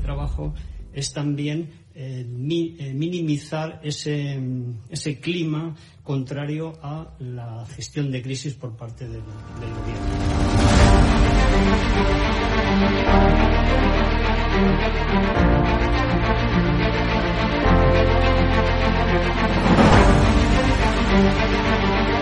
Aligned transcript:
trabajo 0.00 0.54
es 0.92 1.12
también 1.12 1.70
eh, 1.94 2.24
mi- 2.28 2.76
eh, 2.78 2.92
minimizar 2.94 3.80
ese, 3.82 4.40
ese 4.90 5.18
clima 5.20 5.74
contrario 6.02 6.74
a 6.82 7.14
la 7.18 7.66
gestión 7.66 8.10
de 8.10 8.22
crisis 8.22 8.54
por 8.54 8.76
parte 8.76 9.04
del, 9.04 9.20
del 9.60 9.70
gobierno. 9.80 11.18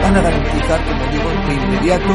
Van 0.02 0.16
a 0.16 0.20
garantizar, 0.22 0.80
como 0.84 1.06
digo, 1.10 1.30
de 1.48 1.54
inmediato 1.54 2.14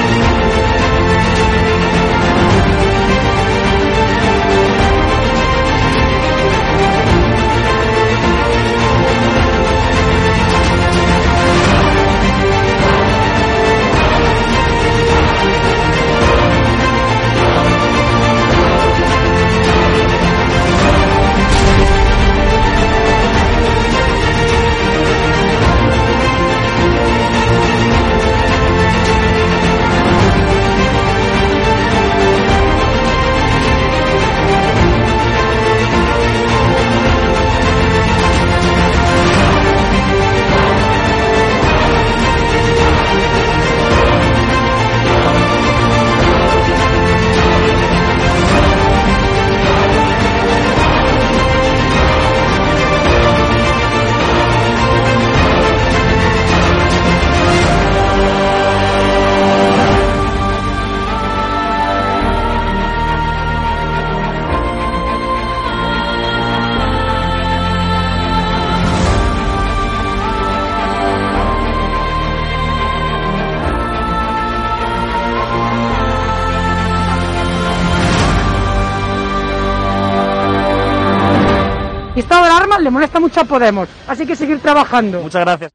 Molesta 83.01 83.19
mucho 83.19 83.41
a 83.41 83.45
Podemos, 83.45 83.89
así 84.07 84.27
que 84.27 84.35
seguir 84.35 84.59
trabajando. 84.59 85.21
Muchas 85.21 85.41
gracias. 85.41 85.71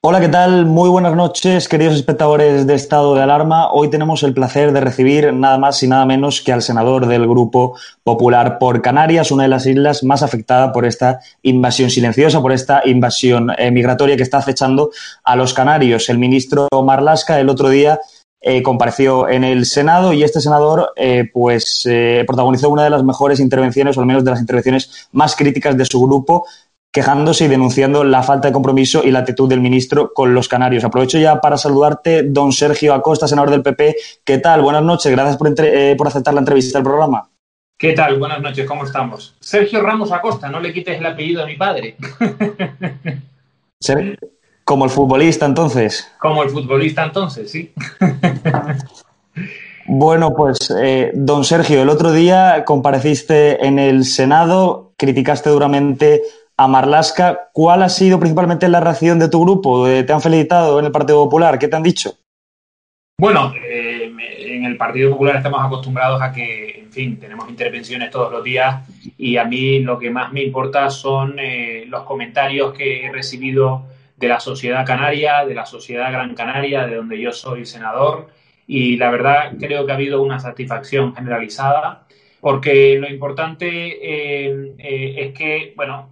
Hola, 0.00 0.20
¿qué 0.20 0.28
tal? 0.28 0.66
Muy 0.66 0.88
buenas 0.88 1.14
noches, 1.14 1.68
queridos 1.68 1.94
espectadores 1.94 2.66
de 2.66 2.74
Estado 2.74 3.14
de 3.14 3.22
Alarma. 3.22 3.70
Hoy 3.70 3.88
tenemos 3.88 4.24
el 4.24 4.34
placer 4.34 4.72
de 4.72 4.80
recibir 4.80 5.32
nada 5.32 5.58
más 5.58 5.80
y 5.84 5.88
nada 5.88 6.04
menos 6.06 6.42
que 6.42 6.52
al 6.52 6.62
senador 6.62 7.06
del 7.06 7.26
Grupo 7.28 7.76
Popular 8.02 8.58
por 8.58 8.82
Canarias, 8.82 9.30
una 9.30 9.44
de 9.44 9.48
las 9.48 9.64
islas 9.66 10.02
más 10.02 10.24
afectadas 10.24 10.72
por 10.72 10.84
esta 10.84 11.20
invasión 11.42 11.90
silenciosa, 11.90 12.42
por 12.42 12.52
esta 12.52 12.82
invasión 12.84 13.50
eh, 13.58 13.70
migratoria 13.70 14.16
que 14.16 14.24
está 14.24 14.38
acechando 14.38 14.90
a 15.22 15.36
los 15.36 15.54
canarios. 15.54 16.08
El 16.08 16.18
ministro 16.18 16.68
Marlasca 16.84 17.38
el 17.38 17.48
otro 17.48 17.68
día 17.68 18.00
eh, 18.48 18.62
compareció 18.62 19.28
en 19.28 19.42
el 19.42 19.66
Senado 19.66 20.12
y 20.12 20.22
este 20.22 20.40
senador 20.40 20.92
eh, 20.94 21.28
pues 21.32 21.82
eh, 21.90 22.22
protagonizó 22.28 22.70
una 22.70 22.84
de 22.84 22.90
las 22.90 23.02
mejores 23.02 23.40
intervenciones, 23.40 23.96
o 23.96 24.00
al 24.00 24.06
menos 24.06 24.22
de 24.24 24.30
las 24.30 24.40
intervenciones 24.40 25.08
más 25.10 25.34
críticas 25.34 25.76
de 25.76 25.84
su 25.84 26.00
grupo, 26.00 26.46
quejándose 26.92 27.46
y 27.46 27.48
denunciando 27.48 28.04
la 28.04 28.22
falta 28.22 28.46
de 28.48 28.52
compromiso 28.54 29.02
y 29.04 29.10
la 29.10 29.18
actitud 29.18 29.48
del 29.48 29.60
ministro 29.60 30.12
con 30.14 30.32
los 30.32 30.46
canarios. 30.46 30.84
Aprovecho 30.84 31.18
ya 31.18 31.40
para 31.40 31.58
saludarte, 31.58 32.22
don 32.22 32.52
Sergio 32.52 32.94
Acosta, 32.94 33.26
senador 33.26 33.50
del 33.50 33.62
PP. 33.62 33.96
¿Qué 34.24 34.38
tal? 34.38 34.62
Buenas 34.62 34.84
noches, 34.84 35.10
gracias 35.10 35.36
por, 35.36 35.48
entre- 35.48 35.90
eh, 35.90 35.96
por 35.96 36.06
aceptar 36.06 36.32
la 36.32 36.40
entrevista 36.40 36.78
al 36.78 36.84
programa. 36.84 37.28
¿Qué 37.78 37.92
tal? 37.94 38.16
Buenas 38.18 38.40
noches, 38.40 38.64
¿cómo 38.66 38.84
estamos? 38.84 39.34
Sergio 39.40 39.82
Ramos 39.82 40.12
Acosta, 40.12 40.48
no 40.48 40.60
le 40.60 40.72
quites 40.72 40.96
el 40.98 41.04
apellido 41.04 41.42
a 41.42 41.46
mi 41.46 41.56
padre. 41.56 41.96
Ser- 43.80 44.18
Como 44.66 44.84
el 44.84 44.90
futbolista, 44.90 45.46
entonces. 45.46 46.12
Como 46.18 46.42
el 46.42 46.50
futbolista 46.50 47.04
entonces, 47.04 47.50
sí. 47.50 47.72
Bueno, 49.88 50.34
pues, 50.34 50.74
eh, 50.82 51.12
don 51.14 51.44
Sergio, 51.44 51.80
el 51.80 51.88
otro 51.88 52.10
día 52.10 52.64
compareciste 52.64 53.64
en 53.64 53.78
el 53.78 54.04
Senado, 54.04 54.94
criticaste 54.96 55.48
duramente 55.48 56.22
a 56.56 56.66
Marlasca. 56.66 57.50
¿Cuál 57.52 57.84
ha 57.84 57.88
sido 57.88 58.18
principalmente 58.18 58.68
la 58.68 58.80
reacción 58.80 59.20
de 59.20 59.28
tu 59.28 59.44
grupo? 59.44 59.86
Eh, 59.86 60.02
¿Te 60.02 60.12
han 60.12 60.20
felicitado 60.20 60.80
en 60.80 60.86
el 60.86 60.90
Partido 60.90 61.22
Popular? 61.22 61.56
¿Qué 61.60 61.68
te 61.68 61.76
han 61.76 61.84
dicho? 61.84 62.14
Bueno, 63.20 63.52
eh, 63.64 64.12
en 64.40 64.64
el 64.64 64.76
Partido 64.76 65.12
Popular 65.12 65.36
estamos 65.36 65.64
acostumbrados 65.64 66.20
a 66.20 66.32
que, 66.32 66.80
en 66.80 66.90
fin, 66.90 67.20
tenemos 67.20 67.48
intervenciones 67.48 68.10
todos 68.10 68.32
los 68.32 68.42
días 68.42 68.84
y 69.16 69.36
a 69.36 69.44
mí 69.44 69.78
lo 69.78 70.00
que 70.00 70.10
más 70.10 70.32
me 70.32 70.42
importa 70.42 70.90
son 70.90 71.38
eh, 71.38 71.84
los 71.86 72.02
comentarios 72.02 72.74
que 72.74 73.06
he 73.06 73.12
recibido 73.12 73.84
de 74.16 74.28
la 74.28 74.40
sociedad 74.40 74.86
canaria, 74.86 75.44
de 75.44 75.54
la 75.54 75.66
sociedad 75.66 76.10
gran 76.10 76.34
canaria, 76.34 76.86
de 76.86 76.96
donde 76.96 77.20
yo 77.20 77.32
soy 77.32 77.66
senador. 77.66 78.28
Y 78.66 78.96
la 78.96 79.10
verdad 79.10 79.52
creo 79.58 79.86
que 79.86 79.92
ha 79.92 79.94
habido 79.94 80.22
una 80.22 80.40
satisfacción 80.40 81.14
generalizada 81.14 82.06
porque 82.40 82.96
lo 82.98 83.08
importante 83.08 83.66
eh, 83.68 84.74
eh, 84.78 85.14
es 85.18 85.32
que, 85.34 85.72
bueno, 85.74 86.10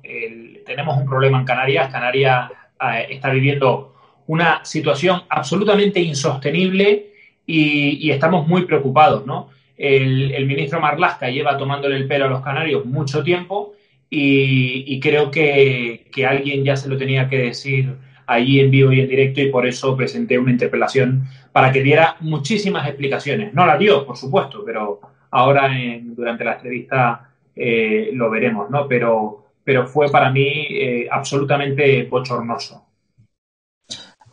tenemos 0.66 0.96
un 0.96 1.06
problema 1.06 1.38
en 1.38 1.44
Canarias. 1.44 1.92
Canarias 1.92 2.50
eh, 2.80 3.06
está 3.10 3.30
viviendo 3.30 3.94
una 4.26 4.64
situación 4.64 5.22
absolutamente 5.28 6.00
insostenible 6.00 7.12
y, 7.46 8.10
estamos 8.10 8.48
muy 8.48 8.64
preocupados, 8.64 9.24
¿no? 9.26 9.50
El, 9.76 10.44
ministro 10.46 10.80
Marlasca 10.80 11.28
lleva 11.28 11.56
tomándole 11.56 11.96
el 11.96 12.08
pelo 12.08 12.24
a 12.24 12.28
los 12.28 12.42
canarios 12.42 12.84
mucho 12.84 13.22
tiempo 13.22 13.74
y, 14.10 15.00
creo 15.00 15.30
que, 15.30 16.08
que, 16.12 16.26
alguien 16.26 16.64
ya 16.64 16.76
se 16.76 16.88
lo 16.88 16.96
tenía 16.96 17.28
que 17.28 17.38
decir 17.38 17.94
allí 18.26 18.60
en 18.60 18.70
vivo 18.70 18.92
y 18.92 19.00
en 19.00 19.08
directo 19.08 19.40
y 19.40 19.50
por 19.50 19.66
eso 19.66 19.96
presenté 19.96 20.38
una 20.38 20.52
interpelación 20.52 21.24
para 21.52 21.72
que 21.72 21.82
diera 21.82 22.16
muchísimas 22.20 22.86
explicaciones. 22.88 23.52
No 23.54 23.66
la 23.66 23.76
dio, 23.76 24.06
por 24.06 24.16
supuesto, 24.16 24.62
pero 24.64 25.00
ahora 25.30 25.70
durante 26.02 26.44
la 26.44 26.54
entrevista 26.54 27.30
eh, 27.56 28.10
lo 28.12 28.30
veremos, 28.30 28.70
¿no? 28.70 28.86
Pero, 28.88 29.46
pero 29.62 29.86
fue 29.86 30.10
para 30.10 30.30
mí 30.30 30.66
eh, 30.70 31.08
absolutamente 31.10 32.04
bochornoso. 32.04 32.83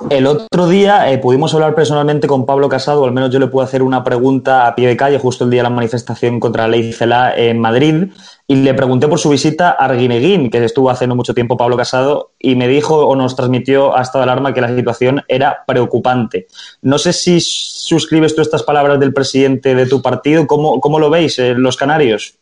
El 0.10 0.26
otro 0.26 0.68
día 0.68 1.12
eh, 1.12 1.18
pudimos 1.20 1.54
hablar 1.54 1.76
personalmente 1.76 2.28
con 2.28 2.46
Pablo 2.46 2.68
Casado, 2.70 3.02
o 3.02 3.06
al 3.06 3.12
menos 3.12 3.30
yo 3.30 3.40
le 3.40 3.48
pude 3.48 3.64
hacer 3.64 3.84
una 3.84 4.04
pregunta 4.04 4.68
a 4.68 4.76
pie 4.76 4.88
de 4.88 4.98
calle 4.98 5.20
justo 5.20 5.44
el 5.44 5.52
día 5.52 5.60
de 5.60 5.64
la 5.64 5.70
manifestación 5.70 6.40
contra 6.40 6.64
la 6.64 6.70
ley 6.70 6.92
CELA 6.92 7.36
en 7.38 7.60
Madrid 7.60 8.08
y 8.48 8.56
le 8.56 8.74
pregunté 8.74 9.08
por 9.08 9.20
su 9.20 9.30
visita 9.30 9.70
a 9.70 9.86
Arguineguín, 9.86 10.50
que 10.50 10.64
estuvo 10.64 10.90
hace 10.90 11.08
no 11.08 11.16
mucho 11.16 11.34
tiempo 11.34 11.56
Pablo 11.56 11.78
Casado, 11.78 12.34
y 12.40 12.56
me 12.56 12.68
dijo 12.68 13.06
o 13.06 13.16
nos 13.16 13.36
transmitió 13.36 13.96
a 13.96 14.02
estado 14.02 14.26
de 14.26 14.32
alarma 14.32 14.54
que 14.54 14.62
la 14.62 14.76
situación 14.76 15.24
era 15.28 15.64
preocupante. 15.66 16.48
No 16.82 16.98
sé 16.98 17.14
si 17.14 17.40
suscribes 17.40 18.36
tú 18.36 18.42
estas 18.42 18.64
palabras 18.64 19.00
del 19.00 19.14
presidente 19.14 19.76
de 19.76 19.86
tu 19.86 20.02
partido, 20.02 20.48
¿cómo, 20.48 20.82
cómo 20.82 21.00
lo 21.00 21.10
veis 21.10 21.40
eh, 21.40 21.54
los 21.54 21.78
canarios? 21.78 22.36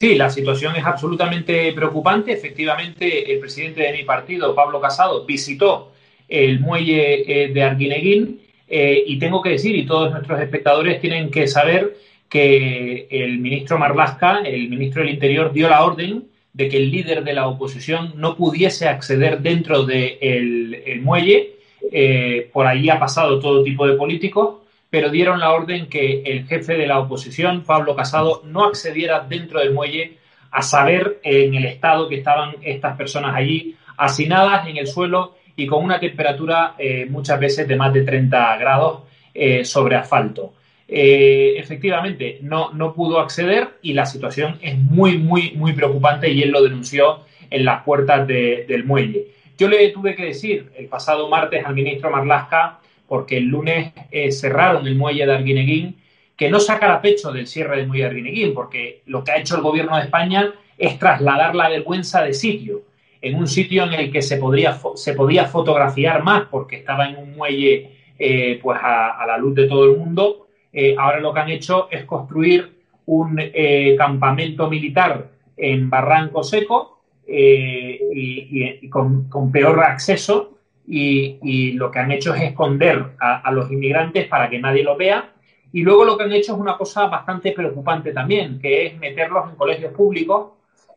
Sí, 0.00 0.14
la 0.14 0.30
situación 0.30 0.74
es 0.76 0.84
absolutamente 0.84 1.72
preocupante. 1.74 2.32
Efectivamente, 2.32 3.32
el 3.32 3.38
presidente 3.38 3.82
de 3.82 3.92
mi 3.92 4.04
partido, 4.04 4.54
Pablo 4.54 4.80
Casado, 4.80 5.24
visitó 5.24 5.92
el 6.32 6.60
muelle 6.60 7.44
eh, 7.44 7.48
de 7.48 7.62
Arguineguín. 7.62 8.40
Eh, 8.66 9.04
y 9.06 9.18
tengo 9.18 9.42
que 9.42 9.50
decir, 9.50 9.76
y 9.76 9.84
todos 9.84 10.10
nuestros 10.10 10.40
espectadores 10.40 10.98
tienen 10.98 11.30
que 11.30 11.46
saber 11.46 11.94
que 12.26 13.06
el 13.10 13.38
ministro 13.38 13.78
Marlasca, 13.78 14.40
el 14.40 14.70
ministro 14.70 15.02
del 15.02 15.12
Interior, 15.12 15.52
dio 15.52 15.68
la 15.68 15.84
orden 15.84 16.24
de 16.54 16.68
que 16.70 16.78
el 16.78 16.90
líder 16.90 17.22
de 17.22 17.34
la 17.34 17.48
oposición 17.48 18.14
no 18.16 18.34
pudiese 18.34 18.88
acceder 18.88 19.40
dentro 19.40 19.84
del 19.84 21.00
muelle. 21.02 21.56
Eh, 21.92 22.48
por 22.50 22.66
allí 22.66 22.88
ha 22.88 22.98
pasado 22.98 23.38
todo 23.38 23.62
tipo 23.62 23.86
de 23.86 23.96
políticos, 23.96 24.60
pero 24.88 25.10
dieron 25.10 25.38
la 25.38 25.52
orden 25.52 25.88
que 25.88 26.22
el 26.24 26.46
jefe 26.46 26.74
de 26.78 26.86
la 26.86 26.98
oposición, 26.98 27.64
Pablo 27.64 27.94
Casado, 27.94 28.42
no 28.46 28.64
accediera 28.64 29.20
dentro 29.20 29.60
del 29.60 29.74
muelle 29.74 30.16
a 30.50 30.62
saber 30.62 31.20
en 31.22 31.54
el 31.54 31.66
estado 31.66 32.08
que 32.08 32.16
estaban 32.16 32.56
estas 32.62 32.96
personas 32.96 33.34
allí, 33.34 33.76
hacinadas 33.98 34.66
en 34.66 34.78
el 34.78 34.86
suelo 34.86 35.34
y 35.56 35.66
con 35.66 35.84
una 35.84 36.00
temperatura 36.00 36.74
eh, 36.78 37.06
muchas 37.08 37.38
veces 37.38 37.68
de 37.68 37.76
más 37.76 37.92
de 37.92 38.02
30 38.02 38.56
grados 38.56 39.02
eh, 39.34 39.64
sobre 39.64 39.96
asfalto. 39.96 40.54
Eh, 40.88 41.54
efectivamente, 41.56 42.38
no, 42.42 42.72
no 42.72 42.92
pudo 42.94 43.18
acceder 43.18 43.78
y 43.82 43.92
la 43.94 44.06
situación 44.06 44.58
es 44.60 44.76
muy, 44.76 45.18
muy, 45.18 45.52
muy 45.52 45.72
preocupante 45.72 46.30
y 46.30 46.42
él 46.42 46.50
lo 46.50 46.62
denunció 46.62 47.20
en 47.50 47.64
las 47.64 47.82
puertas 47.82 48.26
del 48.26 48.84
muelle. 48.84 49.26
Yo 49.58 49.68
le 49.68 49.90
tuve 49.90 50.14
que 50.14 50.24
decir 50.24 50.70
el 50.76 50.86
pasado 50.86 51.28
martes 51.28 51.64
al 51.64 51.74
ministro 51.74 52.10
Marlasca, 52.10 52.78
porque 53.06 53.36
el 53.36 53.44
lunes 53.44 53.92
cerraron 54.30 54.86
el 54.86 54.96
muelle 54.96 55.26
de 55.26 55.34
Arguineguín, 55.34 55.96
que 56.34 56.48
no 56.48 56.58
sacara 56.58 57.02
pecho 57.02 57.30
del 57.30 57.46
cierre 57.46 57.76
del 57.76 57.86
muelle 57.86 58.04
de 58.04 58.08
Arguineguín, 58.08 58.54
porque 58.54 59.02
lo 59.06 59.22
que 59.22 59.32
ha 59.32 59.38
hecho 59.38 59.56
el 59.56 59.62
gobierno 59.62 59.96
de 59.96 60.04
España 60.04 60.52
es 60.78 60.98
trasladar 60.98 61.54
la 61.54 61.68
vergüenza 61.68 62.22
de 62.22 62.32
sitio 62.32 62.82
en 63.22 63.36
un 63.36 63.46
sitio 63.46 63.84
en 63.84 63.94
el 63.94 64.10
que 64.10 64.20
se, 64.20 64.36
podría, 64.36 64.76
se 64.96 65.14
podía 65.14 65.46
fotografiar 65.46 66.24
más 66.24 66.48
porque 66.50 66.76
estaba 66.76 67.08
en 67.08 67.16
un 67.16 67.36
muelle 67.36 67.92
eh, 68.18 68.58
pues 68.60 68.78
a, 68.82 69.24
la 69.26 69.38
luz 69.38 69.54
de 69.54 69.68
todo 69.68 69.84
el 69.84 69.96
mundo. 69.96 70.48
Eh, 70.72 70.96
ahora 70.98 71.20
lo 71.20 71.32
que 71.32 71.40
han 71.40 71.50
hecho 71.50 71.88
es 71.90 72.04
construir 72.04 72.70
un 73.06 73.36
eh, 73.38 73.94
campamento 73.96 74.68
militar 74.68 75.30
en 75.56 75.88
Barranco 75.88 76.42
Seco 76.42 77.00
y, 77.24 78.88
con, 78.88 79.52
peor 79.52 79.80
acceso 79.80 80.58
y, 80.86 81.72
lo 81.72 81.90
que 81.90 82.00
han 82.00 82.10
hecho 82.10 82.34
es 82.34 82.42
esconder 82.42 83.12
a 83.18 83.50
los 83.52 83.70
inmigrantes 83.70 84.26
para 84.26 84.50
que 84.50 84.58
nadie 84.58 84.82
lo 84.82 84.96
vea. 84.96 85.30
Y 85.72 85.82
luego 85.82 86.04
lo 86.04 86.18
que 86.18 86.24
han 86.24 86.32
hecho 86.32 86.52
es 86.52 86.58
una 86.58 86.76
cosa 86.76 87.06
bastante 87.06 87.52
preocupante 87.52 88.12
también, 88.12 88.58
que 88.60 88.86
es 88.86 88.98
meterlos 88.98 89.48
en 89.48 89.56
colegios 89.56 89.92
públicos 89.92 90.48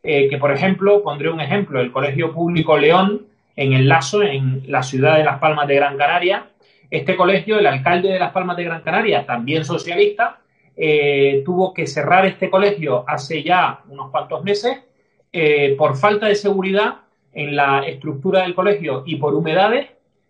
eh, 0.08 0.28
que, 0.28 0.38
por 0.38 0.52
ejemplo, 0.52 1.02
pondré 1.02 1.30
un 1.30 1.40
ejemplo, 1.40 1.80
el 1.80 1.90
Colegio 1.90 2.32
Público 2.32 2.78
León, 2.78 3.26
en 3.56 3.72
el 3.72 3.88
Lazo, 3.88 4.22
en 4.22 4.62
la 4.70 4.84
ciudad 4.84 5.16
de 5.16 5.24
Las 5.24 5.40
Palmas 5.40 5.66
de 5.66 5.74
Gran 5.74 5.96
Canaria. 5.96 6.46
Este 6.88 7.16
colegio, 7.16 7.58
el 7.58 7.66
alcalde 7.66 8.12
de 8.12 8.20
Las 8.20 8.30
Palmas 8.30 8.56
de 8.56 8.62
Gran 8.62 8.82
Canaria, 8.82 9.26
también 9.26 9.64
socialista, 9.64 10.38
eh, 10.76 11.42
tuvo 11.44 11.74
que 11.74 11.88
cerrar 11.88 12.24
este 12.24 12.48
colegio 12.48 13.04
hace 13.04 13.42
ya 13.42 13.80
unos 13.88 14.12
cuantos 14.12 14.44
meses 14.44 14.78
eh, 15.32 15.74
por 15.76 15.96
falta 15.96 16.26
de 16.26 16.36
seguridad 16.36 16.98
en 17.32 17.56
la 17.56 17.84
estructura 17.84 18.42
del 18.42 18.54
colegio 18.54 19.02
y 19.06 19.16
por 19.16 19.34
humedades. 19.34 19.88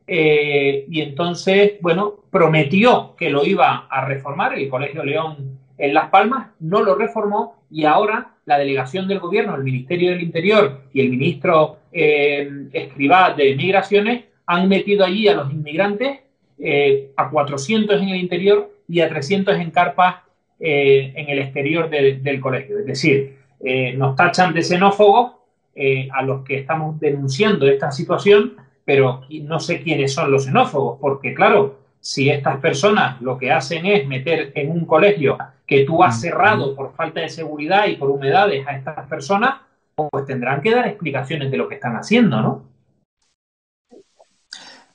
y 0.09 1.01
entonces, 1.03 1.75
bueno, 1.83 2.15
prometió 2.31 3.15
que 3.19 3.29
lo 3.29 3.45
iba 3.45 3.89
a 3.91 4.07
reformar 4.07 4.55
el 4.55 4.71
Colegio 4.71 5.05
León 5.05 5.59
en 5.77 5.93
Las 5.93 6.09
Palmas, 6.09 6.53
no 6.61 6.83
lo 6.83 6.95
reformó 6.95 7.57
y 7.71 7.85
ahora 7.85 8.36
la 8.47 8.59
delegación 8.59 9.09
del 9.09 9.19
gobierno, 9.19 9.57
el 9.57 9.65
Ministerio 9.65 10.11
del 10.11 10.23
Interior 10.23 10.83
y 10.93 11.01
el 11.01 11.11
ministro 11.11 11.79
eh, 11.93 12.49
de 12.73 13.55
Migraciones 13.57 14.25
han 14.47 14.69
metido 14.69 15.05
allí 15.05 15.27
a 15.29 15.35
los 15.35 15.53
inmigrantes 15.53 16.21
eh, 16.59 17.11
a 17.17 17.29
400 17.29 18.01
en 18.01 18.09
el 18.09 18.17
interior 18.17 18.71
y 18.89 19.01
a 19.01 19.09
300 19.09 19.57
en 19.57 19.71
carpas 19.73 20.17
eh, 20.61 21.13
en 21.17 21.29
el 21.29 21.41
exterior 21.41 21.91
del 21.91 22.41
colegio. 22.41 22.79
Es 22.79 22.87
decir, 22.87 23.37
nos 23.97 24.15
tachan 24.15 24.55
de 24.55 24.63
xenófobos 24.63 25.33
a 26.13 26.23
los 26.23 26.45
que 26.45 26.59
estamos 26.59 27.01
denunciando 27.01 27.67
esta 27.67 27.91
situación, 27.91 28.55
pero 28.85 29.23
no 29.43 29.59
sé 29.59 29.83
quiénes 29.83 30.13
son 30.13 30.31
los 30.31 30.45
xenófobos, 30.45 30.99
porque 31.01 31.35
claro, 31.35 31.81
si 32.01 32.31
estas 32.31 32.59
personas 32.59 33.21
lo 33.21 33.37
que 33.37 33.51
hacen 33.51 33.87
es 33.87 34.07
meter 34.07 34.53
en 34.55 34.71
un 34.71 34.85
colegio 34.85 35.37
que 35.67 35.85
tú 35.85 36.03
has 36.03 36.21
cerrado 36.21 36.75
por 36.75 36.95
falta 36.95 37.21
de 37.21 37.29
seguridad 37.29 37.87
y 37.87 37.97
por 37.97 38.11
humedades 38.11 38.67
a 38.67 38.77
estas 38.77 39.07
personas, 39.09 39.61
pues 39.95 40.27
tendrán 40.27 40.61
que 40.61 40.75
dar 40.75 40.87
explicaciones 40.87 41.51
de 41.51 41.57
lo 41.57 41.69
que 41.69 41.77
están 41.77 41.97
haciendo, 41.97 42.41
¿no? 42.41 42.63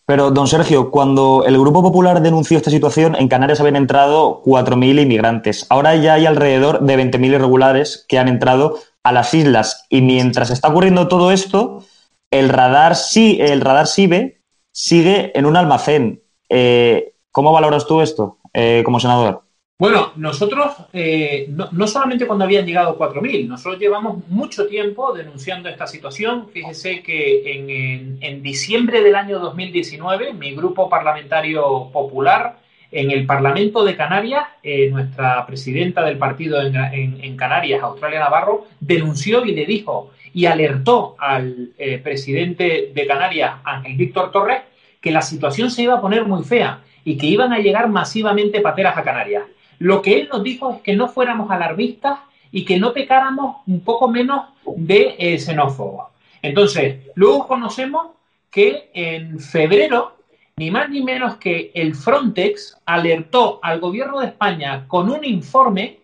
Pero, 0.06 0.30
don 0.32 0.48
Sergio, 0.48 0.92
cuando 0.92 1.46
el 1.46 1.58
Grupo 1.58 1.82
Popular 1.82 2.22
denunció 2.22 2.58
esta 2.58 2.70
situación, 2.70 3.16
en 3.16 3.30
Canarias 3.30 3.62
habían 3.62 3.78
entrado 3.78 4.42
4.000 4.44 5.04
inmigrantes. 5.04 5.66
Ahora 5.70 5.96
ya 5.96 6.16
hay 6.16 6.26
alrededor 6.26 6.82
de 6.82 6.98
20.000 6.98 7.36
irregulares 7.36 8.06
que 8.10 8.20
han 8.20 8.28
entrado 8.28 8.78
a 9.04 9.14
las 9.14 9.34
islas. 9.34 9.86
Y 9.90 10.02
mientras 10.02 10.50
está 10.50 10.68
ocurriendo 10.68 11.08
todo 11.08 11.32
esto, 11.32 11.86
el 12.30 12.50
radar, 12.50 12.96
sí, 12.96 13.38
el 13.40 13.62
radar 13.62 13.88
SIBE 13.88 14.42
sigue 14.74 15.32
en 15.38 15.46
un 15.46 15.56
almacén. 15.56 16.22
Eh, 16.50 17.14
¿Cómo 17.32 17.54
valoras 17.54 17.88
tú 17.88 18.02
esto 18.02 18.40
eh, 18.54 18.82
como 18.84 19.00
senador? 19.00 19.44
Bueno, 19.82 20.12
nosotros, 20.16 20.76
eh, 20.94 21.48
no, 21.50 21.88
solamente 21.88 22.28
cuando 22.28 22.46
habían 22.46 22.68
llegado 22.68 23.00
4.000, 23.00 23.48
nosotros 23.48 23.82
llevamos 23.82 24.28
mucho 24.28 24.68
tiempo 24.68 25.12
denunciando 25.12 25.70
esta 25.70 25.88
situación. 25.88 26.50
Fíjese 26.54 27.02
que 27.02 28.20
en, 28.22 28.44
diciembre 28.44 29.02
del 29.02 29.16
año 29.16 29.40
2019, 29.40 30.34
mi 30.34 30.54
grupo 30.54 30.88
parlamentario 30.88 31.90
popular 31.92 32.60
en 32.92 33.10
el 33.10 33.26
Parlamento 33.26 33.84
de 33.84 33.96
Canarias, 33.96 34.44
nuestra 34.92 35.48
presidenta 35.48 36.06
del 36.06 36.20
partido 36.20 36.62
en, 36.62 37.36
Canarias, 37.36 37.82
Australia 37.82 38.20
Navarro, 38.20 38.68
denunció 38.80 39.44
y 39.44 39.56
le 39.56 39.66
dijo 39.66 40.12
y 40.32 40.46
alertó 40.46 41.16
al 41.18 41.72
presidente 42.04 42.92
de 42.94 43.08
Canarias, 43.08 43.56
Ángel 43.64 43.98
Víctor 43.98 44.32
Torres, 44.32 44.62
que 45.02 45.10
la 45.10 45.24
situación 45.24 45.72
se 45.72 45.82
iba 45.82 45.96
a 45.96 46.02
poner 46.02 46.26
muy 46.26 46.44
fea 46.44 46.82
y 47.04 47.18
que 47.18 47.26
iban 47.26 47.52
a 47.52 47.58
llegar 47.58 47.90
masivamente 47.90 48.62
pateras 48.62 48.96
a 48.96 49.04
Canarias. 49.04 49.46
Lo 49.82 50.04
que 50.04 50.14
él 50.14 50.30
nos 50.32 50.44
dijo 50.44 50.76
es 50.76 50.82
que 50.82 50.96
no 50.96 51.08
fuéramos 51.08 51.50
alarmistas 51.50 52.20
y 52.52 52.66
que 52.66 52.78
no 52.78 52.94
pecáramos 52.94 53.64
un 53.66 53.82
poco 53.82 54.08
menos 54.08 54.46
de 54.76 55.16
eh, 55.18 55.40
xenófobos. 55.40 56.10
Entonces, 56.44 57.00
luego 57.16 57.48
conocemos 57.48 58.12
que 58.52 58.92
en 58.94 59.40
febrero, 59.40 60.18
ni 60.58 60.70
más 60.70 60.88
ni 60.88 61.02
menos 61.02 61.38
que 61.38 61.72
el 61.74 61.96
Frontex 61.96 62.78
alertó 62.86 63.60
al 63.64 63.80
gobierno 63.80 64.20
de 64.20 64.28
España 64.28 64.86
con 64.88 65.10
un 65.10 65.26
informe 65.26 66.02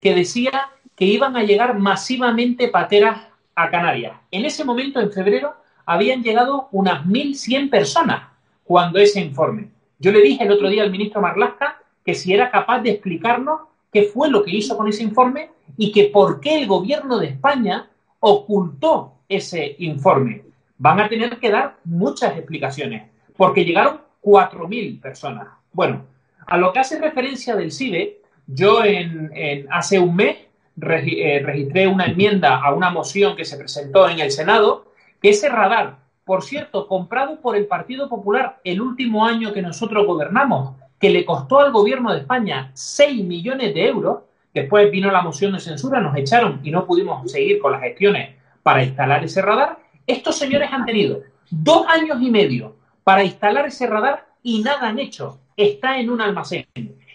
que 0.00 0.12
decía 0.12 0.68
que 0.96 1.04
iban 1.04 1.36
a 1.36 1.44
llegar 1.44 1.78
masivamente 1.78 2.66
pateras 2.66 3.28
a 3.54 3.70
Canarias. 3.70 4.14
En 4.32 4.44
ese 4.44 4.64
momento, 4.64 4.98
en 4.98 5.12
febrero, 5.12 5.54
habían 5.86 6.24
llegado 6.24 6.66
unas 6.72 7.06
1.100 7.06 7.70
personas 7.70 8.24
cuando 8.64 8.98
ese 8.98 9.20
informe. 9.20 9.68
Yo 10.00 10.10
le 10.10 10.20
dije 10.20 10.42
el 10.42 10.50
otro 10.50 10.68
día 10.68 10.82
al 10.82 10.90
ministro 10.90 11.20
Marlasca 11.20 11.79
que 12.10 12.16
si 12.16 12.34
era 12.34 12.50
capaz 12.50 12.80
de 12.80 12.90
explicarnos 12.90 13.60
qué 13.92 14.02
fue 14.02 14.28
lo 14.28 14.42
que 14.42 14.50
hizo 14.50 14.76
con 14.76 14.88
ese 14.88 15.04
informe 15.04 15.50
y 15.76 15.92
que 15.92 16.06
por 16.06 16.40
qué 16.40 16.58
el 16.58 16.66
gobierno 16.66 17.20
de 17.20 17.28
España 17.28 17.88
ocultó 18.18 19.12
ese 19.28 19.76
informe. 19.78 20.42
Van 20.76 20.98
a 20.98 21.08
tener 21.08 21.38
que 21.38 21.52
dar 21.52 21.76
muchas 21.84 22.36
explicaciones, 22.36 23.08
porque 23.36 23.64
llegaron 23.64 24.00
4.000 24.24 25.00
personas. 25.00 25.46
Bueno, 25.72 26.02
a 26.48 26.56
lo 26.56 26.72
que 26.72 26.80
hace 26.80 26.98
referencia 26.98 27.54
del 27.54 27.70
CIBE, 27.70 28.22
yo 28.48 28.82
en, 28.84 29.30
hace 29.70 30.00
un 30.00 30.16
mes 30.16 30.36
eh, 30.82 31.42
registré 31.44 31.86
una 31.86 32.06
enmienda 32.06 32.56
a 32.56 32.74
una 32.74 32.90
moción 32.90 33.36
que 33.36 33.44
se 33.44 33.56
presentó 33.56 34.08
en 34.08 34.18
el 34.18 34.32
Senado, 34.32 34.86
que 35.22 35.28
ese 35.28 35.48
radar, 35.48 35.98
por 36.24 36.42
cierto, 36.42 36.88
comprado 36.88 37.40
por 37.40 37.54
el 37.54 37.66
Partido 37.66 38.08
Popular 38.08 38.58
el 38.64 38.80
último 38.80 39.24
año 39.24 39.52
que 39.52 39.62
nosotros 39.62 40.04
gobernamos, 40.04 40.74
que 41.00 41.10
le 41.10 41.24
costó 41.24 41.60
al 41.60 41.72
gobierno 41.72 42.12
de 42.12 42.20
España 42.20 42.70
6 42.74 43.24
millones 43.24 43.74
de 43.74 43.86
euros, 43.86 44.18
después 44.52 44.90
vino 44.90 45.10
la 45.10 45.22
moción 45.22 45.52
de 45.52 45.60
censura, 45.60 46.00
nos 46.00 46.16
echaron 46.16 46.60
y 46.62 46.70
no 46.70 46.86
pudimos 46.86 47.30
seguir 47.32 47.58
con 47.58 47.72
las 47.72 47.80
gestiones 47.80 48.36
para 48.62 48.84
instalar 48.84 49.24
ese 49.24 49.40
radar, 49.40 49.78
estos 50.06 50.36
señores 50.36 50.68
han 50.70 50.84
tenido 50.84 51.22
dos 51.50 51.86
años 51.88 52.18
y 52.20 52.30
medio 52.30 52.76
para 53.02 53.24
instalar 53.24 53.66
ese 53.66 53.86
radar 53.86 54.26
y 54.42 54.62
nada 54.62 54.88
han 54.88 54.98
hecho. 54.98 55.40
Está 55.56 55.98
en 55.98 56.10
un 56.10 56.20
almacén. 56.20 56.66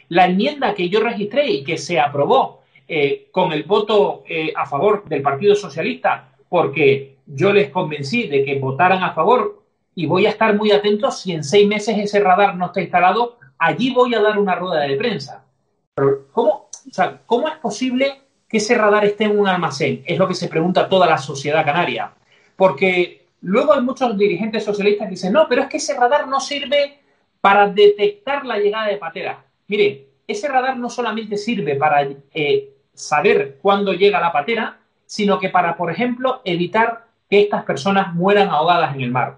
La 0.09 0.25
enmienda 0.25 0.73
que 0.73 0.89
yo 0.89 0.99
registré 0.99 1.47
y 1.47 1.63
que 1.63 1.77
se 1.77 1.99
aprobó 1.99 2.63
eh, 2.87 3.27
con 3.31 3.51
el 3.51 3.63
voto 3.63 4.23
eh, 4.27 4.53
a 4.55 4.65
favor 4.65 5.05
del 5.05 5.21
Partido 5.21 5.55
Socialista, 5.55 6.29
porque 6.49 7.17
yo 7.25 7.53
les 7.53 7.69
convencí 7.69 8.27
de 8.27 8.43
que 8.43 8.59
votaran 8.59 9.03
a 9.03 9.13
favor 9.13 9.63
y 9.95 10.05
voy 10.05 10.25
a 10.25 10.29
estar 10.29 10.55
muy 10.55 10.71
atento 10.71 11.09
si 11.11 11.31
en 11.31 11.43
seis 11.43 11.67
meses 11.67 11.97
ese 11.97 12.19
radar 12.19 12.55
no 12.55 12.67
está 12.67 12.81
instalado, 12.81 13.37
allí 13.57 13.93
voy 13.93 14.13
a 14.15 14.21
dar 14.21 14.37
una 14.37 14.55
rueda 14.55 14.81
de 14.81 14.95
prensa. 14.95 15.43
¿cómo, 16.31 16.69
¿cómo 17.25 17.47
es 17.47 17.55
posible 17.55 18.21
que 18.47 18.57
ese 18.57 18.75
radar 18.75 19.05
esté 19.05 19.25
en 19.25 19.39
un 19.39 19.47
almacén? 19.47 20.03
Es 20.05 20.17
lo 20.17 20.27
que 20.27 20.33
se 20.33 20.47
pregunta 20.47 20.89
toda 20.89 21.07
la 21.07 21.17
sociedad 21.17 21.65
canaria. 21.65 22.11
Porque 22.55 23.27
luego 23.41 23.73
hay 23.73 23.81
muchos 23.81 24.17
dirigentes 24.17 24.63
socialistas 24.63 25.07
que 25.07 25.11
dicen, 25.11 25.33
no, 25.33 25.47
pero 25.47 25.63
es 25.63 25.67
que 25.69 25.77
ese 25.77 25.93
radar 25.97 26.27
no 26.27 26.39
sirve 26.39 26.99
para 27.41 27.67
detectar 27.67 28.45
la 28.45 28.57
llegada 28.57 28.87
de 28.87 28.97
pateras. 28.97 29.37
Mire, 29.67 30.07
ese 30.27 30.47
radar 30.47 30.77
no 30.77 30.89
solamente 30.89 31.37
sirve 31.37 31.75
para 31.75 32.07
eh, 32.33 32.73
saber 32.93 33.59
cuándo 33.61 33.93
llega 33.93 34.19
la 34.19 34.31
patera, 34.31 34.79
sino 35.05 35.39
que 35.39 35.49
para, 35.49 35.77
por 35.77 35.91
ejemplo, 35.91 36.41
evitar 36.43 37.05
que 37.29 37.41
estas 37.41 37.63
personas 37.63 38.13
mueran 38.13 38.49
ahogadas 38.49 38.95
en 38.95 39.01
el 39.01 39.11
mar. 39.11 39.37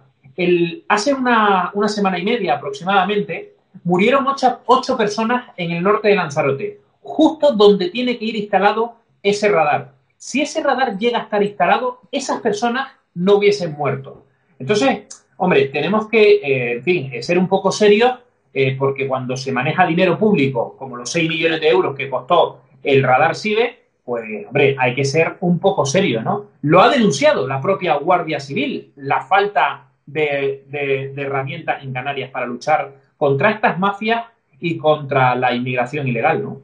hace 0.87 1.13
una, 1.13 1.71
semana 1.87 2.19
y 2.19 2.23
media 2.23 2.55
aproximadamente, 2.55 3.55
murieron 3.83 4.25
ocho, 4.27 4.97
personas 4.97 5.49
en 5.57 5.71
el 5.71 5.83
norte 5.83 6.09
de 6.09 6.15
Lanzarote, 6.15 6.81
justo 7.01 7.53
donde 7.53 7.89
tiene 7.89 8.17
que 8.17 8.25
ir 8.25 8.35
instalado 8.35 8.95
ese 9.23 9.49
radar. 9.49 9.93
Si 10.17 10.41
ese 10.41 10.61
radar 10.63 10.97
llega 10.97 11.19
a 11.19 11.23
estar 11.23 11.43
instalado, 11.43 12.01
esas 12.11 12.41
personas 12.41 12.91
no 13.13 13.35
hubiesen 13.35 13.73
muerto. 13.73 14.25
Entonces, 14.59 15.05
hombre, 15.37 15.65
tenemos 15.67 16.07
que, 16.07 16.35
eh, 16.35 16.71
en 16.73 16.83
fin, 16.83 17.11
ser 17.23 17.37
un 17.37 17.47
poco 17.47 17.71
serios 17.71 18.13
eh, 18.53 18.75
porque 18.77 19.07
cuando 19.07 19.37
se 19.37 19.51
maneja 19.51 19.85
dinero 19.85 20.17
público, 20.17 20.75
como 20.77 20.97
los 20.97 21.11
6 21.11 21.29
millones 21.29 21.61
de 21.61 21.69
euros 21.69 21.95
que 21.95 22.09
costó 22.09 22.61
el 22.81 23.03
radar 23.03 23.35
CIBE, 23.35 23.87
pues, 24.03 24.47
hombre, 24.47 24.75
hay 24.79 24.95
que 24.95 25.03
ser 25.03 25.35
un 25.41 25.59
poco 25.59 25.85
serio, 25.85 26.21
¿no? 26.21 26.45
Lo 26.61 26.81
ha 26.81 26.89
denunciado 26.89 27.45
la 27.45 27.61
propia 27.61 27.95
Guardia 27.95 28.39
Civil, 28.39 28.93
la 28.95 29.21
falta 29.21 29.87
de, 30.05 31.13
herramientas 31.17 31.83
en 31.83 31.93
Canarias 31.93 32.31
para 32.31 32.45
luchar 32.45 32.93
contra 33.17 33.51
estas 33.51 33.77
mafias 33.79 34.25
y 34.59 34.77
contra 34.77 35.35
la 35.35 35.53
inmigración 35.53 36.07
ilegal, 36.07 36.43
¿no? 36.43 36.61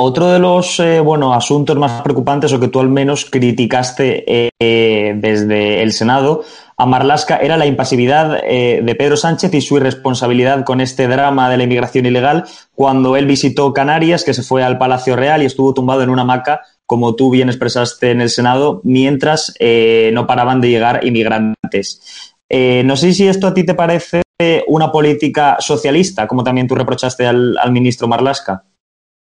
Otro 0.00 0.28
de 0.28 0.38
los 0.38 0.78
eh, 0.78 1.00
bueno, 1.00 1.34
asuntos 1.34 1.76
más 1.76 2.02
preocupantes 2.02 2.52
o 2.52 2.60
que 2.60 2.68
tú 2.68 2.78
al 2.78 2.88
menos 2.88 3.24
criticaste 3.24 4.24
eh, 4.60 5.14
desde 5.16 5.82
el 5.82 5.92
Senado 5.92 6.44
a 6.80 6.86
Marlasca 6.86 7.38
era 7.38 7.56
la 7.56 7.66
impasividad 7.66 8.38
eh, 8.44 8.80
de 8.84 8.94
Pedro 8.94 9.16
Sánchez 9.16 9.52
y 9.52 9.60
su 9.60 9.76
irresponsabilidad 9.76 10.64
con 10.64 10.80
este 10.80 11.08
drama 11.08 11.50
de 11.50 11.56
la 11.56 11.64
inmigración 11.64 12.06
ilegal 12.06 12.44
cuando 12.72 13.16
él 13.16 13.26
visitó 13.26 13.72
Canarias, 13.72 14.22
que 14.22 14.32
se 14.32 14.44
fue 14.44 14.62
al 14.62 14.78
Palacio 14.78 15.16
Real 15.16 15.42
y 15.42 15.46
estuvo 15.46 15.74
tumbado 15.74 16.02
en 16.02 16.10
una 16.10 16.22
hamaca, 16.22 16.62
como 16.86 17.16
tú 17.16 17.30
bien 17.30 17.48
expresaste 17.48 18.12
en 18.12 18.20
el 18.20 18.30
Senado, 18.30 18.80
mientras 18.84 19.54
eh, 19.58 20.12
no 20.14 20.28
paraban 20.28 20.60
de 20.60 20.70
llegar 20.70 21.04
inmigrantes. 21.04 22.36
Eh, 22.48 22.82
no 22.84 22.96
sé 22.96 23.12
si 23.12 23.26
esto 23.26 23.46
a 23.46 23.54
ti 23.54 23.64
te 23.64 23.74
parece 23.74 24.22
una 24.68 24.92
política 24.92 25.56
socialista, 25.58 26.28
como 26.28 26.44
también 26.44 26.68
tú 26.68 26.76
reprochaste 26.76 27.26
al, 27.26 27.56
ministro 27.72 28.06
Marlasca. 28.06 28.62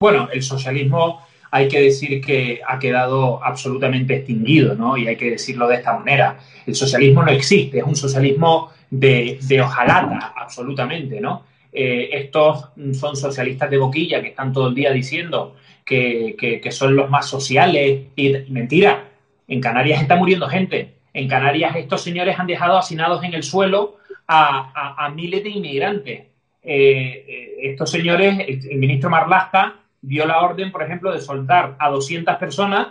Bueno, 0.00 0.28
el 0.32 0.42
socialismo 0.42 1.20
hay 1.52 1.68
que 1.68 1.80
decir 1.82 2.20
que 2.20 2.60
ha 2.66 2.80
quedado 2.80 3.42
absolutamente 3.44 4.16
extinguido, 4.16 4.74
¿no? 4.74 4.96
Y 4.96 5.06
hay 5.06 5.16
que 5.16 5.30
decirlo 5.30 5.68
de 5.68 5.76
esta 5.76 5.96
manera. 5.96 6.40
El 6.66 6.74
socialismo 6.74 7.22
no 7.22 7.30
existe, 7.30 7.78
es 7.78 7.84
un 7.84 7.94
socialismo 7.94 8.70
de, 8.90 9.38
de 9.40 9.60
hojalata, 9.60 10.34
absolutamente, 10.36 11.20
¿no? 11.20 11.44
Eh, 11.76 12.10
estos 12.12 12.68
son 12.92 13.16
socialistas 13.16 13.68
de 13.68 13.78
boquilla 13.78 14.22
que 14.22 14.28
están 14.28 14.52
todo 14.52 14.68
el 14.68 14.76
día 14.76 14.92
diciendo 14.92 15.56
que, 15.84 16.36
que, 16.38 16.70
son 16.70 16.94
los 16.94 17.10
más 17.10 17.26
sociales. 17.28 18.02
Y, 18.14 18.32
mentira, 18.48 19.08
en 19.48 19.60
Canarias 19.60 20.00
está 20.00 20.14
muriendo 20.14 20.48
gente. 20.48 20.94
En 21.14 21.28
Canarias 21.28 21.76
estos 21.76 22.02
señores 22.02 22.38
han 22.38 22.48
dejado 22.48 22.76
hacinados 22.76 23.22
en 23.22 23.34
el 23.34 23.44
suelo 23.44 23.98
a, 24.26 25.10
miles 25.14 25.44
de 25.44 25.50
inmigrantes. 25.50 26.20
Eh, 26.62 27.24
eh, 27.28 27.54
estos 27.62 27.90
señores, 27.90 28.44
el 28.48 28.78
ministro 28.78 29.08
Marlasca, 29.10 29.76
dio 30.02 30.26
la 30.26 30.42
orden, 30.42 30.72
por 30.72 30.82
ejemplo, 30.82 31.12
de 31.12 31.20
soltar 31.20 31.76
a 31.78 31.88
200 31.88 32.36
personas 32.36 32.88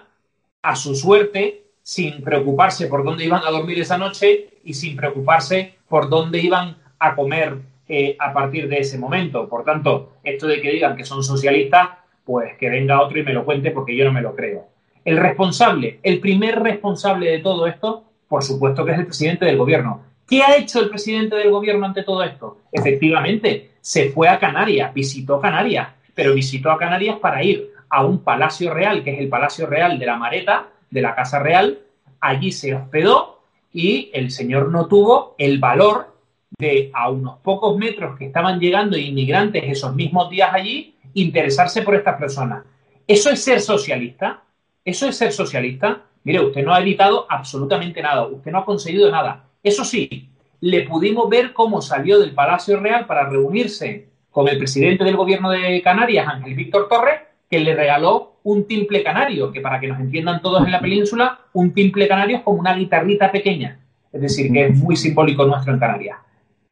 a 0.62 0.76
su 0.76 0.96
suerte 0.96 1.64
sin 1.84 2.24
preocuparse 2.24 2.88
por 2.88 3.04
dónde 3.04 3.26
iban 3.26 3.42
a 3.46 3.52
dormir 3.52 3.80
esa 3.80 3.98
noche 3.98 4.50
y 4.64 4.74
sin 4.74 4.96
preocuparse 4.96 5.76
por 5.90 6.10
dónde 6.10 6.40
iban 6.40 6.78
a 7.00 7.16
comer 7.16 7.58
eh, 7.90 8.16
a 8.18 8.32
partir 8.32 8.70
de 8.70 8.78
ese 8.78 8.98
momento. 8.98 9.50
Por 9.50 9.66
tanto, 9.66 10.14
esto 10.24 10.48
de 10.48 10.62
que 10.62 10.72
digan 10.72 10.96
que 10.96 11.04
son 11.04 11.24
socialistas, 11.24 11.90
pues 12.24 12.58
que 12.58 12.70
venga 12.70 13.02
otro 13.02 13.20
y 13.20 13.24
me 13.24 13.34
lo 13.34 13.44
cuente 13.44 13.72
porque 13.72 13.96
yo 13.98 14.06
no 14.06 14.14
me 14.14 14.22
lo 14.22 14.34
creo. 14.34 14.68
El 15.04 15.18
responsable, 15.18 16.00
el 16.02 16.22
primer 16.22 16.62
responsable 16.62 17.30
de 17.30 17.40
todo 17.40 17.68
esto, 17.68 18.06
por 18.34 18.44
supuesto 18.44 18.84
que 18.84 18.94
es 18.94 18.98
el 18.98 19.06
presidente 19.06 19.46
del 19.46 19.58
gobierno. 19.58 20.02
¿Qué 20.28 20.42
ha 20.42 20.58
hecho 20.58 20.80
el 20.80 20.90
presidente 20.90 21.36
del 21.36 21.52
gobierno 21.52 21.86
ante 21.86 22.02
todo 22.02 22.24
esto? 22.24 22.62
Efectivamente, 22.72 23.74
se 23.80 24.10
fue 24.10 24.28
a 24.28 24.40
Canarias, 24.40 24.92
visitó 24.92 25.40
Canarias, 25.40 25.90
pero 26.16 26.34
visitó 26.34 26.72
a 26.72 26.80
Canarias 26.80 27.20
para 27.20 27.44
ir 27.44 27.70
a 27.90 28.04
un 28.04 28.24
palacio 28.24 28.74
real, 28.74 29.04
que 29.04 29.12
es 29.12 29.20
el 29.20 29.30
Palacio 29.30 29.68
Real 29.68 30.00
de 30.00 30.06
la 30.08 30.18
Mareta, 30.18 30.66
de 30.90 31.02
la 31.04 31.14
Casa 31.14 31.38
Real. 31.38 31.78
Allí 32.22 32.52
se 32.52 32.74
hospedó 32.74 33.44
y 33.72 34.10
el 34.16 34.32
señor 34.32 34.72
no 34.72 34.88
tuvo 34.88 35.36
el 35.38 35.60
valor 35.60 36.16
de, 36.58 36.90
a 36.92 37.12
unos 37.12 37.38
pocos 37.38 37.78
metros 37.78 38.18
que 38.18 38.26
estaban 38.26 38.60
llegando 38.60 38.98
inmigrantes 38.98 39.64
esos 39.64 39.94
mismos 39.94 40.32
días 40.32 40.50
allí, 40.52 40.96
interesarse 41.14 41.84
por 41.84 41.94
estas 41.94 42.18
personas. 42.18 42.66
¿Eso 43.06 43.30
es 43.30 43.44
ser 43.44 43.62
socialista? 43.62 44.42
¿Eso 44.84 45.08
es 45.08 45.18
ser 45.18 45.32
socialista? 45.32 46.02
Mire, 46.24 46.46
usted 46.46 46.64
no 46.64 46.74
ha 46.74 46.82
evitado 46.82 47.26
absolutamente 47.30 48.02
nada, 48.02 48.26
usted 48.28 48.52
no 48.52 48.60
ha 48.60 48.66
conseguido 48.66 49.12
nada. 49.12 49.46
Eso 49.62 49.84
sí, 49.84 50.30
le 50.62 50.84
pudimos 50.84 51.30
ver 51.30 51.54
cómo 51.54 51.82
salió 51.82 52.20
del 52.20 52.34
Palacio 52.34 52.80
Real 52.80 53.06
para 53.06 53.30
reunirse 53.30 54.08
con 54.32 54.48
el 54.48 54.58
presidente 54.58 55.04
del 55.04 55.18
gobierno 55.18 55.52
de 55.52 55.82
Canarias, 55.82 56.28
Ángel 56.28 56.56
Víctor 56.56 56.88
Torres, 56.88 57.22
que 57.50 57.60
le 57.60 57.76
regaló 57.76 58.38
un 58.44 58.66
timple 58.66 59.04
canario, 59.04 59.52
que 59.52 59.62
para 59.62 59.80
que 59.80 59.88
nos 59.88 60.00
entiendan 60.00 60.42
todos 60.42 60.66
en 60.66 60.72
la 60.72 60.82
península, 60.82 61.40
un 61.54 61.74
timple 61.74 62.08
canario 62.08 62.38
es 62.38 62.44
como 62.44 62.60
una 62.60 62.76
guitarrita 62.76 63.32
pequeña, 63.32 63.80
es 64.12 64.22
decir, 64.22 64.52
que 64.52 64.66
es 64.66 64.76
muy 64.76 64.96
simbólico 64.96 65.46
nuestro 65.46 65.74
en 65.74 65.80
Canarias. 65.80 66.18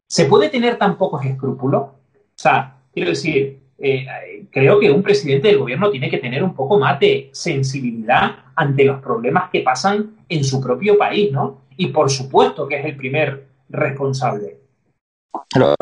¿Se 0.06 0.26
puede 0.26 0.48
tener 0.48 0.76
tan 0.76 0.98
pocos 0.98 1.24
escrúpulos? 1.24 1.82
O 1.82 1.94
sea, 2.34 2.78
quiero 2.92 3.10
decir, 3.10 3.61
eh, 3.82 4.46
creo 4.50 4.80
que 4.80 4.90
un 4.90 5.02
presidente 5.02 5.48
del 5.48 5.58
gobierno 5.58 5.90
tiene 5.90 6.08
que 6.08 6.18
tener 6.18 6.42
un 6.42 6.54
poco 6.54 6.78
más 6.78 6.98
de 7.00 7.28
sensibilidad 7.32 8.36
ante 8.54 8.84
los 8.84 9.02
problemas 9.02 9.50
que 9.50 9.60
pasan 9.60 10.16
en 10.28 10.44
su 10.44 10.60
propio 10.60 10.96
país, 10.96 11.30
¿no? 11.32 11.62
Y 11.76 11.88
por 11.88 12.10
supuesto 12.10 12.66
que 12.66 12.78
es 12.78 12.84
el 12.84 12.96
primer 12.96 13.46
responsable 13.68 14.62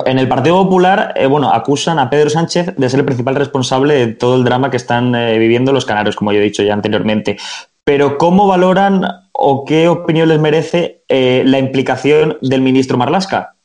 en 0.04 0.18
el 0.18 0.28
Partido 0.28 0.62
Popular, 0.64 1.12
eh, 1.16 1.26
bueno, 1.26 1.52
acusan 1.52 1.98
a 1.98 2.10
Pedro 2.10 2.30
Sánchez 2.30 2.74
de 2.76 2.88
ser 2.88 3.00
el 3.00 3.06
principal 3.06 3.36
responsable 3.36 3.94
de 3.94 4.14
todo 4.14 4.36
el 4.36 4.44
drama 4.44 4.70
que 4.70 4.76
están 4.76 5.14
eh, 5.14 5.38
viviendo 5.38 5.72
los 5.72 5.84
canarios, 5.84 6.16
como 6.16 6.32
yo 6.32 6.40
he 6.40 6.44
dicho 6.44 6.62
ya 6.62 6.74
anteriormente. 6.74 7.36
Pero, 7.84 8.18
¿cómo 8.18 8.46
valoran 8.46 9.02
o 9.32 9.64
qué 9.64 9.88
opinión 9.88 10.28
les 10.28 10.40
merece 10.40 11.02
eh, 11.08 11.42
la 11.46 11.58
implicación 11.58 12.38
del 12.42 12.62
ministro 12.62 12.98
Marlasca? 12.98 13.56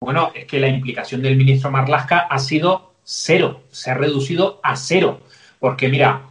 Bueno, 0.00 0.32
es 0.34 0.46
que 0.46 0.58
la 0.58 0.68
implicación 0.68 1.22
del 1.22 1.36
ministro 1.36 1.70
Marlasca 1.70 2.18
ha 2.18 2.38
sido 2.38 2.91
cero, 3.04 3.62
se 3.70 3.90
ha 3.90 3.94
reducido 3.94 4.60
a 4.62 4.76
cero. 4.76 5.20
Porque, 5.58 5.88
mira, 5.88 6.22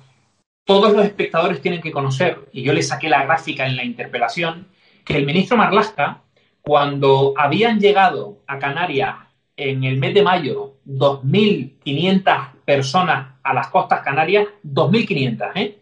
todos 0.66 0.94
los 0.94 1.06
espectadores 1.06 1.62
tienen 1.62 1.82
que 1.82 1.92
conocer, 1.92 2.50
y 2.52 2.64
yo 2.64 2.74
le 2.74 2.84
saqué 2.84 3.10
la 3.10 3.24
gráfica 3.24 3.66
en 3.66 3.76
la 3.76 3.84
interpelación, 3.84 4.68
que 5.06 5.18
el 5.18 5.26
ministro 5.26 5.58
Marlasca, 5.58 6.22
cuando 6.62 7.34
habían 7.38 7.80
llegado 7.80 8.40
a 8.48 8.60
Canarias 8.60 9.16
en 9.58 9.84
el 9.84 9.98
mes 9.98 10.14
de 10.14 10.24
mayo 10.24 10.76
2.500 10.88 12.54
personas 12.66 13.36
a 13.44 13.54
las 13.54 13.68
costas 13.68 14.02
canarias, 14.02 14.48
2.500, 14.64 15.52
¿eh? 15.56 15.80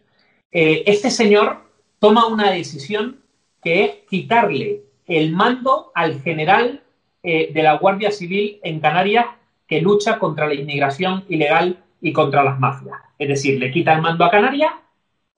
¿eh? 0.51 0.83
Este 0.85 1.11
señor 1.11 1.69
toma 1.99 2.27
una 2.27 2.51
decisión 2.51 3.21
que 3.61 3.83
es 3.83 3.91
quitarle 4.09 4.83
el 5.05 5.31
mando 5.31 5.91
al 5.95 6.21
general 6.21 6.83
eh, 7.23 7.51
de 7.53 7.63
la 7.63 7.73
Guardia 7.73 8.11
Civil 8.11 8.59
en 8.63 8.79
Canarias 8.79 9.25
que 9.69 9.81
lucha 9.81 10.17
contra 10.17 10.47
la 10.47 10.55
inmigración 10.55 11.23
ilegal 11.29 11.77
y 12.01 12.11
contra 12.11 12.43
las 12.43 12.59
mafias. 12.59 12.97
Es 13.19 13.27
decir, 13.27 13.59
le 13.59 13.71
quita 13.71 13.93
el 13.93 14.01
mando 14.01 14.25
a 14.25 14.31
Canarias 14.31 14.73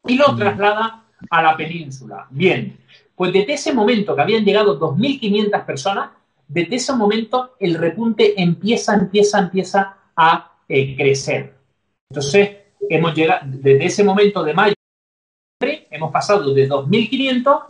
y 0.08 0.16
lo 0.16 0.34
traslada 0.38 1.04
a 1.30 1.42
la 1.42 1.58
península. 1.58 2.28
Bien, 2.30 2.78
pues 3.14 3.34
desde 3.34 3.54
ese 3.54 3.74
momento 3.74 4.16
que 4.16 4.22
habían 4.22 4.46
llegado 4.46 4.80
2.500 4.80 5.66
personas, 5.66 6.12
desde 6.48 6.78
ese 6.78 6.94
momento 6.94 7.56
el 7.60 7.76
repunte 7.76 8.42
empieza, 8.42 8.96
empieza, 8.96 9.40
empieza 9.40 9.98
a 10.16 10.54
eh, 10.68 10.96
crecer. 10.96 11.54
Entonces, 12.10 12.52
hemos 12.90 13.14
llegado, 13.14 13.42
desde 13.46 13.86
ese 13.86 14.04
momento 14.06 14.44
de 14.44 14.54
mayo, 14.54 14.76
hemos 15.60 16.12
pasado 16.12 16.54
de 16.54 16.70
2.500 16.70 17.66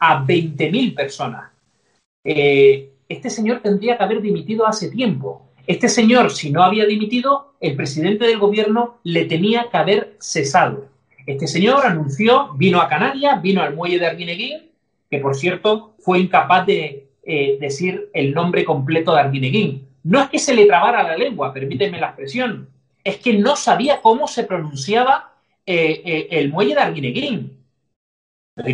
a 0.00 0.24
20.000 0.24 0.94
personas. 0.96 1.52
Eh, 2.24 2.92
este 3.08 3.30
señor 3.30 3.60
tendría 3.60 3.96
que 3.96 4.02
haber 4.02 4.20
dimitido 4.20 4.66
hace 4.66 4.90
tiempo. 4.90 5.51
Este 5.66 5.88
señor, 5.88 6.30
si 6.30 6.50
no 6.50 6.62
había 6.62 6.86
dimitido, 6.86 7.54
el 7.60 7.76
presidente 7.76 8.26
del 8.26 8.38
gobierno 8.38 8.98
le 9.04 9.24
tenía 9.26 9.68
que 9.70 9.76
haber 9.76 10.16
cesado. 10.20 10.88
Este 11.26 11.46
señor 11.46 11.86
anunció, 11.86 12.52
vino 12.54 12.80
a 12.80 12.88
Canarias, 12.88 13.40
vino 13.40 13.62
al 13.62 13.74
muelle 13.74 13.98
de 13.98 14.06
Arguineguín, 14.06 14.70
que 15.10 15.18
por 15.18 15.36
cierto 15.36 15.94
fue 16.00 16.18
incapaz 16.18 16.66
de 16.66 17.06
eh, 17.22 17.58
decir 17.60 18.10
el 18.12 18.34
nombre 18.34 18.64
completo 18.64 19.14
de 19.14 19.20
Arguineguín. 19.20 19.86
No 20.02 20.20
es 20.20 20.28
que 20.28 20.40
se 20.40 20.54
le 20.54 20.66
trabara 20.66 21.04
la 21.04 21.16
lengua, 21.16 21.52
permíteme 21.52 22.00
la 22.00 22.08
expresión, 22.08 22.68
es 23.04 23.18
que 23.18 23.34
no 23.34 23.54
sabía 23.54 24.00
cómo 24.00 24.26
se 24.26 24.44
pronunciaba 24.44 25.32
eh, 25.64 26.02
eh, 26.04 26.28
el 26.30 26.50
muelle 26.50 26.74
de 26.74 26.80
Arguineguín. 26.80 27.58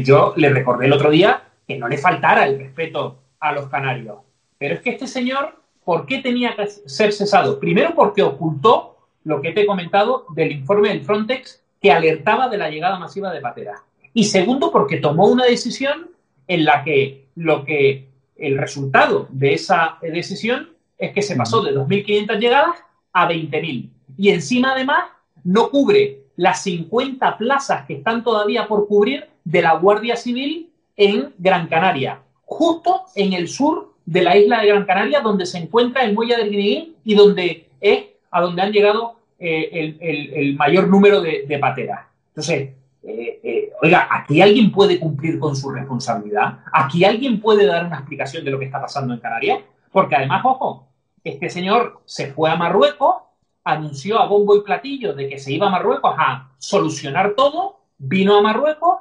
Yo 0.02 0.33
le 0.37 0.49
recordé 0.49 0.87
el 0.87 0.92
otro 0.92 1.11
día 1.11 1.42
que 1.66 1.76
no 1.76 1.87
le 1.87 1.99
faltara 1.99 2.47
el 2.47 2.59
respeto 2.59 3.21
a 3.40 3.52
los 3.52 3.68
canarios. 3.68 4.18
Pero 4.57 4.75
es 4.75 4.80
que 4.80 4.90
este 4.90 5.07
señor, 5.07 5.58
¿por 5.88 6.04
qué 6.04 6.18
tenía 6.18 6.54
que 6.54 6.66
ser 6.66 7.14
cesado? 7.14 7.59
Primero 7.59 7.95
porque 7.95 8.23
ocultó 8.23 8.99
lo 9.25 9.40
que 9.40 9.52
te 9.52 9.62
he 9.62 9.66
comentado 9.66 10.26
del 10.35 10.52
informe 10.52 10.90
del 10.90 11.00
Frontex 11.00 11.62
que 11.80 11.90
alertaba 11.90 12.50
de 12.50 12.59
la 12.59 12.68
llegada 12.68 12.99
masiva 12.99 13.33
de 13.33 13.40
pateras. 13.40 13.80
Y 14.12 14.25
segundo 14.25 14.71
porque 14.71 14.99
tomó 14.99 15.28
una 15.28 15.47
decisión 15.47 16.11
en 16.47 16.66
la 16.66 16.85
que 16.85 17.28
lo 17.37 17.64
que 17.64 18.07
el 18.37 18.59
resultado 18.59 19.28
de 19.30 19.54
esa 19.54 19.97
decisión 20.02 20.75
es 20.99 21.14
que 21.14 21.23
se 21.23 21.37
pasó 21.37 21.62
de 21.62 21.75
2.500 21.75 22.38
llegadas 22.38 22.76
a 23.14 23.26
20.000. 23.26 23.88
Y 24.18 24.28
encima, 24.28 24.73
además, 24.73 25.04
no 25.42 25.71
cubre 25.71 26.25
las 26.37 26.64
50 26.64 27.38
plazas 27.38 27.87
que 27.87 27.95
están 27.95 28.23
todavía 28.23 28.68
por 28.68 28.87
cubrir 28.87 29.25
de 29.42 29.62
la 29.62 29.73
Guardia 29.76 30.16
Civil 30.16 30.68
en 30.99 31.33
Gran 31.38 31.66
Canaria, 31.66 32.21
justo 32.45 33.07
en 33.14 33.33
el 33.33 33.49
sur 33.49 33.95
de 34.09 34.23
la 34.23 34.38
isla 34.38 34.62
de 34.62 34.69
Gran 34.69 34.87
Canaria, 34.87 35.21
donde 35.21 35.45
se 35.45 35.59
encuentra 35.59 36.03
el 36.03 36.15
muelle 36.15 36.35
del 36.37 36.49
Guineguín 36.49 36.97
y 37.05 37.15
donde 37.15 37.69
es 37.79 38.07
a 38.31 38.41
donde 38.41 38.62
han 38.62 38.73
llegado 38.73 39.17
eh, 39.38 39.97
el, 40.00 40.57
mayor 40.57 40.88
número 40.88 41.21
de, 41.21 41.59
pateras. 41.61 42.07
Entonces, 42.29 42.71
eh, 43.03 43.41
eh, 43.43 43.71
oiga, 43.83 44.09
¿aquí 44.11 44.41
alguien 44.41 44.73
puede 44.73 44.99
cumplir 44.99 45.38
con 45.38 45.55
su 45.55 45.71
responsabilidad? 45.71 46.61
¿Aquí 46.73 47.05
alguien 47.05 47.38
puede 47.38 47.67
dar 47.67 47.85
una 47.85 47.97
explicación 47.97 48.47
de 48.47 48.50
lo 48.50 48.59
que 48.59 48.65
está 48.65 48.81
pasando 48.81 49.12
en 49.12 49.21
Canarias? 49.21 49.61
Porque 49.93 50.17
además, 50.17 50.43
ojo, 50.43 50.88
este 51.23 51.50
señor 51.50 52.00
se 52.07 52.33
fue 52.33 52.50
a 52.50 52.57
Marruecos, 52.57 53.17
anunció 53.62 54.19
a 54.21 54.26
bombo 54.26 54.56
y 54.56 54.63
platillo 54.63 55.13
de 55.13 55.28
que 55.28 55.39
se 55.39 55.52
iba 55.52 55.67
a 55.67 55.71
Marruecos 55.71 56.15
a 56.17 56.52
solucionar 56.56 57.35
todo, 57.35 57.80
vino 57.99 58.39
a 58.39 58.43
Marruecos. 58.43 59.00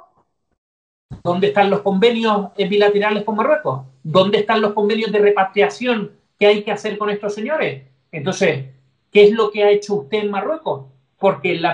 ¿Dónde 1.23 1.47
están 1.47 1.69
los 1.69 1.81
convenios 1.81 2.51
bilaterales 2.57 3.23
con 3.23 3.35
Marruecos? 3.35 3.81
¿Dónde 4.03 4.39
están 4.39 4.61
los 4.61 4.73
convenios 4.73 5.11
de 5.11 5.19
repatriación 5.19 6.11
que 6.39 6.47
hay 6.47 6.63
que 6.63 6.71
hacer 6.71 6.97
con 6.97 7.09
estos 7.09 7.33
señores? 7.33 7.83
Entonces, 8.11 8.65
¿qué 9.11 9.25
es 9.25 9.31
lo 9.31 9.51
que 9.51 9.63
ha 9.63 9.69
hecho 9.69 9.95
usted 9.95 10.19
en 10.19 10.31
Marruecos? 10.31 10.85
Porque 11.19 11.55
en, 11.55 11.65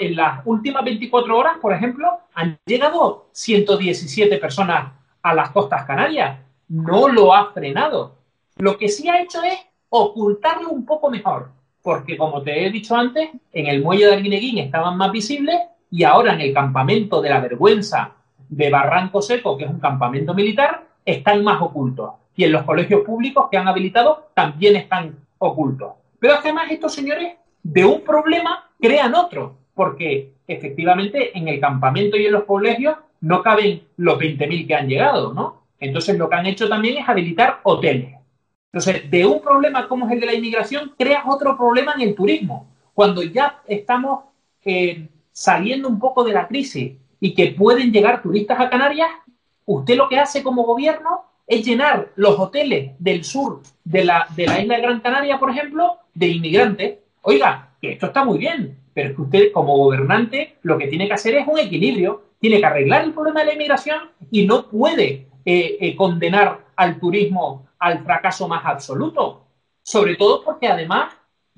en 0.00 0.16
las 0.16 0.42
últimas 0.44 0.84
24 0.84 1.36
horas, 1.36 1.58
por 1.60 1.72
ejemplo, 1.72 2.08
han 2.34 2.58
llegado 2.66 3.28
117 3.32 4.38
personas 4.38 4.92
a 5.22 5.34
las 5.34 5.50
costas 5.50 5.84
canarias. 5.84 6.38
No 6.68 7.08
lo 7.08 7.34
ha 7.34 7.52
frenado. 7.52 8.16
Lo 8.56 8.76
que 8.76 8.88
sí 8.88 9.08
ha 9.08 9.20
hecho 9.20 9.42
es 9.42 9.58
ocultarlo 9.88 10.70
un 10.70 10.84
poco 10.84 11.10
mejor, 11.10 11.50
porque 11.82 12.16
como 12.16 12.42
te 12.42 12.66
he 12.66 12.70
dicho 12.70 12.94
antes, 12.94 13.30
en 13.52 13.66
el 13.66 13.82
muelle 13.82 14.06
de 14.06 14.14
Arguineguín 14.14 14.58
estaban 14.58 14.96
más 14.96 15.10
visibles 15.10 15.56
y 15.90 16.04
ahora 16.04 16.34
en 16.34 16.40
el 16.40 16.54
campamento 16.54 17.20
de 17.20 17.30
la 17.30 17.40
vergüenza 17.40 18.14
de 18.48 18.70
Barranco 18.70 19.22
Seco, 19.22 19.56
que 19.56 19.64
es 19.64 19.70
un 19.70 19.80
campamento 19.80 20.34
militar, 20.34 20.86
están 21.04 21.42
más 21.44 21.60
ocultos. 21.60 22.12
Y 22.36 22.44
en 22.44 22.52
los 22.52 22.62
colegios 22.64 23.02
públicos 23.02 23.48
que 23.50 23.56
han 23.56 23.68
habilitado 23.68 24.30
también 24.34 24.76
están 24.76 25.16
ocultos. 25.38 25.94
Pero 26.18 26.34
además 26.34 26.70
estos 26.70 26.94
señores 26.94 27.34
de 27.62 27.84
un 27.84 28.02
problema 28.02 28.70
crean 28.80 29.14
otro, 29.14 29.56
porque 29.74 30.34
efectivamente 30.46 31.36
en 31.36 31.48
el 31.48 31.60
campamento 31.60 32.16
y 32.16 32.26
en 32.26 32.32
los 32.32 32.44
colegios 32.44 32.96
no 33.20 33.42
caben 33.42 33.82
los 33.96 34.18
20.000 34.18 34.66
que 34.66 34.74
han 34.74 34.88
llegado, 34.88 35.32
¿no? 35.32 35.62
Entonces 35.80 36.18
lo 36.18 36.28
que 36.28 36.36
han 36.36 36.46
hecho 36.46 36.68
también 36.68 36.98
es 36.98 37.08
habilitar 37.08 37.60
hoteles. 37.62 38.14
Entonces, 38.72 39.08
de 39.08 39.24
un 39.24 39.40
problema 39.40 39.86
como 39.86 40.06
es 40.06 40.12
el 40.12 40.20
de 40.20 40.26
la 40.26 40.34
inmigración, 40.34 40.94
creas 40.98 41.22
otro 41.26 41.56
problema 41.56 41.92
en 41.94 42.00
el 42.00 42.14
turismo. 42.14 42.66
Cuando 42.92 43.22
ya 43.22 43.62
estamos 43.66 44.24
eh, 44.64 45.08
saliendo 45.30 45.88
un 45.88 45.98
poco 45.98 46.24
de 46.24 46.32
la 46.32 46.48
crisis 46.48 46.94
y 47.20 47.34
que 47.34 47.48
pueden 47.48 47.92
llegar 47.92 48.22
turistas 48.22 48.60
a 48.60 48.70
Canarias, 48.70 49.10
usted 49.66 49.96
lo 49.96 50.08
que 50.08 50.18
hace 50.18 50.42
como 50.42 50.64
gobierno 50.64 51.24
es 51.46 51.64
llenar 51.64 52.10
los 52.16 52.38
hoteles 52.38 52.92
del 52.98 53.24
sur 53.24 53.60
de 53.84 54.04
la, 54.04 54.26
de 54.34 54.46
la 54.46 54.60
isla 54.60 54.76
de 54.76 54.82
Gran 54.82 55.00
Canaria, 55.00 55.38
por 55.38 55.50
ejemplo, 55.50 55.98
de 56.14 56.28
inmigrantes. 56.28 56.98
Oiga, 57.22 57.70
que 57.80 57.92
esto 57.92 58.06
está 58.06 58.24
muy 58.24 58.38
bien, 58.38 58.78
pero 58.92 59.10
es 59.10 59.16
que 59.16 59.22
usted 59.22 59.52
como 59.52 59.76
gobernante 59.76 60.56
lo 60.62 60.78
que 60.78 60.86
tiene 60.86 61.06
que 61.06 61.14
hacer 61.14 61.34
es 61.34 61.46
un 61.46 61.58
equilibrio, 61.58 62.22
tiene 62.40 62.60
que 62.60 62.66
arreglar 62.66 63.04
el 63.04 63.12
problema 63.12 63.40
de 63.40 63.46
la 63.46 63.52
inmigración 63.54 64.10
y 64.30 64.46
no 64.46 64.68
puede 64.68 65.26
eh, 65.44 65.76
eh, 65.80 65.96
condenar 65.96 66.64
al 66.76 66.98
turismo 66.98 67.66
al 67.78 68.02
fracaso 68.04 68.48
más 68.48 68.64
absoluto. 68.64 69.44
Sobre 69.82 70.16
todo 70.16 70.42
porque 70.42 70.66
además 70.66 71.14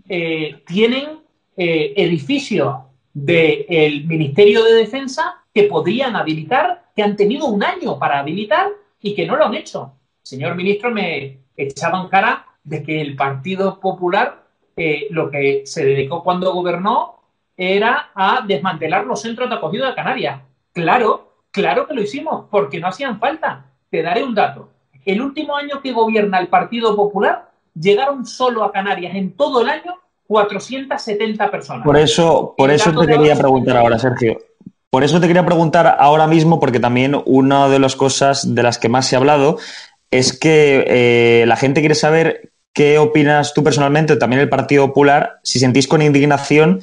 eh, 0.09 0.63
tienen 0.67 1.21
edificios 1.59 2.75
del 3.15 4.05
Ministerio 4.05 4.63
de 4.63 4.75
Defensa 4.75 5.43
que 5.57 5.63
podrían 5.63 6.17
habilitar, 6.17 6.85
que 6.95 7.03
han 7.03 7.17
tenido 7.17 7.47
un 7.47 7.65
año 7.65 7.99
para 7.99 8.19
habilitar 8.19 8.69
y 9.01 9.15
que 9.15 9.25
no 9.25 9.37
lo 9.37 9.47
han 9.47 9.55
hecho. 9.55 9.95
señor 10.23 10.55
ministro 10.55 10.91
me 10.91 11.39
echaba 11.57 12.03
en 12.03 12.09
cara 12.09 12.45
de 12.63 12.83
que 12.83 13.01
el 13.01 13.17
Partido 13.17 13.81
Popular 13.81 14.45
eh, 14.77 15.07
lo 15.09 15.31
que 15.31 15.63
se 15.65 15.83
dedicó 15.83 16.23
cuando 16.23 16.53
gobernó 16.53 17.23
era 17.57 18.11
a 18.15 18.45
desmantelar 18.47 19.07
los 19.07 19.23
centros 19.23 19.49
de 19.49 19.57
acogida 19.57 19.89
de 19.89 19.95
Canarias. 19.95 20.43
Claro, 20.75 21.39
claro 21.51 21.87
que 21.87 21.95
lo 21.95 22.03
hicimos, 22.03 22.45
porque 22.51 22.79
no 22.79 22.89
hacían 22.89 23.19
falta. 23.19 23.65
Te 23.89 24.03
daré 24.03 24.23
un 24.23 24.35
dato 24.35 24.77
el 25.07 25.23
último 25.23 25.57
año 25.57 25.81
que 25.81 25.93
gobierna 25.93 26.39
el 26.39 26.49
Partido 26.49 26.95
Popular, 26.95 27.49
llegaron 27.75 28.27
solo 28.27 28.65
a 28.65 28.73
Canarias 28.73 29.15
en 29.15 29.33
todo 29.33 29.63
el 29.63 29.71
año 29.71 29.95
470 30.27 31.51
personas. 31.51 31.85
Por 31.85 31.97
eso, 31.97 32.55
por 32.59 32.71
eso 32.71 32.93
te 32.93 33.07
quería 33.07 33.37
preguntar 33.37 33.77
ahora, 33.79 33.99
Sergio. 33.99 34.37
Por 34.91 35.05
eso 35.05 35.21
te 35.21 35.27
quería 35.27 35.45
preguntar 35.45 35.97
ahora 35.99 36.27
mismo, 36.27 36.61
porque 36.61 36.81
también 36.81 37.21
una 37.27 37.69
de 37.69 37.79
las 37.79 37.97
cosas 37.97 38.55
de 38.55 38.63
las 38.63 38.79
que 38.79 38.89
más 38.89 39.07
se 39.07 39.17
ha 39.17 39.19
hablado 39.19 39.59
es 40.11 40.39
que 40.39 40.85
eh, 40.87 41.45
la 41.47 41.57
gente 41.57 41.81
quiere 41.81 41.95
saber 41.95 42.53
qué 42.73 42.99
opinas 42.99 43.55
tú 43.55 43.65
personalmente, 43.65 44.17
también 44.17 44.41
el 44.41 44.49
Partido 44.49 44.87
Popular, 44.87 45.41
si 45.43 45.59
sentís 45.59 45.89
con 45.89 46.03
indignación 46.03 46.81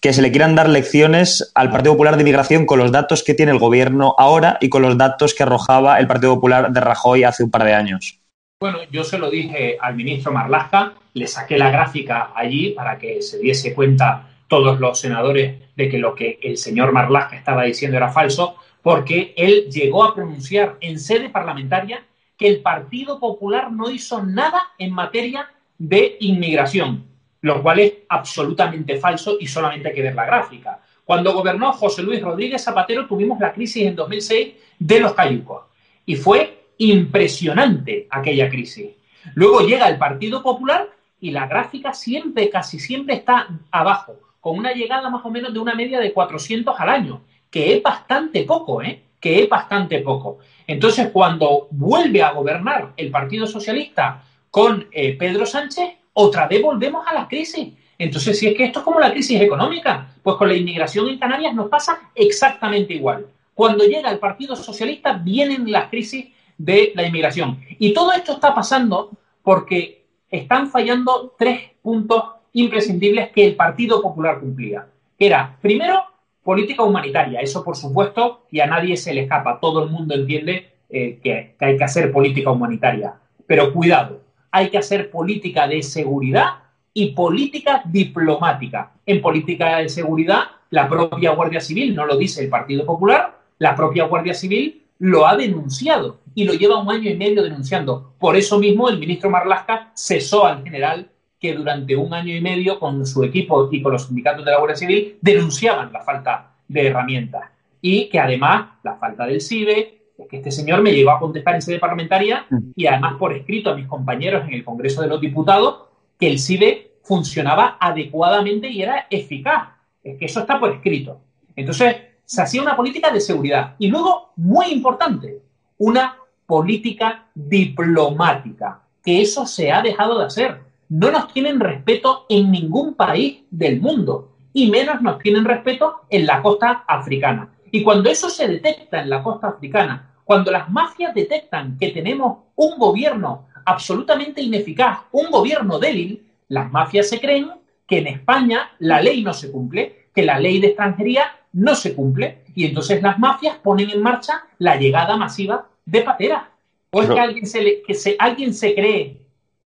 que 0.00 0.12
se 0.12 0.20
le 0.20 0.30
quieran 0.30 0.54
dar 0.54 0.68
lecciones 0.68 1.50
al 1.54 1.70
Partido 1.70 1.94
Popular 1.94 2.16
de 2.16 2.22
Inmigración 2.22 2.66
con 2.66 2.78
los 2.78 2.92
datos 2.92 3.22
que 3.22 3.32
tiene 3.32 3.52
el 3.52 3.58
gobierno 3.58 4.14
ahora 4.18 4.58
y 4.60 4.68
con 4.68 4.82
los 4.82 4.98
datos 4.98 5.32
que 5.32 5.44
arrojaba 5.44 5.98
el 5.98 6.06
Partido 6.06 6.34
Popular 6.34 6.70
de 6.70 6.80
Rajoy 6.80 7.24
hace 7.24 7.42
un 7.42 7.50
par 7.50 7.64
de 7.64 7.72
años. 7.72 8.20
Bueno, 8.60 8.78
yo 8.90 9.04
se 9.04 9.18
lo 9.18 9.30
dije 9.30 9.78
al 9.80 9.96
ministro 9.96 10.32
Marlaska, 10.32 10.92
le 11.14 11.26
saqué 11.26 11.56
la 11.56 11.70
gráfica 11.70 12.32
allí 12.34 12.70
para 12.70 12.98
que 12.98 13.22
se 13.22 13.38
diese 13.38 13.72
cuenta 13.74 14.28
todos 14.54 14.78
los 14.78 15.00
senadores 15.00 15.58
de 15.74 15.88
que 15.88 15.98
lo 15.98 16.14
que 16.14 16.38
el 16.40 16.56
señor 16.58 16.92
Marlaska 16.92 17.36
estaba 17.36 17.64
diciendo 17.64 17.96
era 17.96 18.12
falso, 18.12 18.54
porque 18.82 19.34
él 19.36 19.68
llegó 19.68 20.04
a 20.04 20.14
pronunciar 20.14 20.76
en 20.80 21.00
sede 21.00 21.28
parlamentaria 21.28 22.04
que 22.36 22.46
el 22.46 22.62
Partido 22.62 23.18
Popular 23.18 23.72
no 23.72 23.90
hizo 23.90 24.22
nada 24.22 24.62
en 24.78 24.92
materia 24.92 25.50
de 25.76 26.18
inmigración 26.20 27.14
lo 27.40 27.62
cual 27.62 27.78
es 27.80 27.92
absolutamente 28.08 28.96
falso 28.96 29.36
y 29.38 29.46
solamente 29.46 29.88
hay 29.88 29.94
que 29.94 30.00
ver 30.00 30.14
la 30.14 30.24
gráfica. 30.24 30.80
Cuando 31.04 31.34
gobernó 31.34 31.74
José 31.74 32.02
Luis 32.02 32.22
Rodríguez 32.22 32.64
Zapatero 32.64 33.06
tuvimos 33.06 33.38
la 33.38 33.52
crisis 33.52 33.86
en 33.86 33.94
2006 33.94 34.54
de 34.78 35.00
los 35.00 35.12
cayucos 35.12 35.64
y 36.06 36.16
fue 36.16 36.68
impresionante 36.78 38.06
aquella 38.08 38.48
crisis. 38.48 38.92
Luego 39.34 39.60
llega 39.60 39.88
el 39.88 39.98
Partido 39.98 40.42
Popular 40.42 40.88
y 41.20 41.32
la 41.32 41.46
gráfica 41.46 41.92
siempre, 41.92 42.48
casi 42.48 42.78
siempre 42.78 43.16
está 43.16 43.46
abajo, 43.70 44.16
con 44.44 44.58
una 44.58 44.74
llegada 44.74 45.08
más 45.08 45.24
o 45.24 45.30
menos 45.30 45.54
de 45.54 45.58
una 45.58 45.74
media 45.74 45.98
de 45.98 46.12
400 46.12 46.78
al 46.78 46.90
año, 46.90 47.22
que 47.48 47.74
es 47.74 47.82
bastante 47.82 48.42
poco, 48.44 48.82
¿eh? 48.82 49.02
Que 49.18 49.42
es 49.42 49.48
bastante 49.48 50.00
poco. 50.00 50.36
Entonces, 50.66 51.08
cuando 51.14 51.66
vuelve 51.70 52.22
a 52.22 52.32
gobernar 52.32 52.92
el 52.98 53.10
Partido 53.10 53.46
Socialista 53.46 54.22
con 54.50 54.86
eh, 54.92 55.16
Pedro 55.16 55.46
Sánchez, 55.46 55.94
otra 56.12 56.46
vez 56.46 56.60
volvemos 56.60 57.06
a 57.08 57.14
la 57.14 57.26
crisis. 57.26 57.72
Entonces, 57.96 58.38
si 58.38 58.46
es 58.48 58.54
que 58.54 58.64
esto 58.64 58.80
es 58.80 58.84
como 58.84 59.00
la 59.00 59.12
crisis 59.12 59.40
económica, 59.40 60.08
pues 60.22 60.36
con 60.36 60.48
la 60.48 60.54
inmigración 60.54 61.08
en 61.08 61.18
Canarias 61.18 61.54
nos 61.54 61.70
pasa 61.70 62.10
exactamente 62.14 62.92
igual. 62.92 63.26
Cuando 63.54 63.84
llega 63.84 64.10
el 64.10 64.18
Partido 64.18 64.56
Socialista, 64.56 65.14
vienen 65.14 65.72
las 65.72 65.88
crisis 65.88 66.26
de 66.58 66.92
la 66.94 67.06
inmigración. 67.06 67.62
Y 67.78 67.94
todo 67.94 68.12
esto 68.12 68.34
está 68.34 68.54
pasando 68.54 69.10
porque 69.42 70.04
están 70.28 70.68
fallando 70.68 71.34
tres 71.38 71.62
puntos 71.80 72.33
imprescindibles 72.54 73.30
que 73.30 73.46
el 73.46 73.56
Partido 73.56 74.00
Popular 74.00 74.40
cumplía. 74.40 74.86
Era, 75.18 75.56
primero, 75.60 76.04
política 76.42 76.82
humanitaria. 76.82 77.40
Eso, 77.40 77.62
por 77.62 77.76
supuesto, 77.76 78.46
y 78.50 78.60
a 78.60 78.66
nadie 78.66 78.96
se 78.96 79.12
le 79.12 79.22
escapa. 79.22 79.60
Todo 79.60 79.84
el 79.84 79.90
mundo 79.90 80.14
entiende 80.14 80.72
eh, 80.88 81.18
que, 81.22 81.54
que 81.58 81.64
hay 81.64 81.76
que 81.76 81.84
hacer 81.84 82.10
política 82.10 82.50
humanitaria. 82.50 83.14
Pero 83.46 83.72
cuidado, 83.72 84.22
hay 84.50 84.70
que 84.70 84.78
hacer 84.78 85.10
política 85.10 85.66
de 85.66 85.82
seguridad 85.82 86.64
y 86.92 87.10
política 87.10 87.82
diplomática. 87.84 88.92
En 89.04 89.20
política 89.20 89.78
de 89.78 89.88
seguridad, 89.88 90.44
la 90.70 90.88
propia 90.88 91.32
Guardia 91.32 91.60
Civil, 91.60 91.94
no 91.94 92.06
lo 92.06 92.16
dice 92.16 92.44
el 92.44 92.48
Partido 92.48 92.86
Popular, 92.86 93.40
la 93.58 93.74
propia 93.74 94.04
Guardia 94.04 94.34
Civil 94.34 94.82
lo 94.98 95.26
ha 95.26 95.36
denunciado 95.36 96.20
y 96.34 96.44
lo 96.44 96.54
lleva 96.54 96.80
un 96.80 96.90
año 96.90 97.10
y 97.10 97.16
medio 97.16 97.42
denunciando. 97.42 98.14
Por 98.18 98.36
eso 98.36 98.58
mismo 98.58 98.88
el 98.88 98.98
ministro 98.98 99.28
Marlasca 99.28 99.90
cesó 99.94 100.46
al 100.46 100.62
general 100.62 101.10
que 101.44 101.52
durante 101.52 101.94
un 101.94 102.14
año 102.14 102.34
y 102.34 102.40
medio 102.40 102.80
con 102.80 103.04
su 103.04 103.22
equipo 103.22 103.68
y 103.70 103.82
con 103.82 103.92
los 103.92 104.06
sindicatos 104.06 104.46
de 104.46 104.50
la 104.50 104.56
Guardia 104.56 104.76
Civil 104.76 105.18
denunciaban 105.20 105.92
la 105.92 106.00
falta 106.00 106.52
de 106.66 106.86
herramientas 106.86 107.50
y 107.82 108.08
que 108.08 108.18
además 108.18 108.78
la 108.82 108.94
falta 108.94 109.26
del 109.26 109.42
CIBE, 109.42 110.14
es 110.16 110.26
que 110.26 110.38
este 110.38 110.50
señor 110.50 110.80
me 110.80 110.90
llegó 110.90 111.10
a 111.10 111.18
contestar 111.18 111.54
en 111.54 111.60
sede 111.60 111.78
parlamentaria 111.78 112.46
y 112.74 112.86
además 112.86 113.16
por 113.18 113.34
escrito 113.34 113.68
a 113.68 113.76
mis 113.76 113.86
compañeros 113.86 114.48
en 114.48 114.54
el 114.54 114.64
Congreso 114.64 115.02
de 115.02 115.08
los 115.08 115.20
Diputados 115.20 115.82
que 116.18 116.28
el 116.28 116.38
CIBE 116.38 116.92
funcionaba 117.02 117.76
adecuadamente 117.78 118.70
y 118.70 118.80
era 118.80 119.06
eficaz. 119.10 119.68
Es 120.02 120.16
que 120.16 120.24
eso 120.24 120.40
está 120.40 120.58
por 120.58 120.70
escrito. 120.70 121.20
Entonces, 121.54 121.94
se 122.24 122.40
hacía 122.40 122.62
una 122.62 122.74
política 122.74 123.10
de 123.10 123.20
seguridad. 123.20 123.74
Y 123.78 123.88
luego, 123.88 124.32
muy 124.36 124.68
importante, 124.68 125.42
una 125.76 126.16
política 126.46 127.26
diplomática, 127.34 128.80
que 129.04 129.20
eso 129.20 129.46
se 129.46 129.70
ha 129.70 129.82
dejado 129.82 130.18
de 130.18 130.24
hacer. 130.24 130.63
No 130.88 131.10
nos 131.10 131.32
tienen 131.32 131.60
respeto 131.60 132.26
en 132.28 132.50
ningún 132.50 132.94
país 132.94 133.42
del 133.50 133.80
mundo, 133.80 134.34
y 134.52 134.70
menos 134.70 135.02
nos 135.02 135.18
tienen 135.18 135.44
respeto 135.44 136.02
en 136.08 136.26
la 136.26 136.40
costa 136.40 136.84
africana. 136.86 137.50
Y 137.70 137.82
cuando 137.82 138.08
eso 138.08 138.30
se 138.30 138.46
detecta 138.46 139.02
en 139.02 139.10
la 139.10 139.22
costa 139.22 139.48
africana, 139.48 140.14
cuando 140.24 140.50
las 140.50 140.70
mafias 140.70 141.14
detectan 141.14 141.76
que 141.76 141.88
tenemos 141.88 142.38
un 142.54 142.78
gobierno 142.78 143.48
absolutamente 143.66 144.40
ineficaz, 144.40 145.00
un 145.10 145.30
gobierno 145.30 145.78
débil, 145.78 146.24
las 146.48 146.70
mafias 146.70 147.08
se 147.08 147.20
creen 147.20 147.50
que 147.86 147.98
en 147.98 148.06
España 148.06 148.70
la 148.78 149.02
ley 149.02 149.22
no 149.22 149.32
se 149.32 149.50
cumple, 149.50 150.08
que 150.14 150.22
la 150.22 150.38
ley 150.38 150.60
de 150.60 150.68
extranjería 150.68 151.24
no 151.52 151.74
se 151.74 151.94
cumple 151.94 152.44
y 152.54 152.66
entonces 152.66 153.02
las 153.02 153.18
mafias 153.18 153.56
ponen 153.56 153.90
en 153.90 154.02
marcha 154.02 154.44
la 154.58 154.76
llegada 154.76 155.16
masiva 155.16 155.68
de 155.84 156.02
pateras. 156.02 156.44
¿O 156.92 157.02
es 157.02 157.10
que, 157.10 157.18
alguien 157.18 157.46
se, 157.46 157.82
que 157.82 157.94
se, 157.94 158.14
alguien 158.20 158.54
se 158.54 158.74
cree 158.74 159.23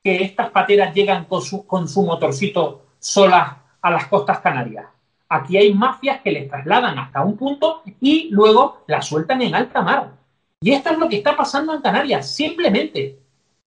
que 0.07 0.23
estas 0.23 0.51
pateras 0.51 0.95
llegan 0.95 1.25
con 1.25 1.43
su, 1.43 2.05
motorcito 2.07 2.87
solas 3.01 3.57
a 3.83 3.91
las 3.91 4.07
costas 4.07 4.39
canarias? 4.39 4.87
Aquí 5.29 5.57
hay 5.57 5.75
mafias 5.75 6.21
que 6.21 6.31
les 6.31 6.49
trasladan 6.49 6.97
hasta 6.97 7.25
un 7.25 7.37
punto 7.37 7.83
y 8.01 8.29
luego 8.31 8.85
las 8.87 9.05
sueltan 9.05 9.43
en 9.43 9.57
alta 9.57 9.83
mar. 9.83 10.13
Y 10.61 10.71
esto 10.71 10.91
es 10.91 10.99
lo 10.99 11.09
que 11.09 11.17
está 11.17 11.37
pasando 11.37 11.75
en 11.75 11.83
Canarias, 11.83 12.33
simplemente. 12.33 13.19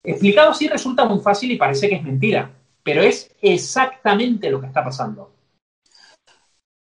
Explicado 0.01 0.51
así 0.51 0.69
resulta 0.69 1.03
muy 1.03 1.19
fácil 1.19 1.51
y 1.51 1.57
parece 1.57 1.89
que 1.89 1.95
es 1.95 2.03
mentira, 2.03 2.49
pero 2.83 3.01
es 3.01 3.35
exactamente 3.41 4.49
lo 4.49 4.61
que 4.61 4.67
está 4.67 4.81
pasando. 4.81 5.33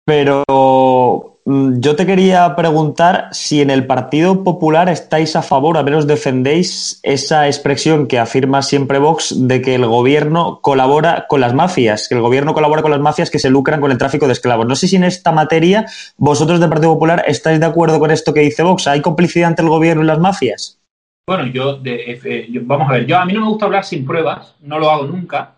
Pero 0.04 1.33
yo 1.46 1.94
te 1.94 2.06
quería 2.06 2.56
preguntar 2.56 3.28
si 3.32 3.60
en 3.60 3.68
el 3.68 3.86
Partido 3.86 4.42
Popular 4.44 4.88
estáis 4.88 5.36
a 5.36 5.42
favor, 5.42 5.76
a 5.76 5.82
menos 5.82 6.06
defendéis 6.06 7.00
esa 7.02 7.46
expresión 7.46 8.06
que 8.06 8.18
afirma 8.18 8.62
siempre 8.62 8.98
Vox 8.98 9.46
de 9.46 9.60
que 9.60 9.74
el 9.74 9.84
gobierno 9.84 10.60
colabora 10.62 11.26
con 11.28 11.42
las 11.42 11.52
mafias, 11.52 12.08
que 12.08 12.14
el 12.14 12.22
gobierno 12.22 12.54
colabora 12.54 12.80
con 12.80 12.92
las 12.92 13.00
mafias 13.00 13.30
que 13.30 13.38
se 13.38 13.50
lucran 13.50 13.82
con 13.82 13.90
el 13.90 13.98
tráfico 13.98 14.26
de 14.26 14.32
esclavos. 14.32 14.66
No 14.66 14.74
sé 14.74 14.88
si 14.88 14.96
en 14.96 15.04
esta 15.04 15.32
materia 15.32 15.84
vosotros 16.16 16.60
del 16.60 16.70
Partido 16.70 16.94
Popular 16.94 17.24
estáis 17.26 17.60
de 17.60 17.66
acuerdo 17.66 17.98
con 17.98 18.10
esto 18.10 18.32
que 18.32 18.40
dice 18.40 18.62
Vox. 18.62 18.86
¿Hay 18.86 19.02
complicidad 19.02 19.50
entre 19.50 19.64
el 19.64 19.70
gobierno 19.70 20.02
y 20.02 20.06
las 20.06 20.18
mafias? 20.18 20.80
Bueno, 21.26 21.46
yo, 21.46 21.76
de, 21.76 22.20
eh, 22.24 22.48
yo 22.50 22.62
vamos 22.64 22.88
a 22.88 22.92
ver, 22.92 23.06
yo 23.06 23.18
a 23.18 23.24
mí 23.26 23.34
no 23.34 23.40
me 23.40 23.48
gusta 23.48 23.66
hablar 23.66 23.84
sin 23.84 24.06
pruebas, 24.06 24.54
no 24.60 24.78
lo 24.78 24.90
hago 24.90 25.04
nunca. 25.04 25.53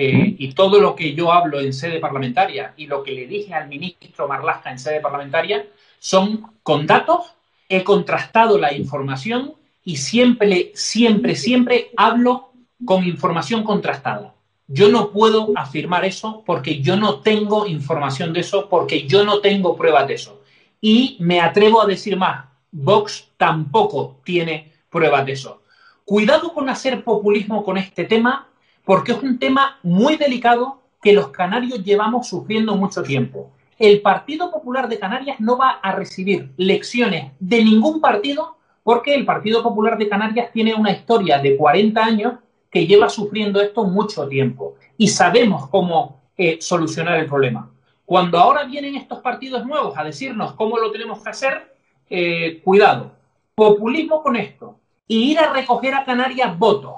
Eh, 0.00 0.36
y 0.38 0.52
todo 0.52 0.80
lo 0.80 0.94
que 0.94 1.12
yo 1.12 1.32
hablo 1.32 1.58
en 1.58 1.72
sede 1.72 1.98
parlamentaria 1.98 2.72
y 2.76 2.86
lo 2.86 3.02
que 3.02 3.10
le 3.10 3.26
dije 3.26 3.52
al 3.52 3.66
ministro 3.66 4.28
Marlasca 4.28 4.70
en 4.70 4.78
sede 4.78 5.00
parlamentaria 5.00 5.66
son 5.98 6.52
con 6.62 6.86
datos, 6.86 7.34
he 7.68 7.82
contrastado 7.82 8.58
la 8.58 8.72
información 8.72 9.54
y 9.84 9.96
siempre, 9.96 10.70
siempre, 10.76 11.34
siempre 11.34 11.90
hablo 11.96 12.52
con 12.84 13.04
información 13.08 13.64
contrastada. 13.64 14.34
Yo 14.68 14.88
no 14.88 15.10
puedo 15.10 15.50
afirmar 15.56 16.04
eso 16.04 16.44
porque 16.46 16.80
yo 16.80 16.94
no 16.94 17.18
tengo 17.18 17.66
información 17.66 18.32
de 18.32 18.40
eso, 18.40 18.68
porque 18.68 19.04
yo 19.08 19.24
no 19.24 19.40
tengo 19.40 19.76
pruebas 19.76 20.06
de 20.06 20.14
eso. 20.14 20.42
Y 20.80 21.16
me 21.18 21.40
atrevo 21.40 21.82
a 21.82 21.86
decir 21.86 22.16
más, 22.16 22.44
Vox 22.70 23.30
tampoco 23.36 24.20
tiene 24.22 24.74
pruebas 24.90 25.26
de 25.26 25.32
eso. 25.32 25.62
Cuidado 26.04 26.54
con 26.54 26.68
hacer 26.68 27.02
populismo 27.02 27.64
con 27.64 27.76
este 27.76 28.04
tema 28.04 28.47
porque 28.88 29.12
es 29.12 29.22
un 29.22 29.38
tema 29.38 29.78
muy 29.82 30.16
delicado 30.16 30.80
que 31.02 31.12
los 31.12 31.28
canarios 31.28 31.84
llevamos 31.84 32.26
sufriendo 32.26 32.74
mucho 32.74 33.02
tiempo. 33.02 33.50
El 33.78 34.00
Partido 34.00 34.50
Popular 34.50 34.88
de 34.88 34.98
Canarias 34.98 35.40
no 35.40 35.58
va 35.58 35.72
a 35.72 35.92
recibir 35.92 36.52
lecciones 36.56 37.32
de 37.38 37.62
ningún 37.62 38.00
partido 38.00 38.56
porque 38.82 39.14
el 39.14 39.26
Partido 39.26 39.62
Popular 39.62 39.98
de 39.98 40.08
Canarias 40.08 40.50
tiene 40.54 40.74
una 40.74 40.90
historia 40.90 41.38
de 41.38 41.54
40 41.54 42.02
años 42.02 42.34
que 42.70 42.86
lleva 42.86 43.10
sufriendo 43.10 43.60
esto 43.60 43.84
mucho 43.84 44.26
tiempo 44.26 44.76
y 44.96 45.08
sabemos 45.08 45.68
cómo 45.68 46.22
eh, 46.38 46.56
solucionar 46.58 47.20
el 47.20 47.26
problema. 47.26 47.70
Cuando 48.06 48.38
ahora 48.38 48.64
vienen 48.64 48.96
estos 48.96 49.18
partidos 49.18 49.66
nuevos 49.66 49.98
a 49.98 50.04
decirnos 50.04 50.54
cómo 50.54 50.78
lo 50.78 50.90
tenemos 50.90 51.22
que 51.22 51.28
hacer, 51.28 51.76
eh, 52.08 52.62
cuidado, 52.64 53.12
populismo 53.54 54.22
con 54.22 54.34
esto 54.36 54.78
y 55.06 55.32
ir 55.32 55.40
a 55.40 55.52
recoger 55.52 55.92
a 55.92 56.06
Canarias 56.06 56.58
votos 56.58 56.94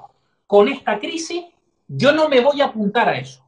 con 0.46 0.68
esta 0.68 1.00
crisis 1.00 1.46
yo 1.92 2.12
no 2.12 2.29
me 2.29 2.40
voy 2.40 2.61
a 2.61 2.66
apuntar 2.66 3.09
a 3.09 3.18
eso. 3.18 3.44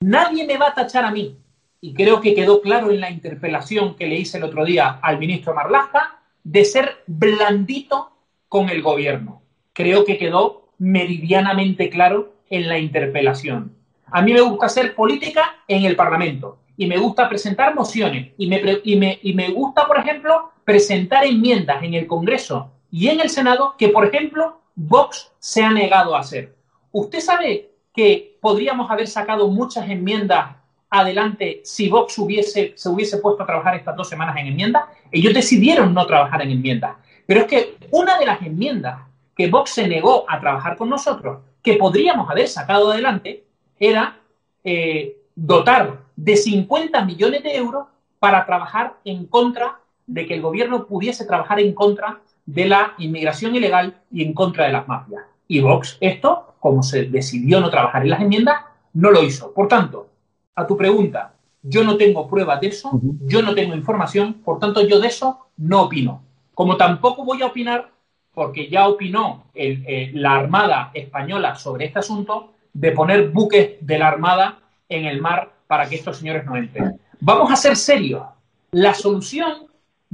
Nadie 0.00 0.46
me 0.46 0.58
va 0.58 0.68
a 0.68 0.74
tachar 0.74 1.06
a 1.06 1.10
mí. 1.10 1.38
Y 1.80 1.94
creo 1.94 2.20
que 2.20 2.34
quedó 2.34 2.60
claro 2.60 2.90
en 2.90 3.00
la 3.00 3.10
interpelación 3.10 3.94
que 3.96 4.06
le 4.06 4.16
hice 4.16 4.36
el 4.36 4.44
otro 4.44 4.66
día 4.66 4.98
al 5.00 5.18
ministro 5.18 5.54
Marlaska 5.54 6.20
de 6.42 6.62
ser 6.66 7.02
blandito 7.06 8.10
con 8.50 8.68
el 8.68 8.82
gobierno. 8.82 9.40
Creo 9.72 10.04
que 10.04 10.18
quedó 10.18 10.68
meridianamente 10.76 11.88
claro 11.88 12.34
en 12.50 12.68
la 12.68 12.78
interpelación. 12.78 13.74
A 14.06 14.20
mí 14.20 14.34
me 14.34 14.42
gusta 14.42 14.66
hacer 14.66 14.94
política 14.94 15.56
en 15.66 15.86
el 15.86 15.96
Parlamento 15.96 16.58
y 16.76 16.86
me 16.86 16.98
gusta 16.98 17.30
presentar 17.30 17.74
mociones 17.74 18.32
y 18.36 18.46
me, 18.46 18.60
y 18.84 18.96
me, 18.96 19.18
y 19.22 19.32
me 19.32 19.48
gusta, 19.48 19.86
por 19.86 19.98
ejemplo, 19.98 20.52
presentar 20.64 21.24
enmiendas 21.24 21.82
en 21.82 21.94
el 21.94 22.06
Congreso 22.06 22.72
y 22.90 23.08
en 23.08 23.20
el 23.20 23.30
Senado 23.30 23.74
que, 23.78 23.88
por 23.88 24.04
ejemplo, 24.04 24.60
Vox 24.74 25.32
se 25.38 25.62
ha 25.62 25.70
negado 25.70 26.14
a 26.14 26.20
hacer. 26.20 26.54
¿Usted 26.94 27.18
sabe 27.18 27.72
que 27.92 28.38
podríamos 28.40 28.88
haber 28.88 29.08
sacado 29.08 29.48
muchas 29.48 29.90
enmiendas 29.90 30.54
adelante 30.88 31.60
si 31.64 31.88
Vox 31.88 32.12
se 32.12 32.88
hubiese 32.88 33.18
puesto 33.18 33.42
a 33.42 33.46
trabajar 33.46 33.74
estas 33.74 33.96
dos 33.96 34.08
semanas 34.08 34.36
en 34.36 34.46
enmiendas? 34.46 34.84
Ellos 35.10 35.34
decidieron 35.34 35.92
no 35.92 36.06
trabajar 36.06 36.42
en 36.42 36.52
enmiendas. 36.52 36.94
Pero 37.26 37.40
es 37.40 37.46
que 37.48 37.78
una 37.90 38.16
de 38.16 38.26
las 38.26 38.40
enmiendas 38.42 39.00
que 39.36 39.48
Vox 39.48 39.72
se 39.72 39.88
negó 39.88 40.24
a 40.28 40.38
trabajar 40.38 40.76
con 40.76 40.88
nosotros, 40.88 41.42
que 41.64 41.74
podríamos 41.74 42.30
haber 42.30 42.46
sacado 42.46 42.92
adelante, 42.92 43.42
era 43.80 44.20
eh, 44.62 45.16
dotar 45.34 45.98
de 46.14 46.36
50 46.36 47.04
millones 47.04 47.42
de 47.42 47.56
euros 47.56 47.88
para 48.20 48.46
trabajar 48.46 48.94
en 49.04 49.26
contra 49.26 49.80
de 50.06 50.28
que 50.28 50.34
el 50.34 50.42
gobierno 50.42 50.86
pudiese 50.86 51.24
trabajar 51.24 51.58
en 51.58 51.74
contra 51.74 52.20
de 52.46 52.66
la 52.66 52.94
inmigración 52.98 53.56
ilegal 53.56 54.00
y 54.12 54.22
en 54.22 54.32
contra 54.32 54.66
de 54.66 54.72
las 54.72 54.86
mafias. 54.86 55.24
Y 55.48 55.60
Vox 55.60 55.98
esto 56.00 56.54
como 56.64 56.82
se 56.82 57.04
decidió 57.04 57.60
no 57.60 57.68
trabajar 57.68 58.04
en 58.04 58.08
las 58.08 58.22
enmiendas, 58.22 58.62
no 58.94 59.10
lo 59.10 59.22
hizo. 59.22 59.52
Por 59.52 59.68
tanto, 59.68 60.08
a 60.54 60.66
tu 60.66 60.78
pregunta, 60.78 61.34
yo 61.62 61.84
no 61.84 61.98
tengo 61.98 62.26
pruebas 62.26 62.58
de 62.62 62.68
eso, 62.68 62.98
yo 63.26 63.42
no 63.42 63.54
tengo 63.54 63.74
información, 63.74 64.32
por 64.42 64.58
tanto 64.58 64.80
yo 64.80 64.98
de 64.98 65.08
eso 65.08 65.40
no 65.58 65.82
opino. 65.82 66.22
Como 66.54 66.78
tampoco 66.78 67.22
voy 67.22 67.42
a 67.42 67.48
opinar, 67.48 67.90
porque 68.32 68.70
ya 68.70 68.88
opinó 68.88 69.44
eh, 69.54 70.10
la 70.14 70.36
Armada 70.36 70.90
española 70.94 71.54
sobre 71.54 71.84
este 71.84 71.98
asunto, 71.98 72.54
de 72.72 72.92
poner 72.92 73.28
buques 73.28 73.76
de 73.80 73.98
la 73.98 74.08
Armada 74.08 74.60
en 74.88 75.04
el 75.04 75.20
mar 75.20 75.52
para 75.66 75.86
que 75.86 75.96
estos 75.96 76.16
señores 76.16 76.46
no 76.46 76.56
entren. 76.56 76.98
Vamos 77.20 77.52
a 77.52 77.56
ser 77.56 77.76
serios. 77.76 78.22
La 78.70 78.94
solución 78.94 79.66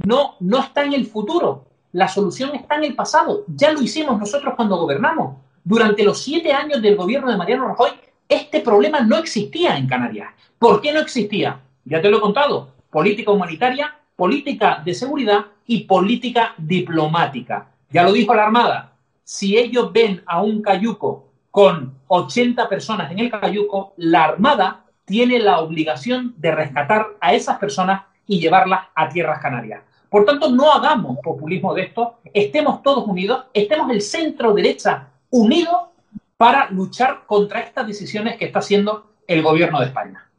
no, 0.03 0.35
no 0.41 0.59
está 0.59 0.83
en 0.83 0.91
el 0.91 1.05
futuro, 1.05 1.70
la 1.93 2.07
solución 2.07 2.55
está 2.55 2.75
en 2.75 2.85
el 2.85 2.95
pasado. 2.95 3.43
Ya 3.47 3.71
lo 3.71 3.81
hicimos 3.81 4.19
nosotros 4.19 4.53
cuando 4.55 4.77
gobernamos. 4.77 5.37
Durante 5.63 6.03
los 6.03 6.21
siete 6.21 6.53
años 6.53 6.81
del 6.81 6.95
gobierno 6.95 7.29
de 7.29 7.37
Mariano 7.37 7.67
Rajoy, 7.67 7.91
este 8.27 8.61
problema 8.61 9.01
no 9.01 9.17
existía 9.17 9.77
en 9.77 9.87
Canarias. 9.87 10.33
¿Por 10.57 10.81
qué 10.81 10.93
no 10.93 10.99
existía? 10.99 11.59
Ya 11.85 12.01
te 12.01 12.09
lo 12.09 12.17
he 12.17 12.21
contado. 12.21 12.69
Política 12.89 13.31
humanitaria, 13.31 13.95
política 14.15 14.81
de 14.83 14.93
seguridad 14.93 15.45
y 15.65 15.85
política 15.85 16.53
diplomática. 16.57 17.67
Ya 17.89 18.03
lo 18.03 18.13
dijo 18.13 18.33
la 18.33 18.45
Armada. 18.45 18.93
Si 19.23 19.57
ellos 19.57 19.91
ven 19.91 20.23
a 20.25 20.41
un 20.41 20.61
cayuco 20.61 21.27
con 21.51 21.93
80 22.07 22.69
personas 22.69 23.11
en 23.11 23.19
el 23.19 23.29
cayuco, 23.29 23.93
la 23.97 24.23
Armada 24.23 24.85
tiene 25.05 25.39
la 25.39 25.59
obligación 25.59 26.33
de 26.37 26.51
rescatar 26.51 27.07
a 27.19 27.33
esas 27.33 27.57
personas 27.57 28.03
y 28.25 28.39
llevarlas 28.39 28.87
a 28.95 29.09
tierras 29.09 29.39
canarias. 29.41 29.83
Por 30.11 30.25
tanto, 30.25 30.51
no 30.51 30.73
hagamos 30.73 31.19
populismo 31.23 31.73
de 31.73 31.83
esto, 31.83 32.15
estemos 32.33 32.83
todos 32.83 33.07
unidos, 33.07 33.45
estemos 33.53 33.89
el 33.91 34.01
centro 34.01 34.53
derecha 34.53 35.07
unido 35.29 35.93
para 36.35 36.69
luchar 36.69 37.21
contra 37.25 37.61
estas 37.61 37.87
decisiones 37.87 38.35
que 38.35 38.43
está 38.43 38.59
haciendo 38.59 39.13
el 39.25 39.41
gobierno 39.41 39.79
de 39.79 39.85
España. 39.85 40.29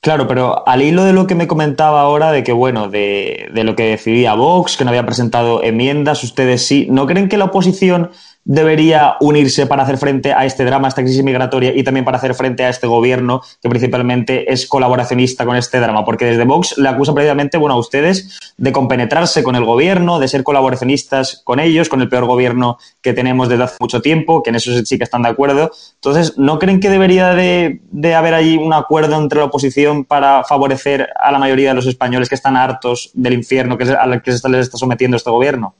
Claro, 0.00 0.26
pero 0.26 0.66
al 0.66 0.82
hilo 0.82 1.04
de 1.04 1.12
lo 1.12 1.28
que 1.28 1.36
me 1.36 1.46
comentaba 1.46 2.00
ahora, 2.00 2.32
de 2.32 2.42
que, 2.42 2.50
bueno, 2.50 2.88
de, 2.88 3.48
de, 3.54 3.62
lo 3.62 3.76
que 3.76 3.84
decidía 3.84 4.34
Vox, 4.34 4.76
que 4.76 4.84
no 4.84 4.90
había 4.90 5.06
presentado 5.06 5.62
enmiendas, 5.62 6.24
ustedes 6.24 6.66
sí, 6.66 6.88
¿no 6.90 7.06
creen 7.06 7.28
que 7.28 7.36
la 7.36 7.44
oposición 7.44 8.10
debería 8.46 9.16
unirse 9.20 9.66
para 9.66 9.82
hacer 9.82 9.98
frente 9.98 10.32
a 10.32 10.44
este 10.46 10.64
drama, 10.64 10.86
a 10.86 10.90
esta 10.90 11.02
crisis 11.02 11.22
migratoria 11.22 11.72
y 11.74 11.82
también 11.82 12.04
para 12.04 12.16
hacer 12.16 12.32
frente 12.34 12.64
a 12.64 12.68
este 12.68 12.86
gobierno 12.86 13.42
que 13.60 13.68
principalmente 13.68 14.52
es 14.52 14.66
colaboracionista 14.66 15.44
con 15.44 15.56
este 15.56 15.80
drama? 15.80 16.04
Porque 16.04 16.26
desde 16.26 16.44
Vox 16.44 16.78
le 16.78 16.88
acusa 16.88 17.12
previamente 17.12 17.58
bueno, 17.58 17.74
a 17.74 17.78
ustedes 17.78 18.38
de 18.56 18.72
compenetrarse 18.72 19.42
con 19.42 19.56
el 19.56 19.64
gobierno, 19.64 20.20
de 20.20 20.28
ser 20.28 20.44
colaboracionistas 20.44 21.42
con 21.44 21.58
ellos, 21.58 21.88
con 21.88 22.00
el 22.00 22.08
peor 22.08 22.26
gobierno 22.26 22.78
que 23.02 23.12
tenemos 23.12 23.48
desde 23.48 23.64
hace 23.64 23.76
mucho 23.80 24.00
tiempo, 24.00 24.42
que 24.44 24.50
en 24.50 24.56
eso 24.56 24.70
sí 24.84 24.96
que 24.96 25.04
están 25.04 25.22
de 25.22 25.28
acuerdo. 25.28 25.72
Entonces, 25.94 26.38
¿no 26.38 26.60
creen 26.60 26.78
que 26.78 26.88
debería 26.88 27.34
de, 27.34 27.80
haber 28.14 28.34
allí 28.34 28.56
un 28.56 28.72
acuerdo 28.72 29.20
entre 29.20 29.40
la 29.40 29.46
oposición 29.46 30.04
para 30.04 30.44
favorecer 30.44 31.10
a 31.16 31.32
la 31.32 31.40
mayoría 31.40 31.70
de 31.70 31.74
los 31.74 31.86
españoles 31.86 32.28
que 32.28 32.36
están 32.36 32.56
hartos 32.56 33.10
del 33.12 33.34
infierno 33.34 33.76
que 33.76 33.84
al 33.90 34.22
que 34.22 34.32
se 34.32 34.48
les 34.48 34.60
está 34.60 34.78
sometiendo 34.78 35.16
este 35.16 35.30
gobierno? 35.30 35.74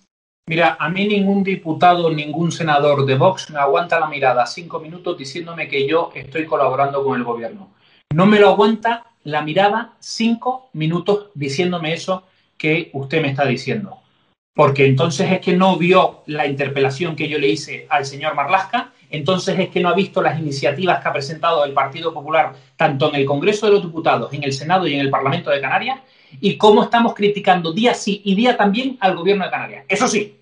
Mira, 0.48 0.76
a 0.78 0.88
mí 0.88 1.08
ningún 1.08 1.42
diputado, 1.42 2.08
ningún 2.08 2.52
senador 2.52 3.04
de 3.04 3.16
Vox 3.16 3.50
me 3.50 3.58
aguanta 3.58 3.98
la 3.98 4.06
mirada 4.06 4.46
cinco 4.46 4.78
minutos 4.78 5.18
diciéndome 5.18 5.66
que 5.66 5.88
yo 5.88 6.12
estoy 6.14 6.46
colaborando 6.46 7.02
con 7.02 7.18
el 7.18 7.24
gobierno. 7.24 7.70
No 8.14 8.26
me 8.26 8.38
lo 8.38 8.50
aguanta 8.50 9.06
la 9.24 9.42
mirada 9.42 9.94
cinco 9.98 10.70
minutos 10.72 11.30
diciéndome 11.34 11.94
eso 11.94 12.28
que 12.56 12.90
usted 12.92 13.22
me 13.22 13.30
está 13.30 13.44
diciendo. 13.44 13.98
Porque 14.54 14.86
entonces 14.86 15.32
es 15.32 15.40
que 15.40 15.56
no 15.56 15.76
vio 15.76 16.22
la 16.26 16.46
interpelación 16.46 17.16
que 17.16 17.28
yo 17.28 17.40
le 17.40 17.48
hice 17.48 17.88
al 17.90 18.06
señor 18.06 18.36
Marlasca, 18.36 18.92
entonces 19.10 19.58
es 19.58 19.68
que 19.70 19.80
no 19.80 19.88
ha 19.88 19.94
visto 19.94 20.22
las 20.22 20.38
iniciativas 20.38 21.02
que 21.02 21.08
ha 21.08 21.12
presentado 21.12 21.64
el 21.64 21.72
Partido 21.72 22.14
Popular 22.14 22.54
tanto 22.76 23.08
en 23.08 23.16
el 23.16 23.26
Congreso 23.26 23.66
de 23.66 23.72
los 23.72 23.82
Diputados, 23.82 24.32
en 24.32 24.44
el 24.44 24.52
Senado 24.52 24.86
y 24.86 24.94
en 24.94 25.00
el 25.00 25.10
Parlamento 25.10 25.50
de 25.50 25.60
Canarias, 25.60 25.98
y 26.40 26.56
cómo 26.56 26.82
estamos 26.82 27.14
criticando 27.14 27.72
día 27.72 27.94
sí 27.94 28.20
y 28.24 28.34
día 28.34 28.56
también 28.56 28.96
al 29.00 29.16
gobierno 29.16 29.44
de 29.44 29.50
Canarias. 29.50 29.84
Eso 29.88 30.08
sí, 30.08 30.36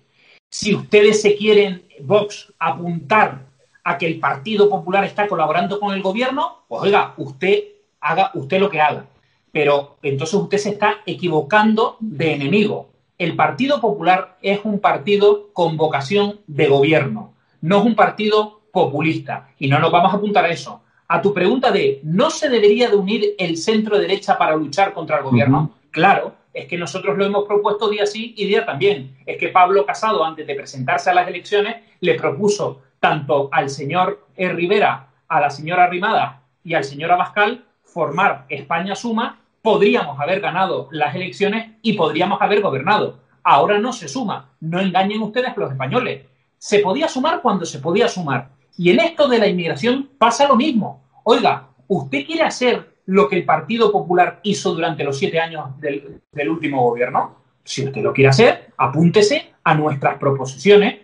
si 0.49 0.73
ustedes 0.73 1.21
se 1.21 1.35
quieren, 1.35 1.83
Vox, 2.01 2.53
apuntar 2.59 3.45
a 3.83 3.97
que 3.97 4.07
el 4.07 4.19
Partido 4.19 4.69
Popular 4.69 5.03
está 5.03 5.27
colaborando 5.27 5.79
con 5.79 5.93
el 5.93 6.01
gobierno, 6.01 6.63
pues 6.67 6.83
oiga, 6.83 7.13
usted 7.17 7.63
haga 7.99 8.31
usted 8.33 8.59
lo 8.59 8.69
que 8.69 8.81
haga. 8.81 9.05
Pero 9.51 9.97
entonces 10.01 10.33
usted 10.35 10.57
se 10.57 10.69
está 10.69 10.97
equivocando 11.05 11.97
de 11.99 12.33
enemigo. 12.33 12.89
El 13.17 13.35
Partido 13.35 13.79
Popular 13.79 14.37
es 14.41 14.59
un 14.63 14.79
partido 14.79 15.49
con 15.53 15.77
vocación 15.77 16.41
de 16.47 16.67
gobierno, 16.67 17.33
no 17.61 17.79
es 17.79 17.85
un 17.85 17.95
partido 17.95 18.61
populista. 18.71 19.49
Y 19.57 19.67
no 19.67 19.79
nos 19.79 19.91
vamos 19.91 20.13
a 20.13 20.17
apuntar 20.17 20.45
a 20.45 20.49
eso. 20.49 20.81
A 21.07 21.21
tu 21.21 21.33
pregunta 21.33 21.71
de, 21.71 21.99
¿no 22.03 22.29
se 22.29 22.49
debería 22.49 22.89
de 22.89 22.95
unir 22.95 23.35
el 23.37 23.57
centro 23.57 23.99
derecha 23.99 24.37
para 24.37 24.55
luchar 24.55 24.93
contra 24.93 25.17
el 25.17 25.23
gobierno? 25.23 25.71
Claro, 25.91 26.33
es 26.53 26.67
que 26.67 26.77
nosotros 26.77 27.17
lo 27.17 27.25
hemos 27.25 27.45
propuesto 27.45 27.89
día 27.89 28.05
sí 28.05 28.33
y 28.37 28.47
día 28.47 28.65
también. 28.65 29.17
Es 29.25 29.37
que 29.37 29.49
Pablo 29.49 29.85
Casado, 29.85 30.25
antes 30.25 30.47
de 30.47 30.55
presentarse 30.55 31.09
a 31.09 31.13
las 31.13 31.27
elecciones, 31.27 31.75
le 31.99 32.15
propuso 32.15 32.81
tanto 32.99 33.49
al 33.51 33.69
señor 33.69 34.25
e. 34.35 34.49
Rivera, 34.49 35.07
a 35.27 35.39
la 35.39 35.49
señora 35.49 35.87
Rimada 35.87 36.41
y 36.63 36.73
al 36.73 36.83
señor 36.83 37.11
Abascal 37.11 37.65
formar 37.83 38.45
España 38.49 38.95
Suma, 38.95 39.39
podríamos 39.61 40.19
haber 40.19 40.41
ganado 40.41 40.87
las 40.91 41.13
elecciones 41.13 41.71
y 41.81 41.93
podríamos 41.93 42.41
haber 42.41 42.61
gobernado. 42.61 43.19
Ahora 43.43 43.77
no 43.77 43.93
se 43.93 44.07
suma. 44.07 44.49
No 44.59 44.79
engañen 44.79 45.21
ustedes 45.21 45.49
a 45.49 45.59
los 45.59 45.71
españoles. 45.71 46.25
Se 46.57 46.79
podía 46.79 47.07
sumar 47.07 47.41
cuando 47.41 47.65
se 47.65 47.79
podía 47.79 48.07
sumar. 48.07 48.49
Y 48.77 48.91
en 48.91 48.99
esto 48.99 49.27
de 49.27 49.39
la 49.39 49.47
inmigración 49.47 50.09
pasa 50.17 50.47
lo 50.47 50.55
mismo. 50.55 51.03
Oiga, 51.23 51.69
¿usted 51.87 52.25
quiere 52.25 52.43
hacer 52.43 52.95
lo 53.05 53.29
que 53.29 53.35
el 53.37 53.45
Partido 53.45 53.91
Popular 53.91 54.39
hizo 54.43 54.73
durante 54.73 55.03
los 55.03 55.17
siete 55.17 55.39
años 55.39 55.79
del, 55.79 56.21
último 56.49 56.83
gobierno. 56.83 57.37
Si 57.63 57.85
usted 57.85 58.01
lo 58.01 58.13
quiere 58.13 58.29
hacer, 58.29 58.71
apúntese 58.77 59.53
a 59.63 59.75
nuestras 59.75 60.17
proposiciones, 60.17 61.01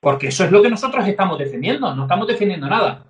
porque 0.00 0.28
eso 0.28 0.44
es 0.44 0.50
lo 0.50 0.62
que 0.62 0.70
nosotros 0.70 1.06
estamos 1.06 1.38
defendiendo, 1.38 1.94
no 1.94 2.02
estamos 2.02 2.26
defendiendo 2.26 2.68
nada. 2.68 3.04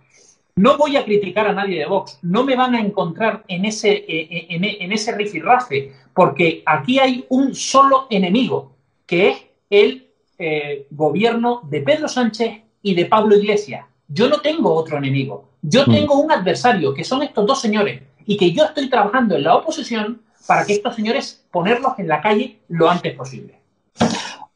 No 0.56 0.76
voy 0.76 0.96
a 0.96 1.04
criticar 1.04 1.46
a 1.46 1.52
nadie 1.52 1.78
de 1.78 1.86
Vox, 1.86 2.18
no 2.22 2.44
me 2.44 2.56
van 2.56 2.74
a 2.74 2.80
encontrar 2.80 3.44
en 3.46 3.64
ese, 3.64 3.90
eh, 3.92 4.04
eh, 4.08 4.46
en, 4.50 4.64
en 4.64 4.92
ese 4.92 5.14
rifirrafe, 5.14 5.92
porque 6.12 6.62
aquí 6.66 6.98
hay 6.98 7.24
un 7.28 7.54
solo 7.54 8.08
enemigo, 8.10 8.76
que 9.06 9.28
es 9.28 9.46
el 9.70 10.08
eh, 10.38 10.86
gobierno 10.90 11.62
de 11.68 11.80
Pedro 11.82 12.08
Sánchez 12.08 12.62
y 12.82 12.94
de 12.94 13.04
Pablo 13.06 13.36
Iglesias. 13.36 13.86
Yo 14.08 14.28
no 14.28 14.40
tengo 14.40 14.74
otro 14.74 14.96
enemigo, 14.96 15.50
yo 15.62 15.82
mm. 15.86 15.92
tengo 15.92 16.14
un 16.14 16.32
adversario, 16.32 16.94
que 16.94 17.04
son 17.04 17.22
estos 17.22 17.46
dos 17.46 17.60
señores, 17.60 18.02
y 18.24 18.36
que 18.36 18.52
yo 18.52 18.64
estoy 18.64 18.88
trabajando 18.88 19.36
en 19.36 19.44
la 19.44 19.56
oposición 19.56 20.22
para 20.46 20.64
que 20.64 20.72
estos 20.72 20.96
señores 20.96 21.44
ponerlos 21.50 21.92
en 21.98 22.08
la 22.08 22.20
calle 22.20 22.58
lo 22.68 22.88
antes 22.90 23.14
posible. 23.14 23.58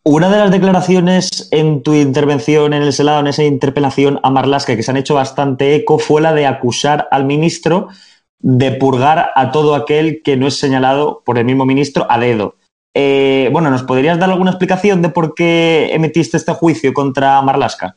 Una 0.05 0.31
de 0.31 0.39
las 0.39 0.51
declaraciones 0.51 1.49
en 1.53 1.83
tu 1.83 1.95
intervención 1.95 2.73
en 2.73 2.83
el 2.83 2.93
Senado, 2.93 3.21
en 3.21 3.29
esa 3.29 3.45
interpelación 3.45 4.19
a 4.23 4.31
Marlaska, 4.31 4.75
que 4.75 4.83
se 4.83 4.91
han 4.91 4.97
hecho 4.97 5.15
bastante 5.15 5.77
eco, 5.77 5.99
fue 5.99 6.21
la 6.21 6.33
de 6.33 6.47
acusar 6.47 7.07
al 7.13 7.25
ministro 7.25 7.89
de 8.41 8.73
purgar 8.73 9.31
a 9.37 9.53
todo 9.53 9.77
aquel 9.77 10.23
que 10.25 10.37
no 10.37 10.49
es 10.49 10.57
señalado 10.57 11.23
por 11.25 11.39
el 11.39 11.45
mismo 11.45 11.65
ministro 11.67 12.07
a 12.11 12.19
dedo. 12.19 12.57
Eh, 12.95 13.49
bueno, 13.53 13.71
¿nos 13.71 13.85
podrías 13.85 14.19
dar 14.19 14.31
alguna 14.31 14.51
explicación 14.51 15.03
de 15.03 15.09
por 15.09 15.35
qué 15.35 15.95
emitiste 15.95 16.37
este 16.37 16.53
juicio 16.53 16.93
contra 16.93 17.41
Marlaska? 17.43 17.97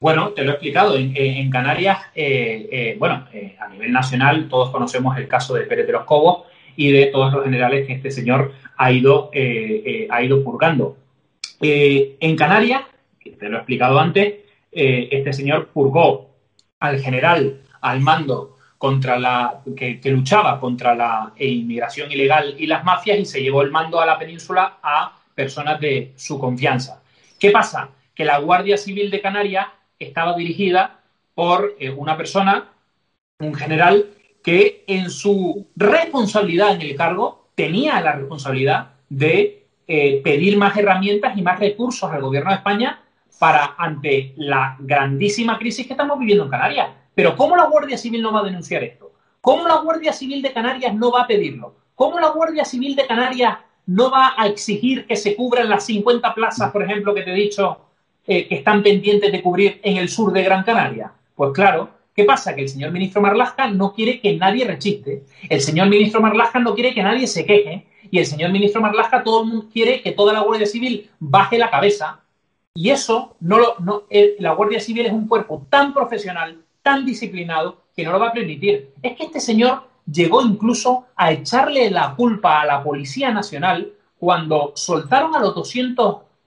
Bueno, 0.00 0.28
te 0.28 0.44
lo 0.44 0.50
he 0.50 0.54
explicado. 0.54 0.96
En, 0.96 1.50
Canarias, 1.50 1.98
eh, 2.14 2.68
eh, 2.70 2.96
bueno, 2.98 3.26
eh, 3.32 3.56
a 3.58 3.68
nivel 3.68 3.92
nacional 3.92 4.48
todos 4.48 4.70
conocemos 4.70 5.16
el 5.18 5.26
caso 5.26 5.54
de 5.54 5.62
Pérez 5.62 5.88
de 5.88 5.92
los 5.92 6.04
Cobos 6.04 6.46
y 6.76 6.92
de 6.92 7.06
todos 7.06 7.32
los 7.32 7.42
generales 7.42 7.84
que 7.84 7.94
este 7.94 8.12
señor 8.12 8.52
ha 8.76 8.92
ido, 8.92 9.32
ha 10.10 10.22
ido 10.22 10.44
purgando. 10.44 10.96
en 11.60 12.36
Canarias, 12.36 12.82
te 13.24 13.48
lo 13.48 13.56
he 13.56 13.58
explicado 13.58 13.98
antes, 13.98 14.34
este 14.70 15.32
señor 15.32 15.68
purgó 15.68 16.30
al 16.78 17.00
general 17.00 17.62
al 17.80 18.00
mando 18.00 18.56
contra 18.78 19.18
la 19.18 19.62
que, 19.76 19.98
que, 19.98 20.10
luchaba 20.12 20.60
contra 20.60 20.94
la 20.94 21.32
inmigración 21.40 22.12
ilegal 22.12 22.54
y 22.56 22.68
las 22.68 22.84
mafias 22.84 23.18
y 23.18 23.24
se 23.24 23.42
llevó 23.42 23.62
el 23.62 23.72
mando 23.72 24.00
a 24.00 24.06
la 24.06 24.16
península 24.16 24.78
a 24.80 25.18
personas 25.34 25.80
de 25.80 26.12
su 26.14 26.38
confianza. 26.38 27.02
¿Qué 27.40 27.50
pasa? 27.50 27.88
Que 28.14 28.24
la 28.24 28.38
Guardia 28.38 28.76
Civil 28.76 29.10
de 29.10 29.20
Canarias 29.20 29.66
estaba 29.98 30.34
dirigida 30.34 31.00
por 31.34 31.74
eh, 31.78 31.90
una 31.90 32.16
persona, 32.16 32.72
un 33.38 33.54
general, 33.54 34.10
que 34.42 34.84
en 34.86 35.10
su 35.10 35.68
responsabilidad 35.76 36.74
en 36.74 36.82
el 36.82 36.96
cargo 36.96 37.50
tenía 37.54 38.00
la 38.00 38.12
responsabilidad 38.12 38.92
de 39.08 39.66
eh, 39.86 40.20
pedir 40.22 40.56
más 40.56 40.76
herramientas 40.76 41.36
y 41.36 41.42
más 41.42 41.58
recursos 41.58 42.10
al 42.10 42.22
gobierno 42.22 42.50
de 42.50 42.56
España 42.56 43.02
para 43.38 43.74
ante 43.78 44.34
la 44.36 44.76
grandísima 44.78 45.58
crisis 45.58 45.86
que 45.86 45.92
estamos 45.92 46.18
viviendo 46.18 46.44
en 46.44 46.50
Canarias. 46.50 46.88
Pero 47.14 47.36
¿cómo 47.36 47.56
la 47.56 47.66
Guardia 47.66 47.98
Civil 47.98 48.22
no 48.22 48.32
va 48.32 48.40
a 48.40 48.44
denunciar 48.44 48.84
esto? 48.84 49.12
¿Cómo 49.40 49.66
la 49.66 49.76
Guardia 49.76 50.12
Civil 50.12 50.42
de 50.42 50.52
Canarias 50.52 50.94
no 50.94 51.10
va 51.10 51.22
a 51.22 51.26
pedirlo? 51.26 51.74
¿Cómo 51.94 52.20
la 52.20 52.28
Guardia 52.28 52.64
Civil 52.64 52.94
de 52.96 53.06
Canarias 53.06 53.58
no 53.86 54.10
va 54.10 54.34
a 54.36 54.46
exigir 54.46 55.06
que 55.06 55.16
se 55.16 55.34
cubran 55.34 55.68
las 55.68 55.86
50 55.86 56.34
plazas, 56.34 56.70
por 56.70 56.82
ejemplo, 56.82 57.14
que 57.14 57.22
te 57.22 57.30
he 57.32 57.34
dicho, 57.34 57.87
que 58.28 58.54
están 58.54 58.82
pendientes 58.82 59.32
de 59.32 59.42
cubrir 59.42 59.80
en 59.82 59.96
el 59.96 60.08
sur 60.08 60.32
de 60.32 60.42
Gran 60.42 60.62
Canaria? 60.62 61.12
Pues 61.34 61.52
claro, 61.52 61.98
¿Qué 62.18 62.24
pasa? 62.24 62.56
Que 62.56 62.62
el 62.62 62.68
señor 62.68 62.90
ministro 62.90 63.22
Marlaska 63.22 63.68
no 63.68 63.94
quiere 63.94 64.20
que 64.20 64.36
nadie 64.36 64.64
rechiste, 64.64 65.22
el 65.48 65.60
señor 65.60 65.88
ministro 65.88 66.20
Marlaska 66.20 66.58
no 66.58 66.74
quiere 66.74 66.92
que 66.92 67.00
nadie 67.00 67.28
se 67.28 67.46
queje, 67.46 67.86
y 68.10 68.18
el 68.18 68.26
señor 68.26 68.50
ministro 68.50 68.80
Marlaska 68.80 69.22
todo 69.22 69.44
el 69.44 69.48
mundo 69.48 69.68
quiere 69.72 70.02
que 70.02 70.10
toda 70.10 70.32
la 70.32 70.40
Guardia 70.40 70.66
Civil 70.66 71.08
baje 71.20 71.58
la 71.58 71.70
cabeza, 71.70 72.22
y 72.74 72.90
eso 72.90 73.36
no 73.38 73.58
lo, 73.58 73.76
no, 73.78 74.02
eh, 74.10 74.34
la 74.40 74.54
Guardia 74.54 74.80
Civil 74.80 75.06
es 75.06 75.12
un 75.12 75.28
cuerpo 75.28 75.64
tan 75.70 75.94
profesional, 75.94 76.60
tan 76.82 77.06
disciplinado, 77.06 77.82
que 77.94 78.02
no 78.02 78.10
lo 78.10 78.18
va 78.18 78.30
a 78.30 78.32
permitir. 78.32 78.90
Es 79.00 79.16
que 79.16 79.22
este 79.22 79.38
señor 79.38 79.84
llegó 80.04 80.42
incluso 80.42 81.06
a 81.14 81.30
echarle 81.30 81.88
la 81.88 82.16
culpa 82.16 82.60
a 82.60 82.66
la 82.66 82.82
Policía 82.82 83.30
Nacional 83.30 83.92
cuando 84.18 84.72
soltaron 84.74 85.36
a 85.36 85.40
los 85.40 85.54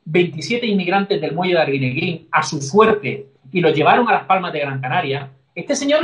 227 0.05 0.65
inmigrantes 0.67 1.21
del 1.21 1.33
muelle 1.35 1.53
de 1.53 1.61
Arguineguín 1.61 2.27
a 2.31 2.43
su 2.43 2.61
suerte 2.61 3.27
y 3.51 3.61
los 3.61 3.75
llevaron 3.75 4.07
a 4.09 4.13
las 4.13 4.25
Palmas 4.25 4.53
de 4.53 4.59
Gran 4.59 4.81
Canaria, 4.81 5.31
este 5.53 5.75
señor 5.75 6.01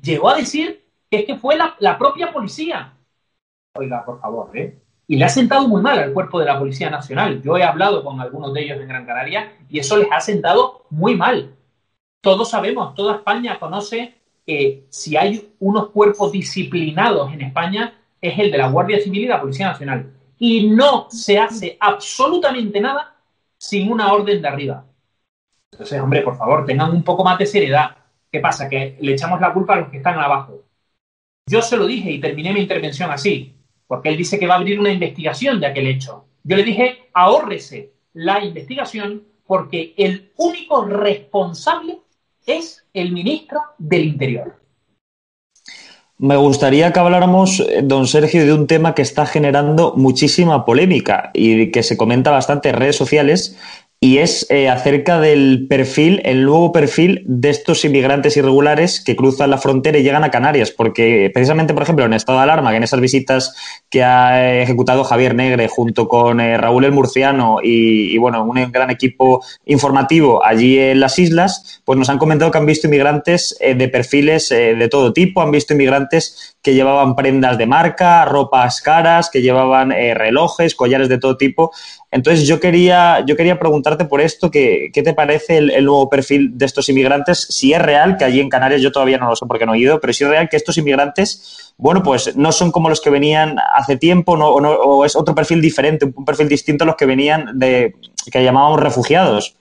llegó 0.00 0.28
a 0.28 0.36
decir 0.36 0.84
que 1.10 1.20
es 1.20 1.24
que 1.24 1.36
fue 1.36 1.56
la, 1.56 1.98
propia 1.98 2.32
policía. 2.32 2.94
Oiga, 3.74 4.04
por 4.04 4.20
favor, 4.20 4.56
¿eh? 4.56 4.78
Y 5.06 5.16
le 5.16 5.24
ha 5.24 5.28
sentado 5.28 5.68
muy 5.68 5.82
mal 5.82 5.98
al 5.98 6.12
cuerpo 6.12 6.38
de 6.38 6.46
la 6.46 6.58
Policía 6.58 6.88
Nacional. 6.88 7.42
Yo 7.42 7.56
he 7.56 7.62
hablado 7.62 8.02
con 8.02 8.20
algunos 8.20 8.54
de 8.54 8.62
ellos 8.62 8.80
en 8.80 8.88
Gran 8.88 9.04
Canaria 9.04 9.52
y 9.68 9.78
eso 9.78 9.96
les 9.96 10.08
ha 10.10 10.20
sentado 10.20 10.86
muy 10.90 11.16
mal. 11.16 11.54
Todos 12.20 12.50
sabemos, 12.50 12.94
toda 12.94 13.16
España 13.16 13.58
conoce 13.58 14.14
que 14.46 14.86
si 14.88 15.16
hay 15.16 15.54
unos 15.58 15.90
cuerpos 15.90 16.32
disciplinados 16.32 17.32
en 17.32 17.42
España 17.42 17.94
es 18.20 18.38
el 18.38 18.50
de 18.50 18.58
la 18.58 18.68
Guardia 18.68 19.00
Civil 19.00 19.24
y 19.24 19.28
la 19.28 19.40
Policía 19.40 19.66
Nacional. 19.66 20.12
Y 20.38 20.68
no 20.68 21.08
se 21.10 21.38
hace 21.38 21.76
absolutamente 21.78 22.80
nada 22.80 23.11
sin 23.62 23.92
una 23.92 24.12
orden 24.12 24.42
de 24.42 24.48
arriba. 24.48 24.84
Entonces, 25.70 26.00
hombre, 26.00 26.22
por 26.22 26.36
favor, 26.36 26.66
tengan 26.66 26.90
un 26.90 27.04
poco 27.04 27.22
más 27.22 27.38
de 27.38 27.46
seriedad. 27.46 27.96
¿Qué 28.28 28.40
pasa? 28.40 28.68
Que 28.68 28.96
le 29.00 29.12
echamos 29.12 29.40
la 29.40 29.52
culpa 29.52 29.74
a 29.74 29.76
los 29.76 29.88
que 29.88 29.98
están 29.98 30.18
abajo. 30.18 30.64
Yo 31.46 31.62
se 31.62 31.76
lo 31.76 31.86
dije 31.86 32.10
y 32.10 32.20
terminé 32.20 32.52
mi 32.52 32.60
intervención 32.60 33.12
así, 33.12 33.54
porque 33.86 34.08
él 34.08 34.16
dice 34.16 34.36
que 34.36 34.48
va 34.48 34.54
a 34.54 34.58
abrir 34.58 34.80
una 34.80 34.90
investigación 34.90 35.60
de 35.60 35.68
aquel 35.68 35.86
hecho. 35.86 36.24
Yo 36.42 36.56
le 36.56 36.64
dije, 36.64 37.08
ahórrese 37.14 37.92
la 38.14 38.42
investigación 38.42 39.22
porque 39.46 39.94
el 39.96 40.32
único 40.38 40.84
responsable 40.84 42.00
es 42.44 42.84
el 42.92 43.12
ministro 43.12 43.60
del 43.78 44.06
Interior. 44.06 44.56
Me 46.22 46.36
gustaría 46.36 46.92
que 46.92 47.00
habláramos, 47.00 47.58
eh, 47.58 47.80
don 47.82 48.06
Sergio, 48.06 48.46
de 48.46 48.52
un 48.52 48.68
tema 48.68 48.94
que 48.94 49.02
está 49.02 49.26
generando 49.26 49.94
muchísima 49.96 50.64
polémica 50.64 51.32
y 51.34 51.72
que 51.72 51.82
se 51.82 51.96
comenta 51.96 52.30
bastante 52.30 52.68
en 52.68 52.76
redes 52.76 52.94
sociales 52.94 53.56
y 54.04 54.18
es 54.18 54.48
eh, 54.50 54.68
acerca 54.68 55.20
del 55.20 55.68
perfil, 55.68 56.20
el 56.24 56.44
nuevo 56.44 56.72
perfil 56.72 57.22
de 57.24 57.50
estos 57.50 57.84
inmigrantes 57.84 58.36
irregulares 58.36 59.00
que 59.00 59.14
cruzan 59.14 59.50
la 59.50 59.58
frontera 59.58 59.96
y 59.96 60.02
llegan 60.02 60.24
a 60.24 60.32
Canarias, 60.32 60.72
porque 60.72 61.30
precisamente, 61.32 61.72
por 61.72 61.84
ejemplo, 61.84 62.04
en 62.04 62.12
estado 62.12 62.38
de 62.38 62.42
alarma, 62.42 62.72
que 62.72 62.78
en 62.78 62.82
esas 62.82 63.00
visitas 63.00 63.54
que 63.88 64.02
ha 64.02 64.60
ejecutado 64.60 65.04
Javier 65.04 65.36
Negre 65.36 65.68
junto 65.68 66.08
con 66.08 66.40
eh, 66.40 66.58
Raúl 66.58 66.84
el 66.84 66.90
Murciano 66.90 67.58
y, 67.62 68.18
bueno, 68.18 68.42
un 68.42 68.72
gran 68.72 68.90
equipo 68.90 69.40
informativo 69.66 70.44
allí 70.44 70.80
en 70.80 70.98
las 70.98 71.20
islas, 71.20 71.80
pues 71.84 71.96
nos 71.96 72.08
han 72.08 72.18
comentado 72.18 72.50
que 72.50 72.58
han 72.58 72.66
visto 72.66 72.88
inmigrantes 72.88 73.56
eh, 73.60 73.76
de 73.76 73.86
perfiles 73.86 74.48
de 74.48 74.88
todo 74.88 75.12
tipo, 75.12 75.42
han 75.42 75.52
visto 75.52 75.74
inmigrantes 75.74 76.56
que 76.60 76.74
llevaban 76.74 77.14
prendas 77.14 77.56
de 77.56 77.66
marca, 77.66 78.24
ropas 78.24 78.80
caras, 78.80 79.30
que 79.30 79.42
llevaban 79.42 79.90
relojes, 79.90 80.74
collares 80.74 81.08
de 81.08 81.18
todo 81.18 81.36
tipo. 81.36 81.70
Entonces 82.12 82.46
yo 82.46 82.60
quería, 82.60 83.24
yo 83.26 83.36
quería 83.36 83.58
preguntarte 83.58 84.04
por 84.04 84.20
esto, 84.20 84.50
¿qué, 84.50 84.90
qué 84.92 85.02
te 85.02 85.14
parece 85.14 85.56
el, 85.56 85.84
nuevo 85.86 86.10
perfil 86.10 86.58
de 86.58 86.66
estos 86.66 86.90
inmigrantes? 86.90 87.46
Si 87.48 87.72
es 87.72 87.80
real, 87.80 88.18
que 88.18 88.26
allí 88.26 88.38
en 88.38 88.50
Canarias 88.50 88.82
yo 88.82 88.92
todavía 88.92 89.16
no 89.16 89.30
lo 89.30 89.34
sé 89.34 89.46
porque 89.46 89.64
no 89.64 89.72
he 89.72 89.78
ido, 89.78 89.98
pero 89.98 90.12
si 90.12 90.22
es 90.22 90.28
real 90.28 90.50
que 90.50 90.58
estos 90.58 90.76
inmigrantes, 90.76 91.72
bueno, 91.78 92.02
pues 92.02 92.36
no 92.36 92.52
son 92.52 92.70
como 92.70 92.90
los 92.90 93.00
que 93.00 93.08
venían 93.08 93.56
hace 93.74 93.96
tiempo 93.96 94.36
no, 94.36 94.50
o, 94.50 95.06
es 95.06 95.16
otro 95.16 95.34
perfil 95.34 95.62
diferente, 95.62 96.04
un 96.04 96.26
perfil 96.26 96.50
distinto 96.50 96.84
a 96.84 96.88
los 96.88 96.96
que 96.96 97.06
venían 97.06 97.58
de, 97.58 97.96
que 98.30 98.44
llamábamos 98.44 98.80
refugiados. 98.80 99.56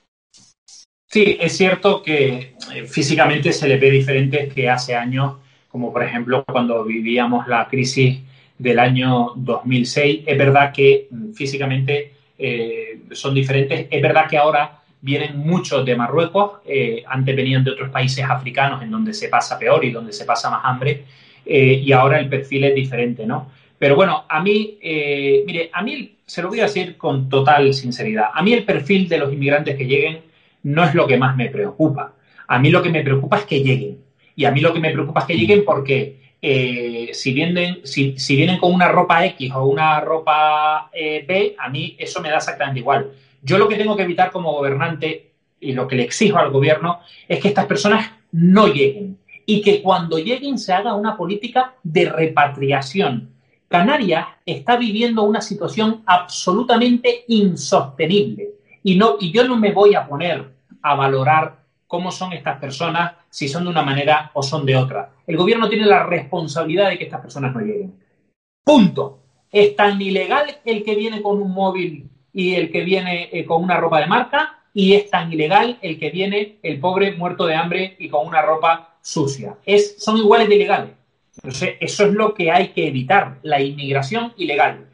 Sí, 1.07 1.37
es 1.39 1.55
cierto 1.55 2.03
que 2.03 2.55
eh, 2.75 2.85
físicamente 2.85 3.53
se 3.53 3.69
le 3.69 3.77
ve 3.77 3.89
diferente 3.91 4.49
que 4.49 4.69
hace 4.69 4.93
años, 4.93 5.37
como 5.69 5.93
por 5.93 6.03
ejemplo 6.03 6.43
cuando 6.45 6.83
vivíamos 6.83 7.47
la 7.47 7.69
crisis 7.69 8.19
del 8.57 8.77
año 8.77 9.31
2006. 9.37 10.23
Es 10.25 10.37
verdad 10.37 10.73
que 10.73 11.07
mm, 11.09 11.31
físicamente 11.31 12.20
eh, 12.41 13.01
son 13.11 13.35
diferentes. 13.35 13.87
Es 13.89 14.01
verdad 14.01 14.27
que 14.27 14.37
ahora 14.37 14.79
vienen 14.99 15.37
muchos 15.37 15.85
de 15.85 15.95
Marruecos, 15.95 16.59
eh, 16.65 17.03
antes 17.07 17.35
venían 17.35 17.63
de 17.63 17.71
otros 17.71 17.89
países 17.89 18.25
africanos 18.27 18.81
en 18.81 18.89
donde 18.89 19.13
se 19.13 19.29
pasa 19.29 19.59
peor 19.59 19.85
y 19.85 19.91
donde 19.91 20.11
se 20.11 20.25
pasa 20.25 20.49
más 20.49 20.61
hambre, 20.63 21.05
eh, 21.45 21.81
y 21.83 21.91
ahora 21.91 22.19
el 22.19 22.29
perfil 22.29 22.63
es 22.65 22.75
diferente, 22.75 23.25
¿no? 23.25 23.51
Pero 23.77 23.95
bueno, 23.95 24.25
a 24.29 24.41
mí, 24.43 24.77
mire, 24.81 25.71
a 25.73 25.81
mí 25.81 26.17
se 26.23 26.41
lo 26.43 26.49
voy 26.49 26.59
a 26.59 26.63
decir 26.63 26.97
con 26.97 27.29
total 27.29 27.73
sinceridad, 27.73 28.29
a 28.31 28.43
mí 28.43 28.53
el 28.53 28.63
perfil 28.63 29.09
de 29.09 29.17
los 29.17 29.33
inmigrantes 29.33 29.75
que 29.75 29.87
lleguen 29.87 30.21
no 30.63 30.83
es 30.83 30.93
lo 30.93 31.07
que 31.07 31.17
más 31.17 31.35
me 31.35 31.49
preocupa. 31.49 32.13
A 32.47 32.59
mí 32.59 32.69
lo 32.69 32.83
que 32.83 32.91
me 32.91 33.01
preocupa 33.01 33.37
es 33.37 33.45
que 33.45 33.63
lleguen. 33.63 33.97
Y 34.35 34.45
a 34.45 34.51
mí 34.51 34.61
lo 34.61 34.73
que 34.73 34.79
me 34.79 34.91
preocupa 34.91 35.21
es 35.21 35.25
que 35.25 35.37
lleguen 35.37 35.63
porque 35.65 36.20
eh, 36.41 37.11
si, 37.13 37.33
vienen, 37.33 37.81
si, 37.83 38.15
vienen 38.35 38.57
con 38.57 38.73
una 38.73 38.87
ropa 38.87 39.25
X 39.27 39.51
o 39.53 39.65
una 39.65 39.99
ropa 39.99 40.89
eh, 40.91 41.23
B, 41.27 41.55
a 41.57 41.69
mí 41.69 41.95
eso 41.99 42.21
me 42.21 42.29
da 42.29 42.37
exactamente 42.37 42.79
igual. 42.79 43.11
Yo 43.43 43.57
lo 43.57 43.67
que 43.67 43.75
tengo 43.75 43.95
que 43.95 44.03
evitar 44.03 44.31
como 44.31 44.53
gobernante 44.53 45.31
y 45.59 45.73
lo 45.73 45.87
que 45.87 45.95
le 45.95 46.03
exijo 46.03 46.39
al 46.39 46.51
gobierno 46.51 46.99
es 47.27 47.39
que 47.39 47.49
estas 47.49 47.65
personas 47.65 48.11
no 48.31 48.67
lleguen 48.67 49.19
y 49.45 49.61
que 49.61 49.81
cuando 49.81 50.17
lleguen 50.17 50.57
se 50.57 50.73
haga 50.73 50.95
una 50.95 51.15
política 51.15 51.75
de 51.83 52.09
repatriación. 52.09 53.29
Canarias 53.67 54.25
está 54.45 54.77
viviendo 54.77 55.23
una 55.23 55.41
situación 55.41 56.01
absolutamente 56.05 57.23
insostenible 57.27 58.49
y, 58.83 58.95
no, 58.95 59.17
y 59.19 59.31
yo 59.31 59.47
no 59.47 59.57
me 59.57 59.71
voy 59.71 59.95
a 59.95 60.07
poner 60.07 60.51
a 60.81 60.95
valorar 60.95 61.60
cómo 61.91 62.09
son 62.09 62.31
estas 62.31 62.57
personas, 62.57 63.15
si 63.29 63.49
son 63.49 63.65
de 63.65 63.69
una 63.69 63.81
manera 63.81 64.31
o 64.33 64.41
son 64.41 64.65
de 64.65 64.77
otra. 64.77 65.09
El 65.27 65.35
gobierno 65.35 65.67
tiene 65.67 65.85
la 65.85 66.05
responsabilidad 66.05 66.89
de 66.89 66.97
que 66.97 67.03
estas 67.03 67.19
personas 67.19 67.53
no 67.53 67.59
lleguen. 67.59 67.93
Punto. 68.63 69.19
Es 69.51 69.75
tan 69.75 70.01
ilegal 70.01 70.59
el 70.63 70.85
que 70.85 70.95
viene 70.95 71.21
con 71.21 71.41
un 71.41 71.53
móvil 71.53 72.09
y 72.31 72.55
el 72.55 72.71
que 72.71 72.85
viene 72.85 73.27
eh, 73.33 73.43
con 73.43 73.61
una 73.61 73.75
ropa 73.75 73.99
de 73.99 74.07
marca 74.07 74.61
y 74.73 74.93
es 74.93 75.09
tan 75.09 75.33
ilegal 75.33 75.79
el 75.81 75.99
que 75.99 76.11
viene 76.11 76.59
el 76.63 76.79
pobre 76.79 77.11
muerto 77.11 77.45
de 77.45 77.55
hambre 77.55 77.97
y 77.99 78.07
con 78.07 78.25
una 78.25 78.41
ropa 78.41 78.95
sucia. 79.01 79.57
Son 79.97 80.15
iguales 80.15 80.47
de 80.47 80.55
ilegales. 80.55 80.91
Eso 81.43 82.05
es 82.05 82.13
lo 82.13 82.33
que 82.33 82.51
hay 82.51 82.69
que 82.69 82.87
evitar, 82.87 83.39
la 83.41 83.59
inmigración 83.59 84.31
ilegal. 84.37 84.87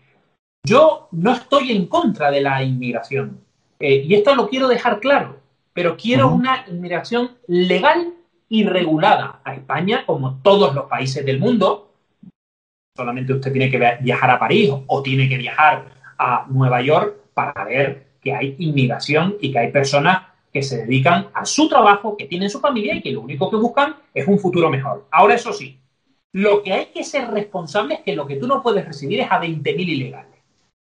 Yo 0.63 1.09
no 1.11 1.33
estoy 1.33 1.73
en 1.73 1.85
contra 1.85 2.31
de 2.31 2.41
la 2.41 2.63
inmigración. 2.63 3.39
Eh, 3.79 4.03
y 4.07 4.15
esto 4.15 4.33
lo 4.33 4.49
quiero 4.49 4.67
dejar 4.67 4.99
claro 4.99 5.45
pero 5.77 5.95
quiero 5.95 6.29
una 6.29 6.65
inmigración 6.67 7.37
legal 7.45 8.15
y 8.49 8.65
regulada 8.65 9.41
a 9.43 9.53
España, 9.53 10.07
como 10.07 10.39
todos 10.41 10.73
los 10.73 10.85
países 10.85 11.23
del 11.23 11.37
mundo. 11.37 11.93
Solamente 12.95 13.33
usted 13.33 13.51
tiene 13.51 13.69
que 13.69 13.77
viajar 14.01 14.31
a 14.31 14.39
París 14.39 14.71
o 14.87 15.03
tiene 15.03 15.29
que 15.29 15.37
viajar 15.37 15.91
a 16.17 16.47
Nueva 16.49 16.81
York 16.81 17.17
para 17.35 17.63
ver 17.63 18.07
que 18.19 18.33
hay 18.33 18.55
inmigración 18.57 19.35
y 19.39 19.51
que 19.51 19.59
hay 19.59 19.71
personas 19.71 20.23
que 20.51 20.63
se 20.63 20.77
dedican 20.77 21.27
a 21.35 21.45
su 21.45 21.69
trabajo, 21.69 22.17
que 22.17 22.25
tienen 22.25 22.49
su 22.49 22.59
familia 22.59 22.95
y 22.95 23.01
que 23.03 23.11
lo 23.11 23.21
único 23.21 23.47
que 23.47 23.57
buscan 23.57 23.97
es 24.15 24.27
un 24.27 24.39
futuro 24.39 24.71
mejor. 24.71 25.05
Ahora, 25.11 25.35
eso 25.35 25.53
sí, 25.53 25.79
lo 26.31 26.63
que 26.63 26.73
hay 26.73 26.85
que 26.87 27.03
ser 27.03 27.29
responsable 27.29 27.93
es 27.93 27.99
que 27.99 28.15
lo 28.15 28.25
que 28.25 28.37
tú 28.37 28.47
no 28.47 28.63
puedes 28.63 28.83
recibir 28.83 29.19
es 29.19 29.31
a 29.31 29.39
20.000 29.39 29.79
ilegales. 29.79 30.41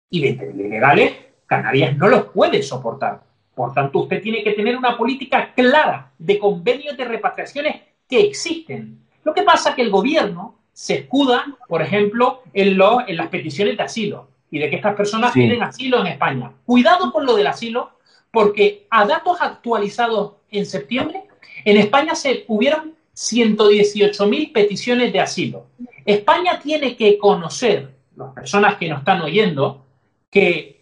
Y 0.10 0.22
20.000 0.22 0.66
ilegales, 0.66 1.14
Canarias 1.46 1.98
no 1.98 2.08
los 2.08 2.24
puede 2.28 2.64
soportar. 2.64 3.27
Por 3.58 3.74
tanto, 3.74 4.02
usted 4.02 4.22
tiene 4.22 4.44
que 4.44 4.52
tener 4.52 4.78
una 4.78 4.96
política 4.96 5.52
clara 5.56 6.12
de 6.20 6.38
convenios 6.38 6.96
de 6.96 7.06
repatriaciones 7.06 7.82
que 8.08 8.20
existen. 8.20 9.00
Lo 9.24 9.34
que 9.34 9.42
pasa 9.42 9.72
es 9.72 9.76
que 9.76 9.82
el 9.82 9.90
gobierno 9.90 10.60
se 10.72 11.00
escuda, 11.00 11.44
por 11.68 11.82
ejemplo, 11.82 12.44
en, 12.54 12.80
en 12.80 13.18
las 13.18 13.28
peticiones 13.30 13.76
de 13.76 13.82
asilo 13.82 14.28
y 14.52 14.60
de 14.60 14.70
que 14.70 14.76
estas 14.76 14.96
personas 14.96 15.34
tienen 15.34 15.64
asilo 15.64 16.02
en 16.02 16.06
España. 16.06 16.52
Cuidado 16.68 17.12
con 17.12 17.26
lo 17.26 17.36
del 17.36 17.48
asilo, 17.48 17.94
porque 18.30 18.86
a 18.92 19.08
datos 19.08 19.42
actualizados 19.42 20.34
en 20.52 20.68
septiembre, 20.68 21.24
en 21.66 21.78
España 21.78 22.14
se 22.14 22.46
hubieron 22.48 22.94
118.000 23.16 24.54
peticiones 24.54 25.12
de 25.12 25.20
asilo. 25.20 25.66
España 26.06 26.60
tiene 26.60 26.96
que 26.96 27.18
conocer, 27.18 27.90
las 28.16 28.34
personas 28.34 28.76
que 28.76 28.88
nos 28.88 29.00
están 29.00 29.20
oyendo, 29.22 29.84
que 30.30 30.77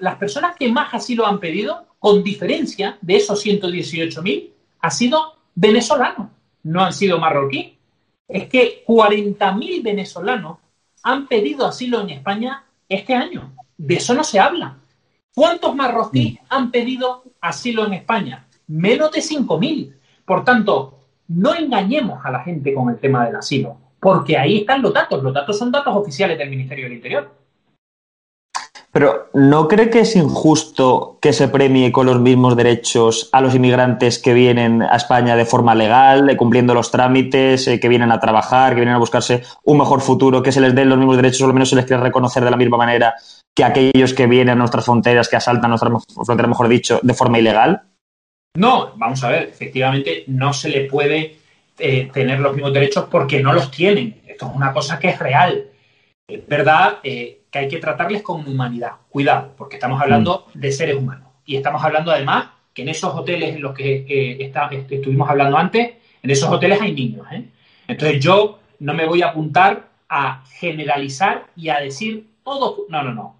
las 0.00 0.16
personas 0.16 0.56
que 0.56 0.70
más 0.70 0.92
asilo 0.94 1.26
han 1.26 1.40
pedido, 1.40 1.86
con 1.98 2.22
diferencia 2.22 2.98
de 3.00 3.16
esos 3.16 3.44
118.000, 3.44 4.50
ha 4.80 4.90
sido 4.90 5.34
venezolanos, 5.54 6.28
no 6.62 6.84
han 6.84 6.92
sido 6.92 7.18
marroquíes. 7.18 7.72
Es 8.28 8.48
que 8.48 8.84
40.000 8.86 9.82
venezolanos 9.82 10.58
han 11.02 11.26
pedido 11.26 11.66
asilo 11.66 12.00
en 12.00 12.10
España 12.10 12.64
este 12.88 13.14
año. 13.14 13.52
De 13.76 13.94
eso 13.94 14.14
no 14.14 14.22
se 14.22 14.38
habla. 14.38 14.76
¿Cuántos 15.34 15.74
marroquíes 15.74 16.38
han 16.48 16.70
pedido 16.70 17.24
asilo 17.40 17.86
en 17.86 17.94
España? 17.94 18.46
Menos 18.66 19.12
de 19.12 19.20
5.000. 19.20 19.94
Por 20.24 20.44
tanto, 20.44 20.98
no 21.28 21.54
engañemos 21.54 22.24
a 22.24 22.30
la 22.30 22.40
gente 22.40 22.74
con 22.74 22.90
el 22.90 22.98
tema 22.98 23.26
del 23.26 23.36
asilo, 23.36 23.78
porque 24.00 24.36
ahí 24.36 24.58
están 24.58 24.82
los 24.82 24.92
datos. 24.92 25.22
Los 25.22 25.32
datos 25.32 25.58
son 25.58 25.70
datos 25.70 25.94
oficiales 25.94 26.36
del 26.38 26.50
Ministerio 26.50 26.84
del 26.84 26.94
Interior. 26.94 27.37
Pero 28.98 29.28
¿no 29.32 29.68
cree 29.68 29.90
que 29.90 30.00
es 30.00 30.16
injusto 30.16 31.18
que 31.22 31.32
se 31.32 31.46
premie 31.46 31.92
con 31.92 32.06
los 32.06 32.18
mismos 32.18 32.56
derechos 32.56 33.28
a 33.30 33.40
los 33.40 33.54
inmigrantes 33.54 34.18
que 34.18 34.34
vienen 34.34 34.82
a 34.82 34.96
España 34.96 35.36
de 35.36 35.44
forma 35.44 35.76
legal, 35.76 36.36
cumpliendo 36.36 36.74
los 36.74 36.90
trámites, 36.90 37.68
eh, 37.68 37.78
que 37.78 37.88
vienen 37.88 38.10
a 38.10 38.18
trabajar, 38.18 38.70
que 38.70 38.80
vienen 38.80 38.96
a 38.96 38.98
buscarse 38.98 39.44
un 39.62 39.78
mejor 39.78 40.00
futuro, 40.00 40.42
que 40.42 40.50
se 40.50 40.60
les 40.60 40.74
den 40.74 40.88
los 40.88 40.98
mismos 40.98 41.14
derechos, 41.14 41.42
o 41.42 41.44
al 41.44 41.52
menos 41.52 41.68
se 41.68 41.76
les 41.76 41.84
quiera 41.84 42.02
reconocer 42.02 42.42
de 42.42 42.50
la 42.50 42.56
misma 42.56 42.76
manera 42.76 43.14
que 43.54 43.62
aquellos 43.62 44.14
que 44.14 44.26
vienen 44.26 44.48
a 44.48 44.54
nuestras 44.56 44.84
fronteras, 44.84 45.28
que 45.28 45.36
asaltan 45.36 45.70
nuestras 45.70 45.92
fronteras, 46.12 46.48
mejor 46.48 46.66
dicho, 46.66 46.98
de 47.00 47.14
forma 47.14 47.38
ilegal? 47.38 47.82
No, 48.56 48.94
vamos 48.96 49.22
a 49.22 49.28
ver, 49.28 49.44
efectivamente 49.44 50.24
no 50.26 50.52
se 50.52 50.70
le 50.70 50.86
puede 50.86 51.36
eh, 51.78 52.10
tener 52.12 52.40
los 52.40 52.52
mismos 52.52 52.72
derechos 52.72 53.04
porque 53.08 53.40
no 53.40 53.52
los 53.52 53.70
tienen. 53.70 54.22
Esto 54.26 54.46
es 54.46 54.56
una 54.56 54.72
cosa 54.72 54.98
que 54.98 55.10
es 55.10 55.20
real. 55.20 55.66
Es 56.28 56.46
verdad 56.46 56.98
eh, 57.02 57.44
que 57.50 57.58
hay 57.58 57.68
que 57.68 57.78
tratarles 57.78 58.20
con 58.20 58.46
humanidad. 58.46 58.92
Cuidado, 59.08 59.54
porque 59.56 59.76
estamos 59.76 60.00
hablando 60.00 60.46
mm. 60.54 60.58
de 60.58 60.72
seres 60.72 60.96
humanos. 60.96 61.30
Y 61.46 61.56
estamos 61.56 61.82
hablando 61.82 62.10
además 62.10 62.50
que 62.74 62.82
en 62.82 62.90
esos 62.90 63.14
hoteles 63.14 63.56
en 63.56 63.62
los 63.62 63.74
que 63.74 64.04
eh, 64.06 64.52
estuvimos 64.90 65.28
hablando 65.28 65.56
antes, 65.56 65.94
en 66.22 66.30
esos 66.30 66.50
hoteles 66.50 66.82
hay 66.82 66.92
niños. 66.92 67.26
Entonces 67.86 68.20
yo 68.20 68.58
no 68.80 68.92
me 68.92 69.06
voy 69.06 69.22
a 69.22 69.28
apuntar 69.28 69.88
a 70.06 70.44
generalizar 70.52 71.46
y 71.56 71.70
a 71.70 71.80
decir 71.80 72.28
todo. 72.44 72.84
No, 72.90 73.02
no, 73.02 73.14
no. 73.14 73.36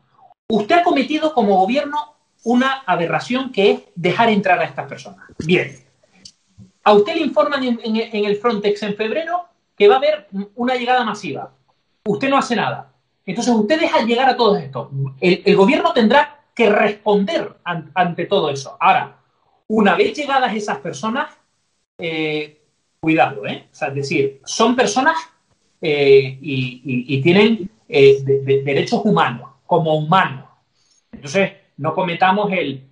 Usted 0.49 0.77
ha 0.77 0.83
cometido 0.83 1.35
como 1.35 1.59
gobierno 1.59 2.15
una 2.45 2.85
aberración 2.87 3.53
que 3.53 3.71
es 3.71 3.81
dejar 3.95 4.31
entrar 4.31 4.59
a 4.61 4.65
estas 4.65 4.89
personas. 4.89 5.27
Bien. 5.45 5.77
A 6.85 6.95
usted 6.95 7.17
le 7.17 7.21
informan 7.21 7.63
en, 7.63 8.25
el 8.25 8.37
Frontex 8.37 8.83
en 8.83 8.97
febrero 8.97 9.45
que 9.77 9.89
va 9.89 9.97
a 9.97 9.99
haber 9.99 10.29
una 10.55 10.75
llegada 10.75 11.05
masiva. 11.05 11.53
Usted 12.09 12.31
no 12.31 12.39
hace 12.39 12.57
nada. 12.57 12.91
Entonces 13.27 13.55
usted 13.55 13.79
deja 13.79 14.03
llegar 14.03 14.31
a 14.31 14.37
todo 14.37 14.57
esto. 14.57 14.91
El, 15.21 15.55
gobierno 15.55 15.93
tendrá 15.93 16.41
que 16.55 16.71
responder 16.71 17.57
ante 17.63 18.25
todo 18.25 18.49
eso. 18.49 18.79
Ahora, 18.81 19.19
una 19.67 19.95
vez 19.95 20.17
llegadas 20.17 20.55
esas 20.55 20.79
personas, 20.79 21.37
eh, 21.99 22.63
cuidado, 22.99 23.47
¿eh? 23.47 23.67
O 23.71 23.75
sea, 23.75 23.89
es 23.89 23.95
decir, 23.95 24.41
son 24.47 24.75
personas 24.75 25.17
eh, 25.83 26.39
y, 26.41 27.21
tienen 27.21 27.71
eh, 27.87 28.23
derechos 28.65 29.03
humanos, 29.05 29.51
como 29.67 29.95
humanos. 29.95 30.47
Entonces, 31.13 31.53
no 31.77 31.95
cometamos 31.95 32.51
el, 32.53 32.89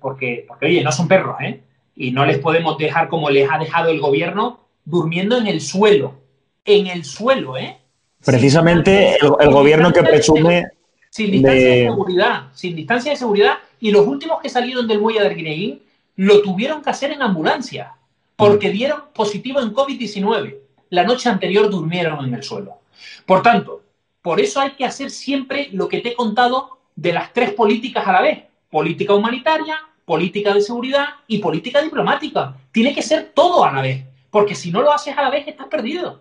porque, 0.00 0.44
porque, 0.46 0.66
oye, 0.66 0.84
no 0.84 0.92
son 0.92 1.08
perros, 1.08 1.36
¿eh? 1.40 1.60
Y 1.96 2.12
no 2.12 2.24
les 2.24 2.38
podemos 2.38 2.78
dejar 2.78 3.08
como 3.08 3.30
les 3.30 3.50
ha 3.50 3.58
dejado 3.58 3.90
el 3.90 4.00
gobierno 4.00 4.60
durmiendo 4.84 5.36
en 5.38 5.48
el 5.48 5.60
suelo. 5.60 6.20
En 6.64 6.86
el 6.86 7.04
suelo, 7.04 7.56
¿eh? 7.56 7.79
Precisamente 8.24 9.16
el, 9.16 9.50
gobierno 9.50 9.92
que 9.92 10.02
presume. 10.02 10.66
Sin 11.08 11.30
distancia 11.32 11.68
de... 11.68 11.84
seguridad, 11.84 12.42
sin 12.54 12.76
distancia 12.76 13.12
de 13.12 13.16
seguridad. 13.16 13.54
Y 13.80 13.90
los 13.90 14.06
últimos 14.06 14.40
que 14.40 14.48
salieron 14.48 14.86
del 14.86 15.00
muelle 15.00 15.20
de 15.20 15.26
Arguineguín 15.26 15.82
lo 16.16 16.42
tuvieron 16.42 16.82
que 16.82 16.90
hacer 16.90 17.12
en 17.12 17.22
ambulancia, 17.22 17.94
porque 18.36 18.68
mm. 18.68 18.72
dieron 18.72 19.00
positivo 19.14 19.60
en 19.60 19.72
COVID-19. 19.72 20.56
La 20.90 21.04
noche 21.04 21.28
anterior 21.28 21.70
durmieron 21.70 22.24
en 22.26 22.34
el 22.34 22.42
suelo. 22.42 22.78
Por 23.24 23.42
tanto, 23.42 23.82
por 24.22 24.40
eso 24.40 24.60
hay 24.60 24.72
que 24.72 24.84
hacer 24.84 25.10
siempre 25.10 25.68
lo 25.72 25.88
que 25.88 26.00
te 26.00 26.10
he 26.10 26.14
contado 26.14 26.78
de 26.94 27.12
las 27.12 27.32
tres 27.32 27.52
políticas 27.54 28.06
a 28.06 28.12
la 28.12 28.22
vez. 28.22 28.44
Política 28.70 29.14
humanitaria, 29.14 29.80
política 30.04 30.52
de 30.52 30.60
seguridad 30.60 31.06
y 31.26 31.38
política 31.38 31.80
diplomática. 31.80 32.54
Tiene 32.70 32.94
que 32.94 33.02
ser 33.02 33.32
todo 33.34 33.64
a 33.64 33.72
la 33.72 33.80
vez, 33.80 34.04
porque 34.30 34.54
si 34.54 34.70
no 34.70 34.82
lo 34.82 34.92
haces 34.92 35.16
a 35.16 35.22
la 35.22 35.30
vez 35.30 35.48
estás 35.48 35.68
perdido. 35.68 36.20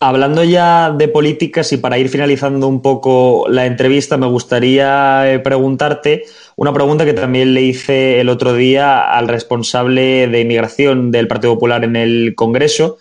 Hablando 0.00 0.44
ya 0.44 0.90
de 0.90 1.08
políticas 1.08 1.72
y 1.72 1.78
para 1.78 1.98
ir 1.98 2.08
finalizando 2.08 2.68
un 2.68 2.82
poco 2.82 3.46
la 3.48 3.64
entrevista, 3.64 4.16
me 4.16 4.26
gustaría 4.26 5.32
eh, 5.32 5.38
preguntarte 5.38 6.24
una 6.56 6.72
pregunta 6.72 7.04
que 7.04 7.14
también 7.14 7.54
le 7.54 7.62
hice 7.62 8.20
el 8.20 8.28
otro 8.28 8.54
día 8.54 9.00
al 9.00 9.28
responsable 9.28 10.28
de 10.28 10.40
inmigración 10.40 11.10
del 11.10 11.28
Partido 11.28 11.54
Popular 11.54 11.84
en 11.84 11.96
el 11.96 12.34
Congreso, 12.36 12.98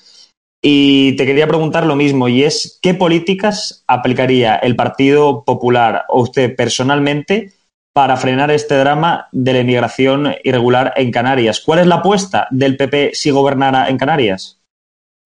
y 0.65 1.17
te 1.17 1.25
quería 1.25 1.45
preguntar 1.45 1.85
lo 1.85 1.97
mismo, 1.97 2.29
y 2.29 2.45
es, 2.45 2.79
¿qué 2.81 2.93
políticas 2.93 3.83
aplicaría 3.85 4.55
el 4.55 4.77
Partido 4.77 5.43
Popular 5.43 6.05
o 6.07 6.21
usted 6.21 6.55
personalmente 6.55 7.51
para 7.93 8.15
frenar 8.15 8.49
este 8.49 8.77
drama 8.77 9.27
de 9.33 9.51
la 9.51 9.59
inmigración 9.59 10.33
irregular 10.41 10.93
en 10.95 11.11
Canarias? 11.11 11.59
¿Cuál 11.59 11.79
es 11.79 11.87
la 11.87 11.95
apuesta 11.95 12.47
del 12.49 12.77
PP 12.77 13.11
si 13.13 13.29
gobernara 13.29 13.89
en 13.89 13.97
Canarias? 13.97 14.61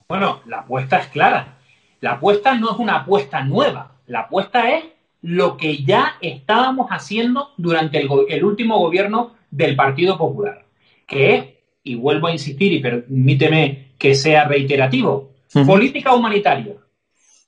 Bueno, 0.09 0.41
la 0.47 0.61
apuesta 0.61 0.97
es 0.97 1.07
clara. 1.09 1.57
La 2.02 2.14
apuesta 2.14 2.56
no 2.56 2.72
es 2.72 2.78
una 2.78 2.98
apuesta 2.98 3.43
nueva. 3.43 3.95
La 4.06 4.22
apuesta 4.22 4.72
es 4.72 4.86
lo 5.22 5.58
que 5.58 5.84
ya 5.84 6.18
estábamos 6.22 6.88
haciendo 6.89 7.54
durante 7.58 8.00
el, 8.00 8.10
el 8.30 8.43
último 8.43 8.80
gobierno 8.80 9.36
del 9.52 9.76
Partido 9.76 10.18
Popular, 10.18 10.66
que 11.08 11.36
es, 11.36 11.45
y 11.84 11.95
vuelvo 11.95 12.28
a 12.28 12.32
insistir, 12.32 12.72
y 12.74 12.80
permíteme 12.80 13.93
que 13.98 14.14
sea 14.14 14.45
reiterativo. 14.45 15.34
Política 15.66 16.14
humanitaria, 16.14 16.76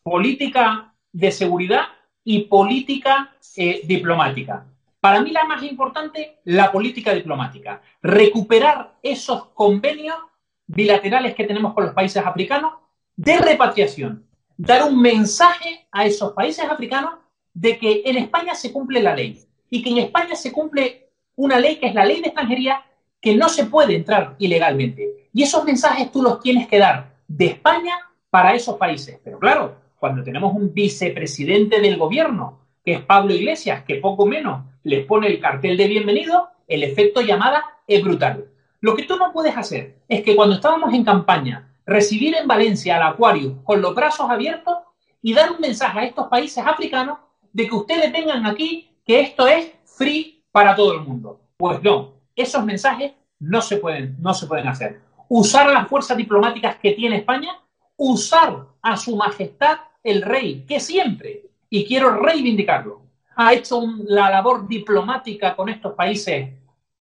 política 0.02 0.94
de 1.12 1.32
seguridad 1.32 1.84
y 2.24 2.44
política 2.44 3.36
eh, 3.56 3.82
diplomática. 3.84 4.66
Para 5.00 5.22
mí 5.22 5.32
la 5.32 5.46
más 5.46 5.64
importante, 5.64 6.40
la 6.46 6.72
política 6.72 7.14
diplomática. 7.14 7.82
Recuperar 8.02 8.96
esos 9.02 9.46
convenios 9.50 10.18
bilaterales 10.66 11.36
que 11.36 11.46
tenemos 11.46 11.74
con 11.74 11.86
los 11.86 11.94
países 11.94 12.26
africanos 12.26 12.74
de 13.16 13.38
repatriación. 13.38 14.26
Dar 14.62 14.84
un 14.84 15.02
mensaje 15.02 15.88
a 15.90 16.06
esos 16.06 16.34
países 16.34 16.66
africanos 16.66 17.14
de 17.54 17.80
que 17.80 18.02
en 18.04 18.18
España 18.18 18.54
se 18.54 18.74
cumple 18.74 19.02
la 19.02 19.16
ley 19.16 19.40
y 19.70 19.82
que 19.82 19.90
en 19.90 20.00
España 20.00 20.36
se 20.36 20.52
cumple 20.52 21.12
una 21.38 21.58
ley 21.58 21.78
que 21.78 21.88
es 21.88 21.96
la 21.96 22.04
ley 22.04 22.20
de 22.20 22.28
extranjería 22.28 22.84
que 23.22 23.38
no 23.38 23.48
se 23.48 23.68
puede 23.68 23.96
entrar 23.96 24.36
ilegalmente. 24.38 25.30
Y 25.32 25.44
esos 25.44 25.64
mensajes 25.64 26.12
tú 26.12 26.22
los 26.22 26.42
tienes 26.42 26.68
que 26.68 26.78
dar 26.78 27.16
de 27.26 27.46
España 27.46 28.00
para 28.30 28.54
esos 28.54 28.76
países. 28.76 29.18
Pero 29.24 29.40
claro, 29.40 29.78
cuando 29.98 30.24
tenemos 30.24 30.54
un 30.54 30.74
vicepresidente 30.74 31.80
del 31.80 31.96
gobierno, 31.96 32.60
que 32.84 32.96
es 32.96 33.02
Pablo 33.02 33.34
Iglesias, 33.34 33.86
que 33.86 33.96
poco 33.96 34.26
menos 34.26 34.66
les 34.84 35.06
pone 35.06 35.28
el 35.28 35.40
cartel 35.40 35.78
de 35.78 35.88
bienvenido, 35.88 36.50
el 36.68 36.84
efecto 36.84 37.22
llamada 37.22 37.64
es 37.88 38.04
brutal. 38.04 38.50
Lo 38.82 38.94
que 38.94 39.04
tú 39.04 39.16
no 39.16 39.32
puedes 39.32 39.56
hacer 39.56 40.00
es 40.10 40.22
que 40.22 40.36
cuando 40.36 40.56
estábamos 40.56 40.94
en 40.94 41.06
campaña, 41.06 41.69
recibir 41.90 42.36
en 42.36 42.48
Valencia 42.48 42.96
al 42.96 43.14
Acuario 43.14 43.64
con 43.64 43.82
los 43.82 43.96
brazos 43.96 44.30
abiertos 44.30 44.78
y 45.22 45.34
dar 45.34 45.52
un 45.52 45.60
mensaje 45.60 46.00
a 46.00 46.06
estos 46.06 46.28
países 46.28 46.66
africanos 46.66 47.18
de 47.52 47.68
que 47.68 47.76
ustedes 47.76 48.12
tengan 48.14 48.46
aquí 48.46 48.96
que 49.06 49.20
esto 49.20 49.48
es 49.48 49.72
free 49.86 50.44
para 50.52 50.76
todo 50.76 50.94
el 50.94 51.02
mundo. 51.02 51.42
Pues 51.58 51.82
no, 51.82 52.14
esos 52.36 52.64
mensajes 52.64 53.14
no 53.40 53.62
se 53.62 53.78
pueden, 53.78 54.16
no 54.20 54.34
se 54.34 54.46
pueden 54.46 54.68
hacer. 54.68 55.02
Usar 55.28 55.72
las 55.72 55.88
fuerzas 55.88 56.16
diplomáticas 56.16 56.78
que 56.78 56.92
tiene 56.92 57.18
España, 57.18 57.60
usar 57.98 58.68
a 58.82 58.96
su 58.96 59.16
majestad 59.16 59.80
el 60.04 60.22
rey, 60.22 60.66
que 60.68 60.80
siempre, 60.80 61.50
y 61.70 61.86
quiero 61.86 62.12
reivindicarlo, 62.12 63.02
ha 63.36 63.54
hecho 63.54 63.82
la 64.06 64.30
labor 64.30 64.68
diplomática 64.68 65.56
con 65.56 65.70
estos 65.70 65.94
países 65.94 66.50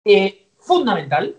eh, 0.04 0.50
fundamental. 0.58 1.36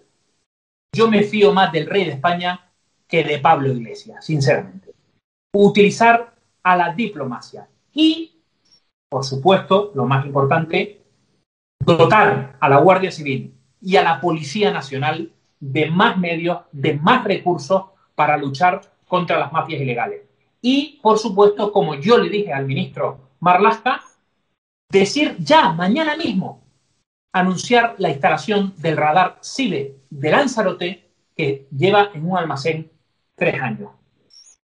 Yo 0.93 1.09
me 1.09 1.23
fío 1.23 1.53
más 1.53 1.71
del 1.71 1.87
rey 1.87 2.05
de 2.05 2.11
España 2.11 2.68
que 3.09 3.23
de 3.23 3.39
Pablo 3.39 3.73
Iglesias, 3.73 4.23
sinceramente. 4.23 4.93
Utilizar 5.51 6.35
a 6.63 6.77
la 6.77 6.93
diplomacia 6.93 7.67
y, 7.91 8.39
por 9.09 9.25
supuesto, 9.25 9.91
lo 9.95 10.05
más 10.05 10.25
importante, 10.25 11.01
dotar 11.79 12.57
a 12.59 12.69
la 12.69 12.77
Guardia 12.77 13.11
Civil 13.11 13.53
y 13.81 13.95
a 13.95 14.03
la 14.03 14.21
Policía 14.21 14.71
Nacional 14.71 15.33
de 15.59 15.89
más 15.89 16.17
medios, 16.17 16.59
de 16.71 16.93
más 16.93 17.23
recursos 17.23 17.85
para 18.13 18.37
luchar 18.37 18.81
contra 19.07 19.39
las 19.39 19.51
mafias 19.51 19.81
ilegales. 19.81 20.21
Y, 20.61 20.99
por 21.01 21.17
supuesto, 21.17 21.71
como 21.71 21.95
yo 21.95 22.17
le 22.19 22.29
dije 22.29 22.53
al 22.53 22.67
ministro 22.67 23.31
Marlaska, 23.39 24.03
decir 24.91 25.35
ya, 25.39 25.71
mañana 25.71 26.15
mismo, 26.15 26.61
anunciar 27.33 27.95
la 27.97 28.09
instalación 28.09 28.73
del 28.77 28.97
radar 28.97 29.39
CIBE 29.43 29.95
de 30.09 30.31
Lanzarote, 30.31 31.09
que 31.35 31.67
lleva 31.75 32.11
en 32.13 32.29
un 32.29 32.37
almacén 32.37 32.91
tres 33.39 33.59
años. 33.61 33.91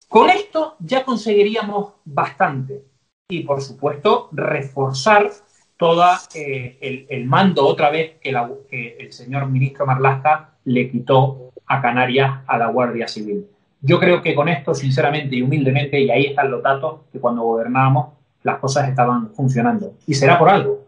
Con 0.09 0.31
esto 0.31 0.77
ya 0.79 1.05
conseguiríamos 1.05 1.95
bastante. 2.05 2.85
Y, 3.29 3.43
por 3.43 3.61
supuesto, 3.61 4.29
reforzar 4.33 5.31
todo 5.77 6.05
eh, 6.35 7.07
el, 7.09 7.27
mando 7.27 7.67
otra 7.67 7.91
vez 7.91 8.17
que, 8.21 8.97
el 8.99 9.13
señor 9.13 9.49
ministro 9.49 9.87
Marlaska 9.87 10.55
le 10.65 10.91
quitó 10.91 11.51
a 11.67 11.83
Canarias 11.83 12.41
a 12.47 12.59
la 12.59 12.69
Guardia 12.69 13.07
Civil. 13.07 13.47
Yo 13.81 14.01
creo 14.01 14.23
que 14.23 14.35
con 14.35 14.49
esto, 14.49 14.75
sinceramente 14.75 15.37
y 15.37 15.43
humildemente, 15.43 16.01
y 16.01 16.11
ahí 16.11 16.27
están 16.27 16.51
los 16.51 16.63
datos, 16.63 17.03
que 17.13 17.21
cuando 17.21 17.43
gobernábamos 17.43 18.15
las 18.43 18.59
cosas 18.59 18.89
estaban 18.89 19.33
funcionando. 19.35 19.95
Y 20.07 20.15
será 20.15 20.39
por 20.39 20.49
algo. 20.49 20.88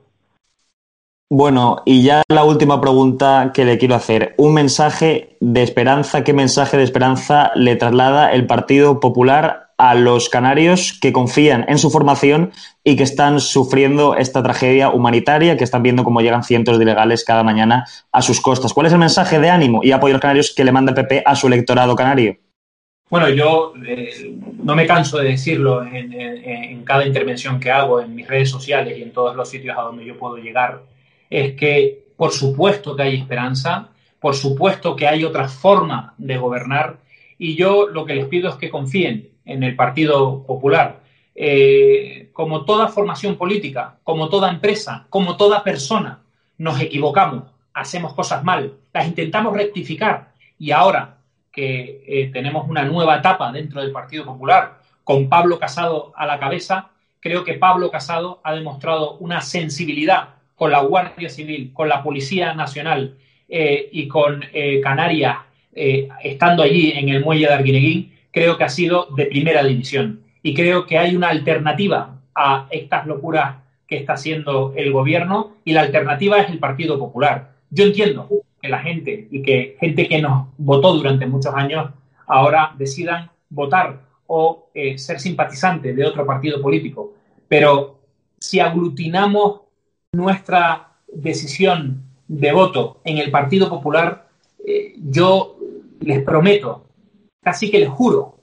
Bueno, 1.32 1.82
y 1.84 2.02
ya 2.02 2.24
la 2.28 2.42
última 2.42 2.80
pregunta 2.80 3.52
que 3.54 3.64
le 3.64 3.78
quiero 3.78 3.94
hacer. 3.94 4.34
Un 4.36 4.52
mensaje 4.52 5.36
de 5.38 5.62
esperanza, 5.62 6.24
¿qué 6.24 6.32
mensaje 6.32 6.76
de 6.76 6.82
esperanza 6.82 7.52
le 7.54 7.76
traslada 7.76 8.32
el 8.32 8.48
Partido 8.48 8.98
Popular 8.98 9.70
a 9.78 9.94
los 9.94 10.28
canarios 10.28 10.98
que 11.00 11.12
confían 11.12 11.66
en 11.68 11.78
su 11.78 11.88
formación 11.88 12.50
y 12.82 12.96
que 12.96 13.04
están 13.04 13.38
sufriendo 13.38 14.16
esta 14.16 14.42
tragedia 14.42 14.90
humanitaria, 14.90 15.56
que 15.56 15.62
están 15.62 15.84
viendo 15.84 16.02
cómo 16.02 16.20
llegan 16.20 16.42
cientos 16.42 16.78
de 16.78 16.84
ilegales 16.84 17.24
cada 17.24 17.44
mañana 17.44 17.86
a 18.10 18.22
sus 18.22 18.40
costas? 18.40 18.72
¿Cuál 18.72 18.88
es 18.88 18.92
el 18.92 18.98
mensaje 18.98 19.38
de 19.38 19.50
ánimo 19.50 19.84
y 19.84 19.92
apoyo 19.92 20.14
a 20.14 20.16
los 20.16 20.22
canarios 20.22 20.52
que 20.52 20.64
le 20.64 20.72
manda 20.72 20.90
el 20.90 20.96
PP 20.96 21.22
a 21.24 21.36
su 21.36 21.46
electorado 21.46 21.94
canario? 21.94 22.38
Bueno, 23.08 23.28
yo 23.28 23.72
eh, 23.86 24.36
no 24.64 24.74
me 24.74 24.84
canso 24.84 25.18
de 25.18 25.28
decirlo 25.28 25.84
en, 25.84 26.12
en, 26.12 26.82
cada 26.82 27.06
intervención 27.06 27.60
que 27.60 27.70
hago 27.70 28.00
en 28.00 28.16
mis 28.16 28.26
redes 28.26 28.50
sociales 28.50 28.98
y 28.98 29.02
en 29.02 29.12
todos 29.12 29.36
los 29.36 29.48
sitios 29.48 29.78
a 29.78 29.82
donde 29.82 30.04
yo 30.04 30.18
puedo 30.18 30.36
llegar 30.36 30.89
es 31.30 31.54
que 31.54 32.10
por 32.16 32.32
supuesto 32.32 32.94
que 32.94 33.02
hay 33.04 33.16
esperanza, 33.16 33.88
por 34.18 34.34
supuesto 34.34 34.94
que 34.94 35.08
hay 35.08 35.24
otra 35.24 35.48
forma 35.48 36.12
de 36.18 36.36
gobernar 36.36 36.98
y 37.38 37.56
yo 37.56 37.88
lo 37.88 38.04
que 38.04 38.14
les 38.14 38.26
pido 38.26 38.50
es 38.50 38.56
que 38.56 38.68
confíen 38.68 39.30
en 39.46 39.62
el 39.62 39.74
Partido 39.74 40.44
Popular. 40.44 41.00
Eh, 41.34 42.28
como 42.34 42.66
toda 42.66 42.88
formación 42.88 43.36
política, 43.36 43.96
como 44.04 44.28
toda 44.28 44.50
empresa, 44.50 45.06
como 45.08 45.38
toda 45.38 45.64
persona, 45.64 46.20
nos 46.58 46.78
equivocamos, 46.78 47.44
hacemos 47.72 48.12
cosas 48.12 48.44
mal, 48.44 48.74
las 48.92 49.06
intentamos 49.06 49.54
rectificar 49.54 50.32
y 50.58 50.72
ahora 50.72 51.16
que 51.50 52.04
eh, 52.06 52.30
tenemos 52.30 52.68
una 52.68 52.84
nueva 52.84 53.16
etapa 53.16 53.50
dentro 53.50 53.80
del 53.80 53.92
Partido 53.92 54.26
Popular 54.26 54.80
con 55.04 55.30
Pablo 55.30 55.58
Casado 55.58 56.12
a 56.14 56.26
la 56.26 56.38
cabeza, 56.38 56.90
creo 57.20 57.44
que 57.44 57.54
Pablo 57.54 57.90
Casado 57.90 58.40
ha 58.44 58.52
demostrado 58.52 59.16
una 59.16 59.40
sensibilidad 59.40 60.39
con 60.60 60.70
la 60.70 60.82
Guardia 60.82 61.30
Civil, 61.30 61.70
con 61.72 61.88
la 61.88 62.02
Policía 62.02 62.52
Nacional 62.52 63.16
eh, 63.48 63.88
y 63.92 64.06
con 64.06 64.44
eh, 64.52 64.78
Canarias 64.82 65.38
eh, 65.72 66.06
estando 66.22 66.62
allí 66.62 66.92
en 66.94 67.08
el 67.08 67.24
muelle 67.24 67.46
de 67.46 67.54
Arguineguín, 67.54 68.12
creo 68.30 68.58
que 68.58 68.64
ha 68.64 68.68
sido 68.68 69.08
de 69.16 69.24
primera 69.24 69.64
división. 69.64 70.20
Y 70.42 70.52
creo 70.52 70.84
que 70.84 70.98
hay 70.98 71.16
una 71.16 71.30
alternativa 71.30 72.20
a 72.34 72.66
estas 72.70 73.06
locuras 73.06 73.56
que 73.86 73.96
está 73.96 74.12
haciendo 74.12 74.74
el 74.76 74.92
gobierno 74.92 75.54
y 75.64 75.72
la 75.72 75.80
alternativa 75.80 76.38
es 76.38 76.50
el 76.50 76.58
Partido 76.58 76.98
Popular. 76.98 77.52
Yo 77.70 77.86
entiendo 77.86 78.28
que 78.60 78.68
la 78.68 78.80
gente 78.80 79.28
y 79.30 79.40
que 79.40 79.78
gente 79.80 80.08
que 80.08 80.20
nos 80.20 80.48
votó 80.58 80.92
durante 80.92 81.24
muchos 81.24 81.54
años 81.54 81.88
ahora 82.26 82.74
decidan 82.76 83.30
votar 83.48 83.98
o 84.26 84.68
ser 84.74 85.20
simpatizantes 85.20 85.96
de 85.96 86.04
otro 86.04 86.26
partido 86.26 86.60
político. 86.60 87.14
Pero 87.48 87.98
si 88.38 88.60
aglutinamos 88.60 89.69
nuestra 90.12 90.88
decisión 91.06 92.02
de 92.28 92.52
voto 92.52 93.00
en 93.04 93.18
el 93.18 93.30
Partido 93.30 93.68
Popular, 93.68 94.28
eh, 94.66 94.94
yo 94.96 95.56
les 96.00 96.22
prometo, 96.22 96.86
casi 97.42 97.70
que 97.70 97.78
les 97.78 97.88
juro, 97.88 98.38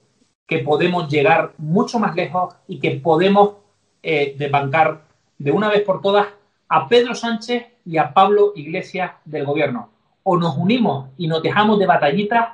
que 0.46 0.60
podemos 0.60 1.10
llegar 1.10 1.54
mucho 1.58 2.00
más 2.00 2.16
lejos 2.16 2.56
y 2.68 2.80
que 2.80 2.92
podemos 2.92 3.56
eh, 4.02 4.36
desbancar 4.38 5.04
de 5.38 5.52
una 5.52 5.70
vez 5.70 5.82
por 5.82 6.02
todas 6.02 6.28
a 6.70 6.88
Pedro 6.88 7.16
Sánchez 7.16 7.66
y 7.86 7.98
a 7.98 8.14
Pablo 8.14 8.54
Iglesias 8.56 9.12
del 9.26 9.46
gobierno. 9.46 9.90
O 10.24 10.38
nos 10.38 10.58
unimos 10.58 11.10
y 11.18 11.28
nos 11.28 11.42
dejamos 11.42 11.80
de 11.80 11.86
batallitas 11.86 12.50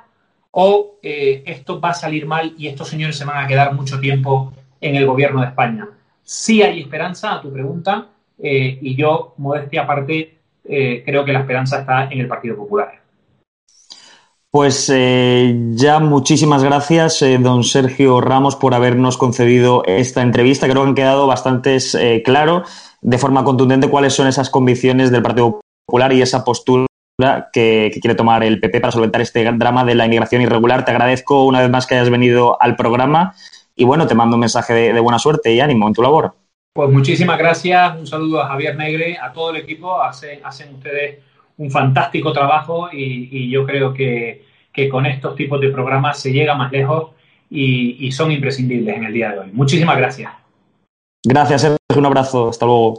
o 0.50 0.96
eh, 1.02 1.42
esto 1.46 1.80
va 1.80 1.90
a 1.90 1.94
salir 1.94 2.26
mal 2.26 2.54
y 2.56 2.68
estos 2.68 2.88
señores 2.88 3.16
se 3.16 3.24
van 3.24 3.44
a 3.44 3.48
quedar 3.48 3.74
mucho 3.74 3.98
tiempo 3.98 4.52
en 4.80 4.96
el 4.96 5.06
gobierno 5.06 5.40
de 5.40 5.48
España. 5.48 5.88
Sí 6.22 6.62
hay 6.62 6.80
esperanza 6.80 7.34
a 7.34 7.40
tu 7.40 7.52
pregunta, 7.52 8.08
eh, 8.38 8.78
y 8.80 8.96
yo, 8.96 9.34
modestia 9.38 9.82
aparte, 9.82 10.38
eh, 10.64 11.02
creo 11.04 11.24
que 11.24 11.32
la 11.32 11.40
esperanza 11.40 11.80
está 11.80 12.04
en 12.04 12.20
el 12.20 12.28
Partido 12.28 12.56
Popular. 12.56 13.00
Pues 14.50 14.90
eh, 14.94 15.52
ya 15.72 15.98
muchísimas 15.98 16.62
gracias, 16.62 17.24
don 17.40 17.64
Sergio 17.64 18.20
Ramos, 18.20 18.54
por 18.54 18.74
habernos 18.74 19.16
concedido 19.16 19.82
esta 19.86 20.22
entrevista. 20.22 20.68
Creo 20.68 20.82
que 20.82 20.88
han 20.90 20.94
quedado 20.94 21.26
bastante 21.26 21.78
claro, 22.24 22.62
de 23.00 23.18
forma 23.18 23.42
contundente, 23.42 23.90
cuáles 23.90 24.12
son 24.12 24.28
esas 24.28 24.50
convicciones 24.50 25.10
del 25.10 25.22
Partido 25.22 25.60
Popular 25.86 26.12
y 26.12 26.22
esa 26.22 26.44
postura 26.44 26.86
que, 27.52 27.90
quiere 28.00 28.14
tomar 28.14 28.44
el 28.44 28.60
PP 28.60 28.80
para 28.80 28.92
solventar 28.92 29.22
este 29.22 29.44
drama 29.44 29.84
de 29.84 29.96
la 29.96 30.06
inmigración 30.06 30.42
irregular. 30.42 30.84
Te 30.84 30.92
agradezco 30.92 31.44
una 31.44 31.60
vez 31.60 31.70
más 31.70 31.88
que 31.88 31.96
hayas 31.96 32.10
venido 32.10 32.56
al 32.62 32.76
programa 32.76 33.34
y 33.74 33.84
bueno, 33.84 34.06
te 34.06 34.14
mando 34.14 34.36
un 34.36 34.40
mensaje 34.40 34.72
de 34.72 35.00
buena 35.00 35.18
suerte 35.18 35.52
y 35.52 35.58
ánimo 35.58 35.88
en 35.88 35.94
tu 35.94 36.02
labor. 36.02 36.34
Pues 36.76 36.90
muchísimas 36.90 37.38
gracias, 37.38 37.96
un 37.96 38.04
saludo 38.04 38.42
a 38.42 38.48
Javier 38.48 38.76
Negre, 38.76 39.16
a 39.16 39.32
todo 39.32 39.50
el 39.50 39.58
equipo, 39.58 40.02
hacen, 40.02 40.40
ustedes 40.74 41.20
un 41.56 41.70
fantástico 41.70 42.32
trabajo 42.32 42.88
y, 42.92 43.48
yo 43.48 43.64
creo 43.64 43.94
que, 43.94 44.42
con 44.90 45.06
estos 45.06 45.36
tipos 45.36 45.60
de 45.60 45.68
programas 45.68 46.18
se 46.18 46.32
llega 46.32 46.56
más 46.56 46.72
lejos 46.72 47.12
y, 47.48 48.04
y 48.04 48.10
son 48.10 48.32
imprescindibles 48.32 48.96
en 48.96 49.04
el 49.04 49.12
día 49.12 49.30
de 49.30 49.38
hoy. 49.38 49.50
Muchísimas 49.52 49.96
gracias. 49.96 50.32
Gracias, 51.24 51.60
Sergio, 51.60 51.78
un 51.96 52.06
abrazo, 52.06 52.48
hasta 52.48 52.66
luego. 52.66 52.98